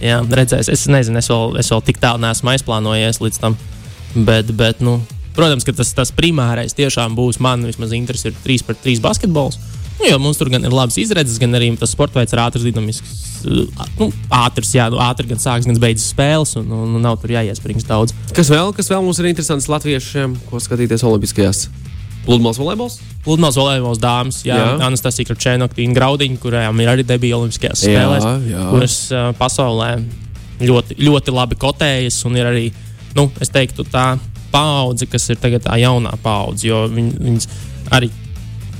Jā, 0.02 0.20
redzēs. 0.22 0.70
Es 0.70 0.86
nezinu, 0.90 1.18
es 1.18 1.30
vēl, 1.30 1.56
es 1.58 1.70
vēl 1.72 1.82
tik 1.88 1.98
tālu 2.02 2.22
neesmu 2.22 2.52
aizplānojies 2.52 3.18
līdz 3.22 3.40
tam. 3.42 3.56
Bet, 4.14 4.50
bet 4.56 4.82
nu, 4.84 4.98
protams, 5.36 5.66
ka 5.66 5.74
tas, 5.76 5.90
tas 5.96 6.14
primārais 6.14 6.76
tiešām 6.76 7.16
būs 7.18 7.40
man 7.44 7.66
vismaz 7.66 7.94
interesi 7.96 8.30
ir 8.30 8.38
3 8.44 8.68
pret 8.68 8.80
3 8.86 9.02
basketbols. 9.04 9.58
Nu, 9.98 10.06
jo 10.06 10.18
mums 10.22 10.38
tur 10.38 10.50
gan 10.52 10.62
ir 10.62 10.74
labas 10.74 10.94
izredzes, 11.02 11.40
gan 11.42 11.58
arī 11.58 11.72
tas 11.78 11.90
sports 11.90 12.14
veids 12.14 12.34
ir 12.34 12.38
ātrs, 12.38 12.62
dinamisks. 12.62 13.16
Nu, 13.98 14.08
ātrs, 14.34 14.70
jā, 14.74 14.86
nu, 14.94 15.00
ātri 15.02 15.26
gan 15.30 15.42
sākas, 15.42 15.66
gan 15.66 15.78
beidzas 15.82 16.12
spēles, 16.12 16.54
un, 16.60 16.70
un, 16.70 16.94
un 16.98 17.02
nav 17.02 17.18
tur 17.18 17.34
jāiesprings 17.34 17.86
daudz. 17.86 18.14
Kas 18.34 18.50
vēl, 18.54 18.70
kas 18.76 18.90
vēl 18.92 19.02
mums 19.02 19.18
ir 19.18 19.30
interesants 19.32 19.66
latviešiem, 19.70 20.38
ko 20.50 20.62
skatīties 20.62 21.06
Olimpiskajās? 21.06 21.66
Pludmales 22.28 22.60
volejbols? 22.60 22.98
Pludmales 23.24 23.56
volejbols 23.56 24.00
dāmas, 24.02 24.42
jā, 24.44 24.56
Jā. 24.60 24.72
Anastasija 24.84 25.28
Kračēna, 25.30 25.68
Graudiņa, 25.72 26.40
kurām 26.42 26.82
ir 26.84 26.90
arī 26.92 27.06
debija 27.08 27.38
Olimpiskajās 27.38 27.86
Jā, 27.86 28.02
spēlēs, 28.02 28.26
jā. 28.50 28.64
kuras 28.68 28.96
uh, 29.14 29.30
pasaulē 29.38 29.94
ļoti, 30.60 30.98
ļoti 31.00 31.34
labi 31.34 31.56
kotējas. 31.60 32.20
Un 32.28 32.36
ir 32.36 32.50
arī, 32.50 32.66
nu, 33.16 33.30
es 33.40 33.52
teiktu, 33.54 33.86
tā 33.88 34.10
paudze, 34.52 35.08
kas 35.08 35.28
ir 35.32 35.40
tagad 35.40 35.64
tā 35.64 35.78
jaunā 35.80 36.12
paudze, 36.22 36.68
jo 36.68 36.84
viņ, 36.92 37.10
viņas 37.16 37.48
arī 37.96 38.12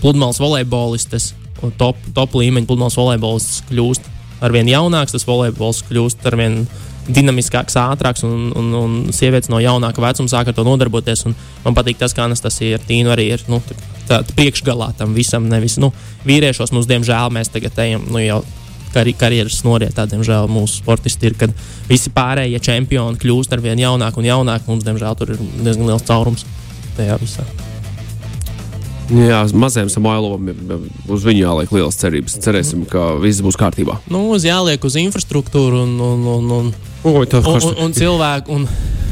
pludmales 0.02 0.40
volejbolistes 0.42 1.32
top, 1.80 1.98
top 2.14 2.36
līmeņa 2.38 2.68
pludmales 2.68 2.96
volejbols 2.98 3.48
kļūst 3.70 4.12
ar 4.44 4.54
vien 4.54 4.68
jaunāks, 4.70 5.14
tas 5.16 5.26
volejbols 5.26 5.82
kļūst 5.88 6.28
ar 6.30 6.36
vien 6.38 6.60
dinamiskāks, 7.08 7.76
ātrāks, 7.80 8.24
un, 8.26 8.50
un, 8.58 8.70
un 8.76 8.96
sievietes 9.14 9.50
no 9.52 9.60
jaunāka 9.62 10.02
vecuma 10.04 10.30
sāk 10.30 10.50
ar 10.50 10.56
to 10.56 10.64
nodarboties. 10.66 11.24
Man 11.64 11.76
patīk 11.76 12.00
tas, 12.00 12.14
kā 12.16 12.26
Anastasija 12.28 12.78
ar 12.78 12.86
Tīnu 12.88 13.12
arī 13.14 13.30
ir 13.34 13.44
nu, 13.48 13.60
priekšgalā 14.08 14.92
tam 14.98 15.16
visam. 15.16 15.48
Nevis 15.50 15.78
nu, 15.82 15.92
vīriešos 16.28 16.74
mums, 16.74 16.88
diemžēl, 16.90 17.32
mēs 17.34 17.52
tagad 17.54 17.78
ejam 17.84 18.08
nu, 18.08 18.22
jau 18.24 18.42
kar 18.92 19.08
karjeras 19.20 19.60
norietā, 19.66 20.06
diemžēl, 20.08 20.48
mūsu 20.52 20.82
sportisti 20.82 21.28
ir, 21.30 21.38
kad 21.38 21.54
visi 21.90 22.12
pārējie 22.14 22.60
čempioni 22.70 23.20
kļūst 23.20 23.56
ar 23.56 23.64
vien 23.64 23.80
jaunāku 23.84 24.22
un 24.22 24.30
jaunāku. 24.32 24.72
Mums, 24.72 24.86
diemžēl, 24.88 25.18
tur 25.20 25.36
ir 25.36 25.48
diezgan 25.60 25.90
liels 25.90 26.06
caurums 26.08 26.46
tajā 26.96 27.20
visā. 27.22 27.46
Jā, 29.08 29.40
mazajam 29.56 29.88
Samoilovam 29.92 30.50
uz 31.08 31.24
viņu 31.24 31.44
jāliek 31.44 31.72
liels 31.72 31.96
cerības. 32.00 32.36
Cerēsim, 32.44 32.84
ka 32.90 33.14
viss 33.22 33.44
būs 33.44 33.56
kārtībā. 33.60 34.00
Nu, 34.12 34.26
uz 34.34 34.44
jāliek 34.44 34.84
uz 34.84 34.98
infrastruktūru 35.00 35.84
un, 35.86 35.96
un, 35.96 36.28
un, 36.36 36.54
un, 36.58 36.70
Oi, 37.08 37.24
un, 37.24 37.48
un, 37.54 37.74
un 37.86 37.96
cilvēku. 37.96 38.58
Un, 38.58 38.68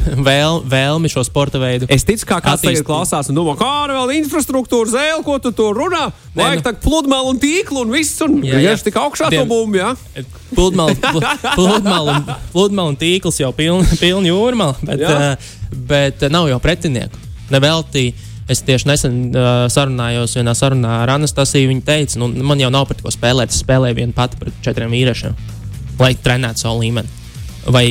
Vēl, 0.27 0.61
vēlmi 0.67 1.09
šo 1.11 1.23
sporta 1.27 1.59
veidu. 1.61 1.87
Es 1.91 2.05
ticu, 2.07 2.25
ka 2.29 2.39
kāds 2.43 2.63
tagad 2.63 2.85
klausās 2.87 3.29
un 3.31 3.37
domā, 3.37 3.57
kā 3.59 3.67
ar 3.83 3.93
vēl 3.95 4.13
infrastruktūru 4.21 4.91
zēlu, 4.91 5.23
ko 5.25 5.37
tu 5.43 5.51
tur 5.55 5.75
runā. 5.77 6.07
Vajag 6.37 6.63
tā 6.65 6.73
pludmali 6.83 7.33
un 7.33 7.41
tīklu 7.41 7.83
un 7.83 7.93
viss, 7.93 8.19
un 8.25 8.39
vienkārši 8.43 8.87
tik 8.87 8.99
augšā 9.01 9.31
Diem, 9.33 9.43
to 9.43 9.51
bumbu, 9.51 9.81
jā. 9.81 9.91
Pludmali 10.53 10.95
pludmal 11.57 12.11
un, 12.13 12.31
pludmal 12.53 12.93
un 12.93 12.99
tīkls 12.99 13.41
jau 13.41 13.51
pilni 13.57 13.97
piln 14.03 14.27
jūrmā, 14.29 14.71
bet, 14.87 15.03
uh, 15.03 15.51
bet 15.89 16.27
nav 16.31 16.49
jau 16.51 16.61
pretinieku. 16.63 17.25
Nevelti 17.51 18.09
Es 18.47 18.61
tieši 18.63 18.87
nesen 18.87 19.15
uh, 19.35 19.65
sarunājos 19.71 20.37
vienā 20.37 20.53
sarunā 20.55 21.01
ar 21.03 21.11
Anastasiju. 21.17 21.67
Viņa 21.67 21.83
teica, 21.87 22.19
nu, 22.21 22.29
man 22.47 22.61
jau 22.61 22.71
nav 22.71 22.85
par 22.87 22.99
ko 23.03 23.11
spēlēt. 23.11 23.51
Es 23.51 23.59
spēlēju 23.59 23.97
vienu 23.99 24.15
pati 24.15 24.39
pret 24.39 24.55
četriem 24.63 24.93
vīriešiem, 24.95 25.35
lai 25.99 26.13
trenētu 26.15 26.63
savu 26.63 26.79
līmeni. 26.85 27.11
Vai, 27.67 27.83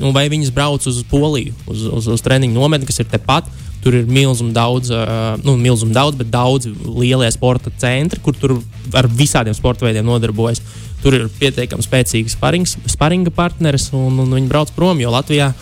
nu, 0.00 0.14
vai 0.16 0.24
viņas 0.32 0.54
brauc 0.56 0.86
uz 0.88 1.02
Poliju, 1.10 1.52
uz, 1.68 1.84
uz, 1.92 2.08
uz 2.14 2.24
treniņu 2.24 2.56
nometni, 2.56 2.88
kas 2.88 3.02
ir 3.04 3.10
tepat. 3.12 3.50
Tur 3.84 3.94
ir 3.94 4.08
milzīgi 4.08 4.56
daudz, 4.56 4.88
uh, 4.96 5.36
nu, 5.44 5.58
milzīgi 5.60 5.92
daudz, 5.94 6.16
bet 6.18 6.32
daudz 6.32 6.72
lielie 6.88 7.28
sporta 7.30 7.70
centri, 7.78 8.24
kur 8.24 8.34
tur 8.34 8.56
ar 8.96 9.06
visādiem 9.12 9.54
sporta 9.54 9.84
veidiem 9.86 10.08
nodarbojas. 10.08 10.64
Tur 11.04 11.14
ir 11.14 11.28
pietiekami 11.36 11.84
spēcīgs 11.84 12.40
sparinga 12.88 13.36
partneris, 13.36 13.92
un, 13.92 14.24
un 14.24 14.32
viņi 14.40 14.50
brauc 14.50 14.72
prom. 14.74 15.04
Jo 15.04 15.12
Latvijā, 15.14 15.52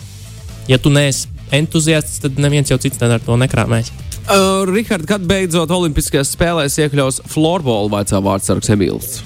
ja 0.71 0.79
tu 0.79 0.89
neesi 0.89 1.27
entuziasts, 1.51 2.23
tad 2.23 2.39
neviens 2.39 2.71
jau 2.71 2.79
cits 2.81 3.03
ar 3.03 3.19
to 3.19 3.35
nekrāmēs. 3.43 4.06
Uh, 4.27 4.67
Rihard, 4.67 5.05
kad 5.07 5.23
beidzot 5.23 5.71
Olimpiskajās 5.71 6.33
spēlēs 6.35 6.73
iekļaus 6.83 7.21
floorbola 7.31 7.87
vai 7.93 8.01
cā 8.09 8.19
vārdsargs 8.19 8.73
Emīls? 8.73 9.21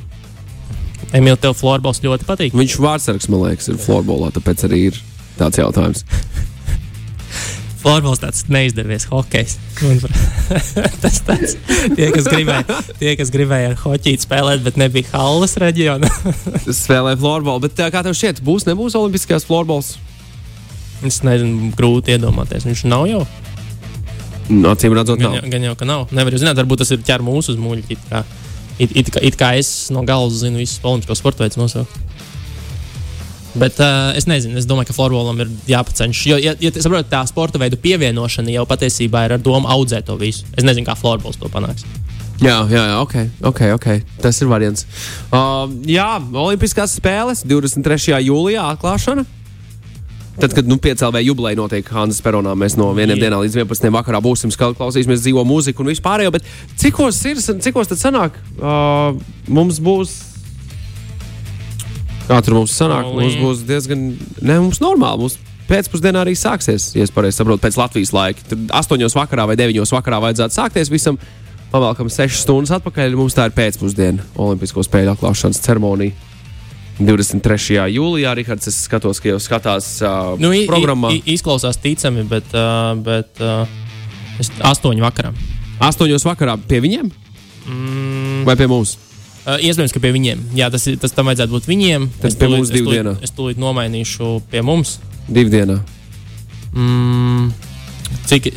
Emīls, 1.17 1.39
tev 1.41 1.55
floorbols 1.57 2.03
ļoti 2.03 2.27
patīk. 2.27 2.53
Viņš 2.53 2.75
vārdsargs, 2.83 3.25
man 3.33 3.47
liekas, 3.47 3.71
ir 3.71 3.79
floorbolā, 3.81 4.29
tāpēc 4.35 4.67
arī 4.69 4.83
ir 4.91 4.99
tāds 5.39 5.57
jautājums. 5.57 6.05
Florbols 7.81 8.21
tāds 8.21 8.43
neizdevies 8.53 9.07
hokejs. 9.09 9.57
tas 11.01 11.17
tāds, 11.25 11.55
tie, 11.97 12.11
kas 12.13 12.29
gribēja, 12.29 12.77
tie, 12.99 13.15
kas 13.17 13.33
gribēja 13.33 13.71
ar 13.71 13.79
hoķīti 13.81 14.27
spēlēt, 14.27 14.61
bet 14.67 14.77
nebija 14.77 15.09
Halles 15.15 15.57
reģionā. 15.61 16.11
Spēlēja 16.83 17.17
florbolu, 17.17 17.65
bet 17.65 17.81
kā 17.81 18.03
tev 18.05 18.13
šķiet, 18.13 18.45
būs, 18.45 18.69
nebūs 18.69 18.99
Olimpiskajās 19.01 19.49
florbols? 19.49 19.95
Es 21.01 21.23
nezinu, 21.25 21.71
grūti 21.73 22.13
iedomāties. 22.13 22.69
Viņš 22.69 22.85
nav 22.85 23.09
jau. 23.09 23.23
Acīm 24.51 24.95
redzot, 24.97 25.19
gan, 25.21 25.37
jau, 25.39 25.49
gan 25.51 25.65
jau, 25.69 25.75
ka 25.79 25.87
nav. 25.87 26.07
Nevar 26.15 26.35
zināt, 26.41 26.59
varbūt 26.59 26.83
tas 26.83 26.91
ir 26.93 27.03
ķer 27.07 27.23
mūsu 27.25 27.55
uz 27.55 27.59
muļķi. 27.61 27.95
It 27.95 28.07
kā, 28.09 28.23
it, 28.77 28.95
it, 29.03 29.11
it 29.31 29.39
kā 29.39 29.53
es 29.59 29.89
no 29.93 30.03
galvas 30.07 30.41
zinu 30.43 30.61
visus 30.61 30.81
olimpiskos 30.83 31.21
sporta 31.23 31.45
veidus 31.45 31.59
nosaukt. 31.61 31.99
Bet 33.51 33.79
uh, 33.83 34.13
es 34.15 34.27
nezinu, 34.31 34.55
es 34.59 34.67
domāju, 34.67 34.91
ka 34.91 34.95
florbolam 34.95 35.41
ir 35.43 35.49
jāpaceņš. 35.67 36.21
Jo, 36.29 36.37
ja, 36.39 36.53
ja 36.59 36.71
saprotat, 36.77 37.09
tā 37.11 37.19
sporta 37.27 37.59
veidu 37.59 37.79
pievienošana 37.83 38.53
jau 38.53 38.63
patiesībā 38.69 39.25
ir 39.27 39.35
ar 39.35 39.43
domu 39.43 39.67
audzēt 39.71 40.07
to 40.07 40.15
visu. 40.19 40.47
Es 40.55 40.67
nezinu, 40.67 40.87
kā 40.87 40.95
florbols 40.99 41.39
to 41.39 41.51
panāks. 41.51 41.83
Jā, 42.41 42.55
jā, 42.71 42.85
jā 42.89 42.95
ok, 43.03 43.15
ok. 43.51 43.61
okay. 43.75 44.01
Tas 44.23 44.39
ir 44.41 44.49
variants. 44.49 44.87
Uh, 45.29 45.67
jā, 45.85 46.07
Olimpiskās 46.31 46.95
spēles 46.97 47.43
23. 47.45 48.17
jūlijā 48.23 48.71
atklāšana. 48.71 49.27
Tad, 50.41 50.55
kad 50.57 50.65
nu, 50.65 50.79
piecēlē 50.81 51.21
jubileja 51.21 51.59
notiek 51.59 51.85
Hanzas 51.93 52.21
Peronā, 52.25 52.55
mēs 52.57 52.73
no 52.79 52.87
1 52.97 53.19
dienā 53.21 53.37
līdz 53.43 53.59
11. 53.61 53.91
vakarā 53.93 54.17
būsim, 54.25 54.49
klausīsimies 54.57 55.21
dzīvo 55.21 55.43
mūziku 55.45 55.83
un 55.83 55.91
vispārējo. 55.91 56.31
Bet 56.33 56.47
cikos 56.81 57.19
ir, 57.29 57.37
cikos 57.61 57.91
tad 57.91 58.01
sanāk? 58.01 58.39
Uh, 58.57 59.19
mums 59.45 59.77
būs. 59.83 60.15
Kā 62.25 62.39
tur 62.41 62.57
mums 62.57 62.73
sanāk? 62.73 63.05
Olī. 63.11 63.27
Mums 63.27 63.37
būs 63.43 63.61
diezgan. 63.69 64.07
Ne, 64.41 64.57
mums 64.63 64.81
normāli. 64.81 65.27
Mums 65.27 65.37
pēcpusdienā 65.69 66.25
arī 66.25 66.33
sāksies, 66.33 66.89
ja 66.97 67.05
es 67.05 67.13
pareizi 67.13 67.37
saprotu, 67.37 67.61
pēc 67.61 67.77
Latvijas 67.77 68.15
laika. 68.17 68.49
Tur 68.49 68.65
8 68.81 69.21
vakarā 69.21 69.45
vai 69.51 69.59
9 69.61 69.93
vakarā 69.93 70.23
vajadzētu 70.25 70.57
sākties 70.57 70.89
visam. 70.89 71.21
Pavēlkam 71.71 72.09
6 72.11 72.41
stundas 72.41 72.73
atpakaļ. 72.81 73.13
Mums 73.15 73.37
tā 73.37 73.45
ir 73.47 73.55
pēcpusdiena 73.61 74.25
Olimpisko 74.41 74.81
spēļu 74.89 75.13
atklāšanas 75.13 75.61
ceremonija. 75.61 76.30
23. 76.99 77.77
jūlijā. 77.95 78.33
Rihards, 78.37 78.67
es 78.69 78.81
skatos, 78.87 79.21
ka 79.21 79.31
jau 79.31 79.39
skatās 79.41 79.93
uh, 80.05 80.33
nu, 80.41 80.51
programmā. 80.69 81.13
Izklausās 81.29 81.79
ticami, 81.81 82.25
bet, 82.29 82.51
uh, 82.55 82.91
bet 83.01 83.41
uh, 83.43 83.63
es 84.41 84.51
astoņu 84.71 85.05
vakarā. 85.05 85.31
Astoņos 85.81 86.25
vakarā 86.27 86.57
pie 86.69 86.81
viņiem? 86.83 87.07
Mm. 87.69 88.43
Vai 88.45 88.57
pie 88.59 88.67
mums? 88.69 88.97
Uh, 89.41 89.57
iespējams, 89.57 89.93
ka 89.95 90.01
pie 90.03 90.11
viņiem. 90.13 90.43
Jā, 90.57 90.69
tas, 90.73 90.85
tas 91.01 91.15
tam 91.17 91.31
vajadzētu 91.31 91.55
būt 91.55 91.69
viņiem. 91.69 92.09
Tas 92.21 92.37
pie 92.37 92.51
mums 92.51 92.69
divu 92.73 92.93
dienu. 92.93 93.15
Es 93.25 93.33
tūlīt 93.33 93.61
nomainīšu 93.61 94.35
pie 94.51 94.61
mums. 94.65 94.99
Divu 95.25 95.53
dienu. 95.53 95.79
Mm, 96.77 97.49
cik 98.29 98.51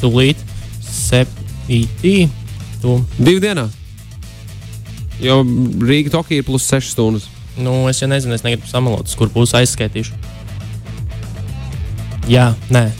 tūlīt? 0.00 0.40
Septītī. 0.86 2.14
Tu. 2.80 2.96
Divu 3.20 3.42
dienu. 3.44 3.68
Jo 5.22 5.40
Rīga 5.44 6.12
Tokija 6.12 6.42
ir 6.42 6.46
plus 6.46 6.66
6 6.68 6.92
stundas. 6.92 7.30
Nu, 7.56 7.86
es 7.88 8.02
jau 8.02 8.08
nezinu, 8.10 8.36
es 8.36 8.44
negribu 8.44 8.68
samalot, 8.68 9.08
kur 9.16 9.32
pusi 9.32 9.56
aizskaitīšu. 9.56 10.12
Jā, 12.28 12.50
nē. 12.74 12.90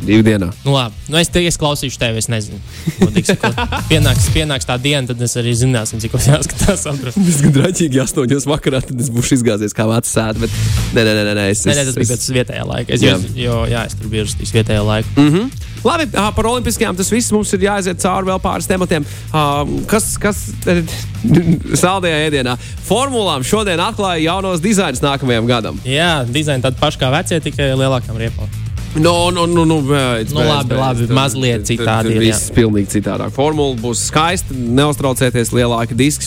Divu 0.00 0.24
dienā. 0.24 0.48
Nu, 0.64 0.72
labi, 0.72 0.96
nu, 1.12 1.18
es 1.20 1.28
te 1.32 1.42
klausīšu 1.60 2.00
tevi. 2.00 2.20
Es 2.22 2.28
nezinu, 2.32 2.58
kas 3.00 3.34
pienāks, 3.90 4.28
pienāks 4.34 4.68
tā 4.68 4.76
diena, 4.80 5.04
tad 5.10 5.20
es 5.24 5.36
arī 5.40 5.52
zināsim, 5.56 6.00
cik 6.02 6.14
tas 6.16 6.28
jāskatās. 6.30 6.86
Tas 6.86 7.40
ir 7.44 7.54
draģīgi, 7.56 8.00
ja 8.00 8.06
astoņos 8.08 8.48
vakarā 8.48 8.82
tad 8.84 9.00
es 9.00 9.10
būšu 9.12 9.36
izgāzies 9.38 9.76
kā 9.76 9.88
vecā 9.90 10.08
sēde. 10.08 10.46
Bet 10.46 10.54
nē, 10.96 11.04
nē, 11.04 11.16
nē, 11.18 11.34
nē, 11.36 11.48
es, 11.52 11.64
nē, 11.68 11.76
nē 11.76 11.88
tas 11.90 11.98
bija 12.00 12.12
pēc 12.14 12.28
vietējā 12.38 12.68
laika. 12.70 12.96
Es, 12.96 13.04
jā. 13.04 13.16
Jo, 13.18 13.34
jo, 13.44 13.58
jā, 13.74 13.84
es 13.90 13.98
tur 13.98 14.12
biju 14.12 14.28
uzstājis 14.28 14.54
vietējā 14.56 14.86
laikā. 14.86 15.16
Mm 15.16 15.34
-hmm. 15.34 15.66
Labi, 15.84 16.06
par 16.12 16.46
olimpiskajām 16.46 16.96
tas 16.96 17.12
viss 17.12 17.32
mums 17.32 17.52
ir 17.56 17.64
jāaiziet 17.64 18.00
cauri 18.02 18.28
vēl 18.28 18.40
pāris 18.44 18.68
tematiem. 18.68 19.06
Kas, 19.88 20.12
kas 20.20 20.42
saldējā 21.82 22.26
ēdienā? 22.28 22.56
Formulām 22.88 23.44
šodien 23.46 23.80
atklāja 23.80 24.24
jaunos 24.26 24.60
dizainus 24.60 25.00
nākamajam 25.04 25.48
gadam. 25.48 25.80
Jā, 25.88 26.26
dizaini 26.28 26.62
tādi 26.62 26.80
paši 26.80 27.00
kā 27.00 27.12
vecie, 27.16 27.40
tikai 27.40 27.72
lielākām 27.72 28.20
riepām. 28.20 28.69
No, 28.98 29.30
no, 29.30 29.44
no, 29.46 29.62
no, 29.64 29.76
beidz, 29.86 30.32
nu, 30.34 30.42
labi, 30.42 30.72
beidz, 30.72 30.80
labi, 30.80 31.04
tur, 31.06 31.14
mazliet 31.14 31.66
citādi. 31.68 32.10
Tur 32.10 32.24
viss 32.24 32.48
pilnīgi 32.54 32.90
citādāk. 32.96 33.30
Formula 33.36 33.76
būs 33.78 34.06
skaista, 34.08 34.56
neuztraucieties, 34.56 35.52
lielāki 35.54 35.94
diski, 35.98 36.26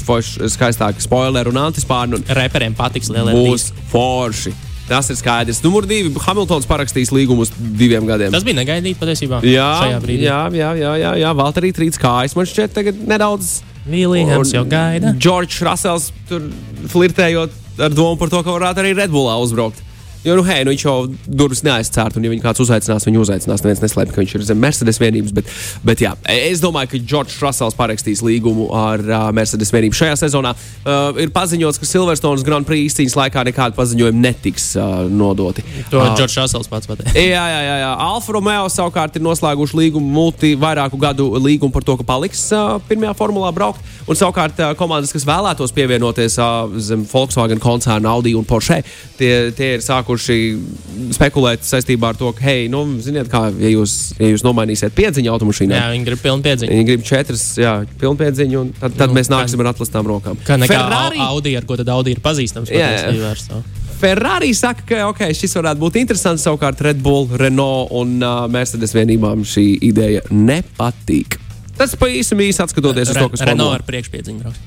skaistāki 0.53 1.03
spoileri 1.03 1.51
un 1.51 1.59
antispārni. 1.65 2.21
Un 2.21 2.37
Reperiem 2.39 2.77
patiks 2.77 3.11
lielie 3.11 3.35
būs 3.35 3.67
diski. 3.67 3.87
forši. 3.91 4.55
Tas 4.87 5.07
ir 5.11 5.15
skaidrs. 5.15 5.61
Numur 5.63 5.85
divi. 5.87 6.11
Hamiltons 6.25 6.67
parakstījis 6.67 7.11
līgumu 7.15 7.45
uz 7.45 7.51
diviem 7.55 8.07
gadiem. 8.07 8.31
Tas 8.35 8.43
bija 8.47 8.59
negaidīts 8.61 8.99
patiesībā. 8.99 9.39
Jā, 9.47 9.69
jā, 10.11 10.39
jā, 10.55 10.71
jā, 10.75 10.95
jā, 10.99 11.13
jā. 11.23 11.31
Valtteri 11.39 11.71
trīc 11.75 11.99
kājas. 11.99 12.35
Man 12.35 12.47
šķiet, 12.47 12.75
tagad 12.75 12.99
nedaudz. 13.07 13.61
Viljams 13.87 14.51
jau 14.55 14.63
gaida. 14.67 15.11
Džordžs 15.19 15.63
Rasels 15.67 16.11
tur 16.29 16.45
flirtējot 16.91 17.55
ar 17.83 17.95
domu 17.95 18.19
par 18.19 18.31
to, 18.31 18.43
ka 18.43 18.55
varētu 18.55 18.83
arī 18.83 18.93
Red 18.95 19.11
Bullā 19.11 19.35
uzbraukt. 19.43 19.79
Jo, 20.23 20.37
nu, 20.39 20.43
hei, 20.47 20.61
nu, 20.63 20.71
viņš 20.71 20.83
jau 20.85 20.95
durvis 21.27 21.65
neaizcērt, 21.67 22.15
un, 22.15 22.23
ja 22.23 22.31
viņu 22.31 22.43
kāds 22.45 22.61
uzaicinās, 22.63 23.03
viņu 23.03 23.23
uzaicinās. 23.25 23.63
Neviens 23.65 23.81
neslēpj, 23.83 24.13
ka 24.15 24.21
viņš 24.21 24.35
ir 24.37 24.45
zem 24.47 24.61
Mercedes 24.63 24.99
vienības. 25.01 25.33
Bet, 25.35 25.49
bet 25.83 26.03
jā, 26.05 26.13
es 26.31 26.61
domāju, 26.63 26.93
ka 26.93 27.01
Džordžs 27.03 27.41
Russells 27.43 27.75
parakstīs 27.75 28.21
līgumu 28.23 28.69
ar 28.71 29.03
uh, 29.03 29.25
Mercedes 29.35 29.73
vienību 29.75 29.97
šajā 29.99 30.15
sezonā. 30.21 30.53
Uh, 30.85 31.19
ir 31.19 31.33
paziņots, 31.35 31.81
ka 31.81 31.89
Silverstones 31.89 32.45
Grand 32.47 32.67
Prix 32.67 32.93
izcīņas 32.93 33.17
laikā 33.19 33.43
nekādi 33.49 33.75
paziņojumi 33.75 34.23
netiks 34.23 34.69
uh, 34.79 35.03
nodoti. 35.11 35.65
To 35.91 35.99
uh, 35.99 36.13
Džordžs 36.15 36.39
Russells 36.39 36.71
pats 36.71 36.87
pateica. 36.87 37.17
jā, 37.19 37.43
jā, 37.43 37.59
jā, 37.67 37.75
jā. 37.83 37.91
Alfa 38.07 38.37
Romeo 38.37 38.71
savukārt 38.71 39.19
ir 39.19 39.27
noslēguši 39.27 39.81
līgumu, 39.81 40.07
multi 40.07 40.53
vairāku 40.59 41.01
gadu 41.03 41.27
līgumu 41.35 41.75
par 41.75 41.83
to, 41.83 41.97
ka 41.99 42.07
paliks 42.07 42.45
uh, 42.55 42.77
pirmajā 42.87 43.11
formulā 43.19 43.51
braukt. 43.51 43.83
Un 44.07 44.19
savukārt 44.19 44.63
uh, 44.63 44.71
komandas, 44.79 45.11
kas 45.11 45.27
vēlētos 45.27 45.75
pievienoties 45.75 46.39
uh, 46.39 46.71
zem 46.79 47.03
Volkswagen 47.11 47.59
koncerna 47.63 48.15
Audi 48.15 48.37
un 48.39 48.47
Porsche, 48.47 48.79
tie, 49.19 49.51
tie 49.55 49.75
ir 49.75 49.83
sākuši 49.83 50.12
sākuši 50.13 51.13
spekulēt 51.13 51.65
saistībā 51.65 52.11
ar 52.13 52.17
to, 52.17 52.31
ka, 52.35 52.43
hei, 52.45 52.67
nu, 52.71 52.83
ziniet, 53.03 53.29
kā, 53.31 53.47
ja 53.59 53.69
jūs, 53.73 54.13
ja 54.19 54.29
jūs 54.31 54.43
nomainīsiet 54.45 54.93
piedziņu 54.95 55.31
automašīnā, 55.33 55.77
Jā, 55.77 55.91
viņi 55.93 56.07
grib 56.07 56.21
pilnu 56.23 56.43
piedziņu. 56.45 56.71
viņi 56.71 56.87
grib 56.87 57.05
četras, 57.07 57.45
jā, 57.57 57.73
pilnpiedziņu, 58.01 58.59
un 58.61 58.73
tad, 58.79 58.95
tad 58.97 59.09
Nu, 59.13 59.17
mēs 59.17 59.29
nāksim 59.31 59.59
kā- 59.59 59.65
ar 59.65 59.73
atlastām 59.73 60.05
rokām. 60.07 60.37
Kā 60.45 60.57
nekā 60.57 60.73
Ferrari? 60.77 61.19
Audi, 61.19 61.55
ar 61.57 61.65
ko 61.65 61.77
tad 61.77 61.89
Audi 61.89 62.11
ir 62.11 62.21
pazīstams. 62.23 62.69
Jā, 62.69 63.13
jā. 63.13 63.35
savu. 63.37 63.63
Ferrari 63.99 64.53
saka, 64.53 64.83
ka 64.85 65.07
okay, 65.09 65.33
šis 65.33 65.53
varētu 65.55 65.79
būt 65.79 65.95
interesants. 66.01 66.43
Savukārt 66.43 66.81
Red 66.81 66.99
Bull, 67.01 67.29
Renault 67.39 67.91
un 67.91 68.17
uh, 68.21 68.47
Mercedes 68.51 68.91
vienībām 68.93 69.45
šī 69.47 69.79
ideja 69.81 70.21
nepatīk. 70.29 71.39
Tas 71.77 71.95
pa 71.95 72.07
īsam 72.11 72.41
īsi 72.43 72.61
atskatoties 72.61 73.09
uz 73.09 73.15
to, 73.17 73.29
kas 73.29 73.45
Renault 73.47 73.79
ar 73.79 73.85
priekšpiedziņu 73.87 74.43
brauks. 74.43 74.59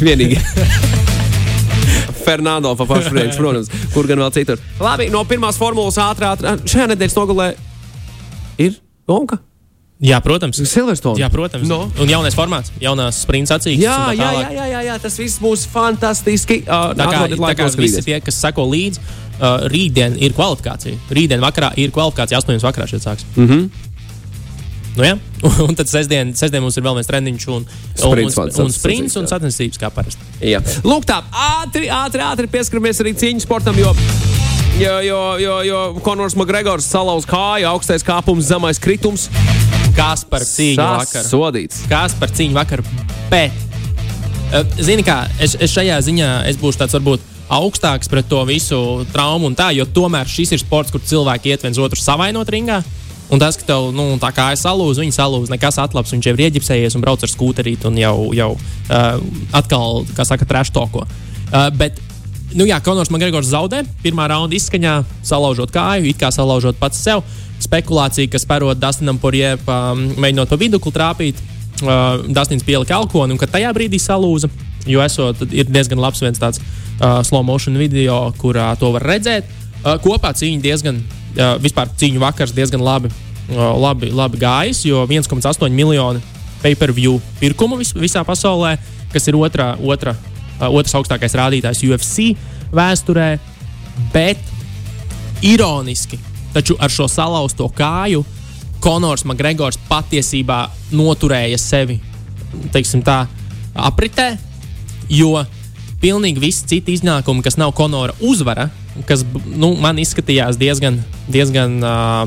Vienīgi. 0.04 0.36
Fernando 2.24 2.74
priekšu, 2.78 3.38
protams, 3.38 3.70
kur 3.94 4.08
gan 4.10 4.22
vēl 4.24 4.32
citur. 4.36 4.62
Labi, 4.80 5.10
no 5.12 5.24
pirmās 5.28 5.60
formulas 5.60 5.98
ātrā, 6.00 6.34
ātrā 6.36 6.56
šajā 6.64 6.90
nedēļas 6.94 7.16
nogalē 7.18 7.52
ir 8.60 8.76
Gonka. 9.10 9.40
Jā, 10.00 10.16
protams. 10.24 10.56
Silverstone. 10.64 11.20
Jā, 11.20 11.28
protams. 11.28 11.68
No. 11.68 11.82
Un 12.00 12.08
jaunais 12.08 12.36
formāts, 12.36 12.72
jaunās 12.80 13.18
sprints 13.20 13.52
acīs. 13.52 13.82
Jā, 13.82 14.14
jā, 14.16 14.30
jā, 14.32 14.46
jā, 14.56 14.68
jā, 14.72 14.84
jā, 14.86 14.94
tas 15.02 15.18
viss 15.20 15.40
būs 15.42 15.66
fantastiski. 15.68 16.62
Uh, 16.64 16.94
Tā 16.96 17.08
kā, 17.10 17.26
tā 17.34 17.52
kā 17.58 17.66
visi 17.76 18.00
tie, 18.06 18.16
kas 18.24 18.38
seko 18.40 18.64
līdzi, 18.70 19.02
uh, 19.02 19.66
rītdien 19.68 20.16
ir 20.16 20.32
kvalifikācija. 20.36 20.96
Rītdien 21.12 21.44
vakarā 21.44 21.74
ir 21.76 21.92
kvalifikācija, 21.92 22.40
8.00 22.40 22.64
vakarā 22.64 22.88
šeit 22.88 23.04
sāks. 23.04 23.28
Mm 23.36 23.48
-hmm. 23.48 23.89
Nu, 24.96 25.04
jā. 25.06 25.14
un 25.66 25.76
tad 25.78 25.90
sestdien, 25.90 26.32
sestdien 26.36 26.62
mums 26.64 26.76
ir 26.78 26.84
vēl 26.84 26.96
viens 26.98 27.08
treniņš 27.10 27.46
un, 27.54 27.66
Sprints, 27.94 28.36
un, 28.36 28.50
un, 28.50 28.66
un 28.66 28.74
sprints 28.74 29.16
un 29.20 29.28
sacensības 29.30 29.80
kā 29.80 29.90
parasti. 29.94 30.26
Jā. 30.42 30.62
Lūk, 30.86 31.06
tā 31.08 31.20
ātri, 31.30 31.88
ātri, 31.94 32.24
ātri 32.26 32.50
pieskaramies 32.50 33.02
arī 33.04 33.14
cīņu 33.22 33.44
sportam, 33.44 33.78
jo, 33.80 33.94
jo, 34.80 34.98
jo, 35.06 35.22
jo, 35.44 35.56
jo 35.68 35.80
Konors 36.04 36.36
Makgregors 36.38 36.90
salauz 36.90 37.28
kāju, 37.28 37.70
augstais 37.70 38.06
kāpums, 38.06 38.48
zemais 38.50 38.82
kritums. 38.82 39.28
Kas 39.96 40.22
par 40.26 40.44
cīņu 40.46 40.80
vakar? 40.82 41.26
Sodīts. 41.26 41.84
Kas 41.90 42.14
par 42.18 42.32
cīņu 42.34 42.56
vakar? 42.56 42.82
Bet, 43.30 43.66
zini, 44.80 45.04
kā 45.06 45.22
es, 45.42 45.54
es 45.54 45.74
šajā 45.74 45.98
ziņā 46.06 46.30
es 46.50 46.58
būšu 46.60 46.82
tāds 46.82 46.96
varbūt 46.98 47.26
augstāks 47.50 48.10
pret 48.10 48.28
to 48.30 48.40
visu 48.46 48.78
traumu 49.10 49.50
un 49.50 49.56
tā, 49.58 49.70
jo 49.74 49.86
tomēr 49.86 50.28
šis 50.30 50.54
ir 50.54 50.62
sports, 50.62 50.92
kur 50.94 51.02
cilvēki 51.02 51.50
iet 51.50 51.66
viens 51.66 51.78
otru 51.82 51.98
savainot 51.98 52.50
ringā. 52.50 52.80
Un 53.30 53.38
tas, 53.38 53.54
ka 53.54 53.66
tev 53.66 53.92
nu, 53.94 54.16
tā 54.18 54.32
kā 54.34 54.48
es 54.54 54.64
salūzu, 54.66 55.04
viņa 55.04 55.14
salūzu, 55.14 55.52
nekas 55.52 55.78
atlaps, 55.78 56.10
viņš 56.14 56.26
jau 56.26 56.32
ir 56.34 56.44
ieģipsējies 56.48 56.96
un 56.98 57.04
brauc 57.04 57.22
ar 57.22 57.30
skūterīti 57.30 57.86
un 57.86 57.98
jau, 58.00 58.14
jau 58.34 58.48
uh, 58.56 59.20
atkal, 59.54 60.02
kā 60.16 60.26
saka, 60.26 60.48
trešo 60.50 60.74
toko. 60.74 61.04
Uh, 61.50 61.68
bet, 61.78 62.00
nu 62.58 62.66
jā, 62.66 62.80
Konors 62.82 63.12
Makgregors 63.14 63.52
zaudē 63.52 63.84
pirmā 64.02 64.26
raunda 64.32 64.58
izskaņā, 64.58 64.96
salaužot 65.26 65.70
kāju, 65.74 66.08
it 66.10 66.18
kā 66.18 66.32
salaužot 66.34 66.80
pats 66.82 66.98
sev. 66.98 67.22
Spekulācija, 67.62 68.32
kas 68.32 68.48
parod 68.48 68.80
Dustinam 68.82 69.20
Porjē, 69.22 69.54
pa, 69.62 69.92
mēģinot 69.94 70.50
pa 70.50 70.58
vidukli 70.58 70.94
trāpīt. 70.96 71.46
Uh, 71.80 72.26
Dustins 72.26 72.66
pielika 72.66 72.98
alkoholu, 72.98 73.36
un 73.36 73.40
kad 73.40 73.54
tajā 73.54 73.70
brīdī 73.76 74.00
salūza, 74.02 74.50
jo 74.90 75.00
esot, 75.04 75.46
ir 75.54 75.70
diezgan 75.70 76.02
labs 76.02 76.20
viens 76.20 76.40
tāds 76.40 76.58
uh, 76.58 77.22
slow 77.24 77.46
motion 77.46 77.78
video, 77.78 78.24
kurā 78.42 78.72
to 78.80 78.90
var 78.96 79.06
redzēt. 79.14 79.46
Uh, 79.80 79.94
kopā 80.02 80.34
cīņa 80.36 80.60
diezgan, 80.66 80.98
vispār 81.62 81.90
cīņu 82.00 82.22
vakars 82.22 82.54
diezgan 82.56 82.82
labi, 82.84 83.10
labi, 83.50 84.10
labi 84.14 84.40
gājis, 84.40 84.84
jo 84.88 85.04
1,8 85.06 85.70
miljoni 85.74 86.22
pay-per-view 86.62 87.18
pirkumu 87.40 87.78
vis, 87.80 87.92
visā 87.96 88.22
pasaulē, 88.26 88.76
kas 89.12 89.28
ir 89.30 89.38
otrā, 89.38 89.72
otra, 89.80 90.14
uh, 90.14 90.68
otrs 90.68 90.94
augstākais 90.98 91.36
rādītājs 91.38 91.82
UFC 91.88 92.34
vēsturē. 92.74 93.30
Bet 94.12 94.40
ironiski, 95.44 96.18
taču 96.54 96.76
ar 96.80 96.92
šo 96.92 97.08
salauzto 97.10 97.68
kāju 97.76 98.24
Konors 98.80 99.26
Makgregors 99.28 99.76
patiesībā 99.90 100.62
noturēja 100.96 101.58
sevi 101.60 101.98
tā, 102.72 103.18
apritē, 103.76 104.30
jo 105.12 105.34
pilnīgi 106.00 106.40
visi 106.40 106.66
citi 106.66 106.96
iznākumi, 106.96 107.44
kas 107.44 107.58
nav 107.60 107.74
Konora 107.76 108.14
uzvara, 108.24 108.70
kas 109.08 109.24
nu, 109.46 109.74
man 109.80 109.98
izskatījās 110.02 110.58
diezgan, 110.60 110.98
diezgan 111.30 111.78
uh, 111.82 112.24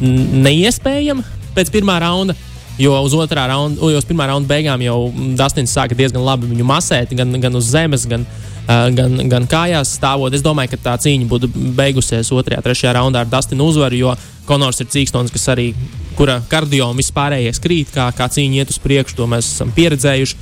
n- 0.00 0.42
neiespējami 0.46 1.24
pēc 1.54 1.70
pirmā 1.74 2.00
raunda. 2.02 2.36
Jo 2.74 2.96
uz 3.06 3.12
otrā 3.14 3.44
raunda, 3.46 3.78
jo 3.78 4.00
uz 4.00 4.06
pirmā 4.08 4.26
raunda 4.26 4.50
beigām 4.50 4.82
jau 4.82 4.96
Dustins 5.38 5.70
sāka 5.70 5.94
diezgan 5.94 6.24
labi 6.26 6.48
viņu 6.50 6.64
masēt, 6.66 7.12
gan, 7.14 7.30
gan 7.38 7.54
uz 7.54 7.68
zemes, 7.70 8.02
gan, 8.10 8.24
uh, 8.26 8.88
gan, 8.96 9.14
gan 9.30 9.46
kājās 9.46 9.92
stāvot. 9.94 10.34
Es 10.34 10.42
domāju, 10.42 10.72
ka 10.72 10.80
tā 10.88 10.94
cīņa 11.04 11.28
būtu 11.30 11.52
beigusies 11.78 12.32
otrajā, 12.34 12.64
trešajā 12.66 12.96
raundā 12.98 13.22
ar 13.22 13.30
Dustinu 13.30 13.68
uzvaru, 13.70 14.00
jo 14.00 14.16
Konors 14.44 14.82
ir 14.82 14.90
cīkstons, 14.90 15.30
kas 15.32 15.46
arī, 15.54 15.70
kura 16.18 16.40
kardio 16.50 16.90
un 16.90 16.98
vispārējais 16.98 17.62
krīt, 17.62 17.94
kā, 17.94 18.10
kā 18.12 18.26
cīņa 18.28 18.58
iet 18.58 18.74
uz 18.74 18.82
priekšu, 18.82 19.16
to 19.22 19.30
mēs 19.30 19.54
esam 19.54 19.70
pieredzējuši. 19.72 20.36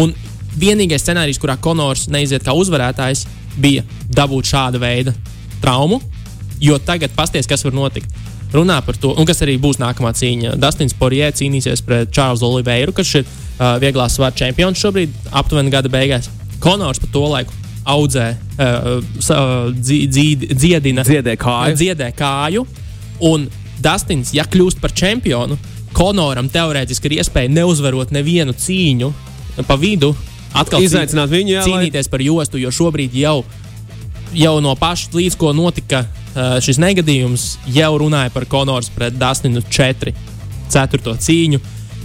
Un 0.00 0.14
vienīgais 0.56 1.02
scenārijs, 1.04 1.42
kurā 1.42 1.58
Konors 1.60 2.06
neiziet 2.08 2.46
kā 2.46 2.54
uzvarētājs, 2.56 3.26
bija 3.60 3.82
dabūt 4.08 4.48
šāda 4.52 4.80
veida 4.82 5.14
traumu, 5.62 6.00
jo 6.60 6.78
tagad 6.78 7.10
pasties, 7.16 7.46
kas 7.46 7.64
var 7.64 7.72
notikt. 7.76 8.10
Runā 8.52 8.82
par 8.84 8.96
to, 9.00 9.14
un 9.16 9.24
kas 9.24 9.40
arī 9.44 9.54
būs 9.60 9.78
nākamā 9.80 10.10
cīņa. 10.12 10.56
Dustins 10.60 10.92
Porjē 10.98 11.30
cīnīsies 11.32 11.80
pret 11.86 12.10
Čārlzu 12.12 12.44
Oliveiru, 12.44 12.92
kas 12.92 13.08
ir 13.16 13.24
uh, 13.24 13.78
vieglā 13.80 14.04
svara 14.12 14.34
čempions 14.36 14.76
šobrīd, 14.82 15.14
aptuveni 15.32 15.72
gada 15.72 15.88
beigās. 15.88 16.28
Konors 16.60 17.00
pa 17.00 17.08
to 17.14 17.22
laiku 17.32 17.54
audzē, 17.88 18.26
uh, 18.60 19.00
uh, 19.00 19.72
dzi- 19.72 20.04
dzi- 20.12 20.52
dziedina, 20.52 21.02
Dziedē 21.02 21.36
kāju. 21.40 21.78
dziedē 21.80 22.10
kāju. 22.14 22.66
Un 23.24 23.48
Dustins, 23.82 24.34
ja 24.36 24.44
kļūst 24.44 24.80
par 24.84 24.92
čempionu, 24.92 25.56
Konoram 25.92 26.46
teorētiski 26.48 27.08
ir 27.10 27.18
iespēja 27.20 27.50
neuzvarot 27.52 28.12
nevienu 28.16 28.52
cīņu 28.56 29.10
pa 29.68 29.76
vidu, 29.76 30.14
atkal 30.54 30.82
Izaicināt 30.84 31.30
viņu, 31.32 31.54
jā, 31.56 31.62
lai- 31.62 31.68
cīnīties 31.68 32.10
par 32.12 32.20
jostu, 32.24 32.60
jo 32.60 32.70
šobrīd 32.70 33.14
jau, 33.16 33.44
jau 34.34 34.54
no 34.64 34.74
paša 34.76 35.12
līdz 35.16 35.36
ko 35.40 35.52
notika 35.56 36.04
šis 36.64 36.78
negadījums, 36.80 37.58
jau 37.68 37.92
runāja 38.00 38.32
par 38.32 38.46
Konors 38.48 38.88
pret 38.94 39.16
Dustinu 39.20 39.62
4, 39.68 40.14
4. 40.72 41.16
cīņu. 41.26 41.60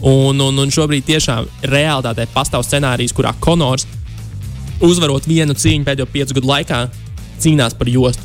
Un, 0.08 0.38
un, 0.40 0.60
un 0.62 0.70
šobrīd 0.70 1.08
tiešām 1.08 1.48
realitātē 1.64 2.28
pastāv 2.34 2.62
scenārijs, 2.68 3.16
kurā 3.18 3.32
Konors 3.42 3.88
uzvarot 4.84 5.26
vienu 5.26 5.56
cīņu 5.58 5.88
pēdējo 5.88 6.10
piecu 6.12 6.38
gadu 6.38 6.52
laikā, 6.52 6.82
cīnās 7.42 7.74
par 7.78 7.90
jostu. 7.90 8.22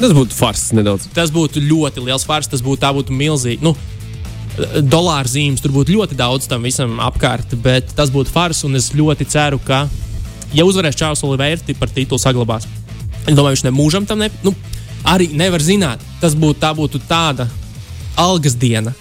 Tas 0.00 0.14
būtu 0.16 0.34
fars 0.34 0.70
nedaudz. 0.74 1.06
Tas 1.14 1.30
būtu 1.34 1.60
ļoti 1.62 2.02
liels 2.06 2.24
fars, 2.26 2.48
tas 2.50 2.62
būtu, 2.64 2.88
būtu 2.96 3.14
milzīgi. 3.14 3.62
Nu, 3.62 3.74
dolāru 4.82 5.30
zīmes 5.30 5.62
tur 5.62 5.74
būtu 5.74 5.96
ļoti 5.96 6.18
daudz 6.18 6.46
tam 6.50 6.66
visam 6.66 6.98
apkārt, 7.02 7.56
bet 7.62 7.94
tas 7.96 8.12
būtu 8.14 8.32
fars. 8.32 8.62
Es 8.78 8.92
ļoti 8.94 9.26
ceru, 9.30 9.58
ka, 9.58 9.84
ja 10.54 10.66
uzvarēs 10.66 10.98
Čārlis 10.98 11.24
Oliveirs, 11.26 11.64
tad 11.66 11.80
par 11.80 11.90
titulu 11.90 12.20
saglabās. 12.22 12.68
Es 13.24 13.34
domāju, 13.34 13.56
viņš 13.56 13.66
nemūžam 13.66 14.06
tam 14.06 14.22
ne, 14.22 14.30
nu, 14.44 14.54
arī 15.08 15.30
nevar 15.34 15.62
zināt. 15.64 16.02
Tas 16.20 16.36
būtu, 16.36 16.60
tā 16.62 16.74
būtu 16.76 17.00
tāda 17.08 17.48
algas 18.20 18.56
diena. 18.58 18.94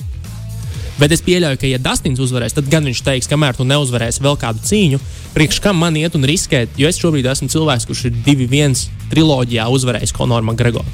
Bet 0.99 1.14
es 1.14 1.24
pieļauju, 1.26 1.58
ka, 1.58 1.68
ja 1.68 1.82
Dustins 1.82 2.22
uzvarēs, 2.22 2.54
tad 2.54 2.68
gan 2.70 2.86
viņš 2.86 3.01
teiks, 3.06 3.30
kamēr 3.30 3.58
tu 3.58 3.66
neuzvarēsi 3.66 4.22
vēl 4.24 4.38
kādu 4.39 4.62
cīņu, 4.62 4.99
priekš 5.34 5.58
kam 5.64 5.80
man 5.82 5.97
iet 5.97 6.14
un 6.18 6.26
riskēt. 6.30 6.78
Jo 6.78 6.89
es 6.89 6.99
šobrīd 7.01 7.28
esmu 7.32 7.49
cilvēks, 7.49 7.88
kurš 7.89 8.06
ir 8.10 8.20
2-1 8.28 8.78
triloģijā 9.12 9.66
uzvarējis 9.74 10.14
Konoru 10.16 10.45
Makgregoru. 10.51 10.93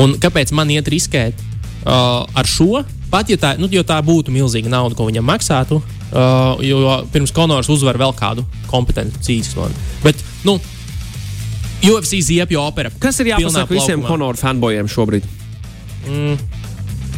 Un 0.00 0.14
kāpēc 0.20 0.52
man 0.56 0.70
iet 0.72 0.88
riskēt 0.88 1.40
uh, 1.40 2.28
ar 2.28 2.48
šo? 2.48 2.84
Pat 3.12 3.28
ja 3.28 3.36
tā, 3.36 3.54
nu, 3.60 3.68
jo 3.68 3.82
tā 3.84 3.98
būtu 4.04 4.32
milzīga 4.32 4.72
nauda, 4.72 4.96
ko 4.96 5.04
viņam 5.04 5.26
maksātu, 5.28 5.82
uh, 5.82 6.62
jo 6.64 6.96
pirms 7.12 7.34
Konors 7.36 7.68
uzvar 7.72 8.00
vēl 8.00 8.14
kādu 8.16 8.46
kompetentu 8.70 9.20
cīņu. 9.20 9.68
Bet, 10.00 10.22
nu, 10.48 10.56
UFC 11.82 12.22
ziepju 12.24 12.60
opera. 12.62 12.92
Kas 13.02 13.20
ir 13.20 13.34
jāpasaka 13.34 13.74
visiem. 13.74 14.04
Konoru 14.06 14.40
fanbojiem 14.40 14.88
šobrīd? 14.88 15.28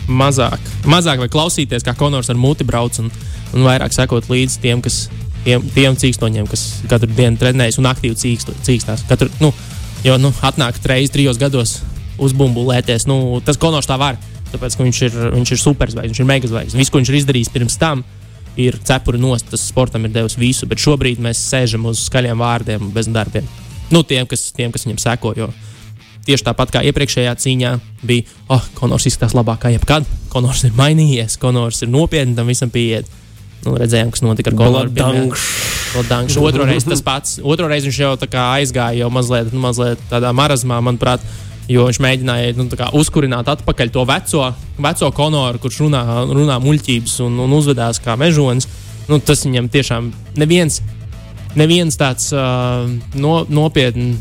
mazāk. 0.08 0.60
Mazāk 0.88 1.22
vai 1.22 1.28
klausīties, 1.32 1.84
kā 1.84 1.94
Konors 1.96 2.30
ar 2.30 2.38
muti 2.40 2.66
brauc 2.66 2.98
un, 3.00 3.10
un 3.54 3.66
vairāk 3.66 3.94
sekot 3.96 4.28
līdzi 4.30 4.60
tiem, 4.62 4.82
kas, 4.84 5.06
tiem, 5.44 5.64
tiem 5.74 5.96
cīkstoņiem, 6.00 6.48
kas 6.50 6.66
katru 6.90 7.10
dienu 7.12 7.40
trenējas 7.40 7.80
un 7.80 7.88
aktīvi 7.90 8.18
cīkst, 8.20 8.52
cīkstās. 8.66 9.06
Katru, 9.08 9.30
nu, 9.40 9.52
jo 10.04 10.18
nu, 10.20 10.32
atnāk 10.44 10.80
reizes 10.84 11.14
trijos 11.14 11.40
gados 11.40 11.78
uzbumbulēties. 12.22 13.08
Nu, 13.10 13.40
tas 13.44 13.60
Konors 13.60 13.88
tā 13.90 13.98
var, 14.00 14.20
tāpēc 14.54 14.78
ka 14.78 14.86
viņš 14.86 15.02
ir, 15.08 15.18
viņš 15.34 15.54
ir 15.54 15.62
superzvaigznes, 15.62 16.14
viņš 16.14 16.22
ir 16.22 16.30
megazvaigznes. 16.30 16.78
Viss, 16.80 16.92
ko 16.92 17.02
viņš 17.02 17.12
ir 17.12 17.20
izdarījis 17.20 17.52
pirms 17.54 17.78
tam, 17.80 18.04
ir 18.60 18.78
cepuri 18.86 19.20
nost. 19.22 19.50
Tas 19.52 19.66
sportam 19.68 20.06
ir 20.06 20.14
devis 20.14 20.38
visu, 20.40 20.70
bet 20.70 20.82
šobrīd 20.82 21.22
mēs 21.22 21.42
sēžam 21.50 21.86
uz 21.90 22.06
skaļiem 22.08 22.40
vārdiem, 22.40 22.90
bez 22.94 23.10
darbiem. 23.12 23.46
Nu, 23.92 24.02
tiem, 24.06 24.26
kas, 24.30 24.48
tiem, 24.56 24.72
kas 24.74 24.86
viņam 24.86 25.02
seko. 25.02 25.36
Jo 25.38 25.52
tieši 26.24 26.46
tāpat 26.46 26.72
kā 26.72 26.82
iepriekšējā 26.88 27.34
cīņā 27.40 27.72
bija, 28.06 28.24
oh, 28.52 28.64
Konors 28.78 29.06
izskatās 29.08 29.36
labāk 29.36 29.64
kā 29.64 29.72
jebkad. 29.74 30.08
Konors 30.32 30.64
ir 30.66 30.74
mainījies, 30.78 31.36
Konors 31.40 31.84
ir 31.84 31.92
nopietni 31.92 32.36
tam 32.38 32.50
visam 32.50 32.72
pieiet. 32.72 33.10
Nu, 33.64 33.76
redzējām, 33.80 34.10
kas 34.12 34.24
notika 34.24 34.52
ar. 34.52 34.90
Bladangš. 35.94 36.36
Otro 36.42 36.66
reizi 36.68 36.90
tas 36.90 37.00
pats. 37.04 37.38
Otro 37.40 37.68
reizi 37.70 37.88
viņš 37.88 38.00
jau 38.02 38.12
tā 38.20 38.28
kā 38.28 38.50
aizgāja, 38.58 39.04
jau 39.04 39.08
mazliet, 39.14 39.52
nu, 39.54 39.62
mazliet 39.62 40.00
tādā 40.10 40.34
marazmā, 40.36 40.80
manuprāt. 40.84 41.24
Jo 41.70 41.86
viņš 41.88 42.00
mēģināja 42.04 42.56
nu, 42.58 42.66
kā, 42.76 42.90
uzkurināt 42.96 43.48
atpakaļ 43.48 43.92
to 43.92 44.04
veco, 44.08 44.48
veco 44.84 45.10
konoru, 45.16 45.60
kurš 45.62 45.80
runā, 45.86 46.02
runā 46.28 46.58
muļķības 46.60 47.14
un, 47.24 47.38
un 47.46 47.54
uzvedās 47.56 48.02
kā 48.04 48.18
mežonis. 48.20 48.68
Nu, 49.08 49.16
tas 49.20 49.44
viņam 49.46 49.70
tiešām 49.72 50.10
neviens, 50.40 50.82
neviens 51.56 51.96
tāds 52.00 52.30
uh, 52.36 52.84
no, 53.16 53.34
nopietni 53.48 54.14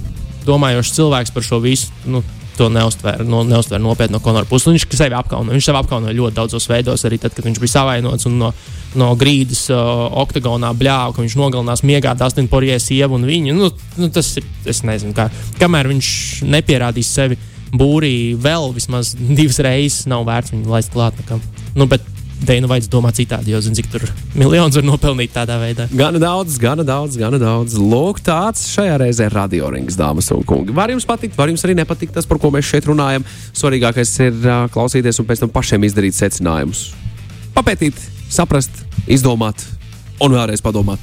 domājošs 0.48 0.96
cilvēks 0.96 1.36
par 1.36 1.48
šo 1.48 1.60
visu. 1.64 1.92
Nu, 2.08 2.24
To 2.58 2.68
neuztver, 2.70 3.24
no, 3.26 3.42
neuztver 3.48 3.82
nopietni 3.82 4.14
no 4.14 4.22
Konora 4.22 4.46
puses. 4.46 4.70
Viņš 4.70 4.86
sevi 4.94 5.18
apkaunoja. 5.18 5.56
Viņš 5.58 5.70
sevi 5.70 5.80
apkaunoja 5.80 6.14
ļoti 6.14 6.38
daudzos 6.38 6.68
veidos, 6.70 7.06
arī 7.08 7.18
tad, 7.22 7.34
kad 7.34 7.48
viņš 7.48 7.62
bija 7.62 7.74
savainots 7.74 8.30
un 8.30 8.38
no, 8.38 8.52
no 9.00 9.08
grīdas 9.18 9.64
uh, 9.74 9.80
oktagonā 10.22 10.70
bļāva, 10.78 11.16
ka 11.16 11.24
viņš 11.24 11.38
nogalinās 11.40 11.82
miegā 11.88 12.14
Dustin 12.20 12.50
Porija 12.52 12.78
sievu 12.82 13.18
un 13.18 13.26
viņu. 13.26 13.58
Nu, 13.58 13.72
nu, 13.98 14.12
tas 14.14 14.30
ir, 14.38 14.46
es 14.70 14.84
nezinu, 14.86 15.16
kā, 15.18 15.32
kamēr 15.58 15.90
viņš 15.96 16.14
nepierādīs 16.46 17.10
sevi 17.18 17.40
būrī 17.74 18.36
vēl 18.38 18.70
vismaz 18.76 19.16
divas 19.18 19.58
reizes, 19.66 20.06
nav 20.10 20.28
vērts 20.30 20.54
viņu 20.54 20.70
laist 20.70 20.94
klāt 20.94 21.18
nekam. 21.18 21.42
Nu, 21.74 21.90
bet 21.90 22.06
Deinu 22.44 22.68
vajadzētu 22.68 22.92
domāt 22.92 23.18
citādi, 23.18 23.54
jo 23.54 23.60
zinu, 23.64 23.78
cik 23.78 23.88
tur 23.94 24.04
miljonus 24.36 24.76
var 24.76 24.86
nopelnīt 24.88 25.32
tādā 25.36 25.56
veidā. 25.62 25.86
Gana 25.96 26.20
daudz, 26.20 26.58
gana 26.60 26.84
daudz, 26.88 27.16
gana 27.20 27.40
daudz. 27.40 27.78
Lūk, 27.80 28.20
tāds 28.26 28.66
šajā 28.74 28.98
reizē 29.00 29.30
ir 29.30 29.38
radiorings, 29.38 29.96
dāmas 30.00 30.28
un 30.36 30.44
kungi. 30.48 30.76
Var 30.76 30.92
jums 30.92 31.08
patikt, 31.08 31.38
var 31.40 31.52
jums 31.52 31.64
arī 31.64 31.78
nepatikt 31.80 32.18
tas, 32.18 32.28
par 32.28 32.42
ko 32.44 32.52
mēs 32.54 32.68
šeit 32.68 32.90
runājam. 32.90 33.24
Svarīgākais 33.56 34.12
ir 34.28 34.36
uh, 34.44 34.66
klausīties 34.74 35.22
un 35.24 35.30
pēc 35.30 35.46
tam 35.46 35.54
pašiem 35.56 35.88
izdarīt 35.88 36.20
secinājumus. 36.20 36.90
Papētīt, 37.56 38.02
saprast, 38.34 38.84
izdomāt 39.08 39.64
un 40.24 40.36
vēlreiz 40.36 40.64
padomāt. 40.64 41.00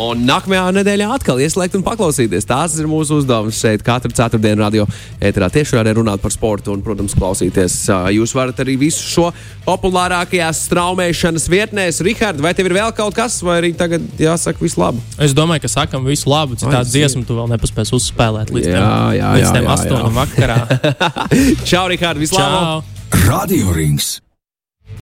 Un 0.00 0.24
nākamajā 0.26 0.72
nedēļā 0.74 1.06
atkal 1.14 1.38
ieslēgt 1.44 1.76
un 1.78 1.84
paklausīties. 1.86 2.46
Tās 2.48 2.74
ir 2.80 2.88
mūsu 2.90 3.20
uzdevums 3.20 3.60
šeit 3.62 3.84
katru 3.86 4.10
ceturtdienu 4.14 4.64
radio 4.64 4.86
ēterā. 5.22 5.46
Tieši 5.54 5.78
arī 5.78 5.92
runāt 6.00 6.22
par 6.22 6.34
sportu 6.34 6.72
un, 6.74 6.82
protams, 6.82 7.14
klausīties. 7.14 7.76
Jūs 8.16 8.34
varat 8.34 8.58
arī 8.64 8.74
visu 8.80 9.04
šo 9.06 9.28
populārākajās 9.66 10.64
straumēšanas 10.66 11.46
vietnēs. 11.52 12.02
Rihard, 12.06 12.42
vai 12.42 12.54
tev 12.58 12.72
ir 12.72 12.76
vēl 12.80 12.90
kaut 12.96 13.14
kas, 13.14 13.38
vai 13.46 13.60
arī 13.62 13.70
tagad 13.78 14.02
jāsaka 14.18 14.64
visu 14.64 14.82
labu? 14.82 15.04
Es 15.22 15.36
domāju, 15.36 15.62
ka 15.68 15.72
sakam 15.76 16.10
visu 16.10 16.30
labu. 16.32 16.58
Citādi 16.58 16.96
dziesmu 16.96 17.22
tu 17.28 17.38
vēl 17.38 17.54
nepaspēsi 17.54 17.94
uzspēlēt 17.94 18.50
līdz 18.54 18.72
jā, 18.74 18.90
jā, 19.20 19.30
līdz 19.38 19.46
jā, 19.46 19.62
jā, 19.62 19.78
astoņiem 19.78 20.20
vakarā. 20.24 20.60
Čau, 21.70 21.86
Rihard, 21.94 22.22
vislabāk! 22.24 22.92
Radio 23.28 23.70
Rings! 23.70 24.23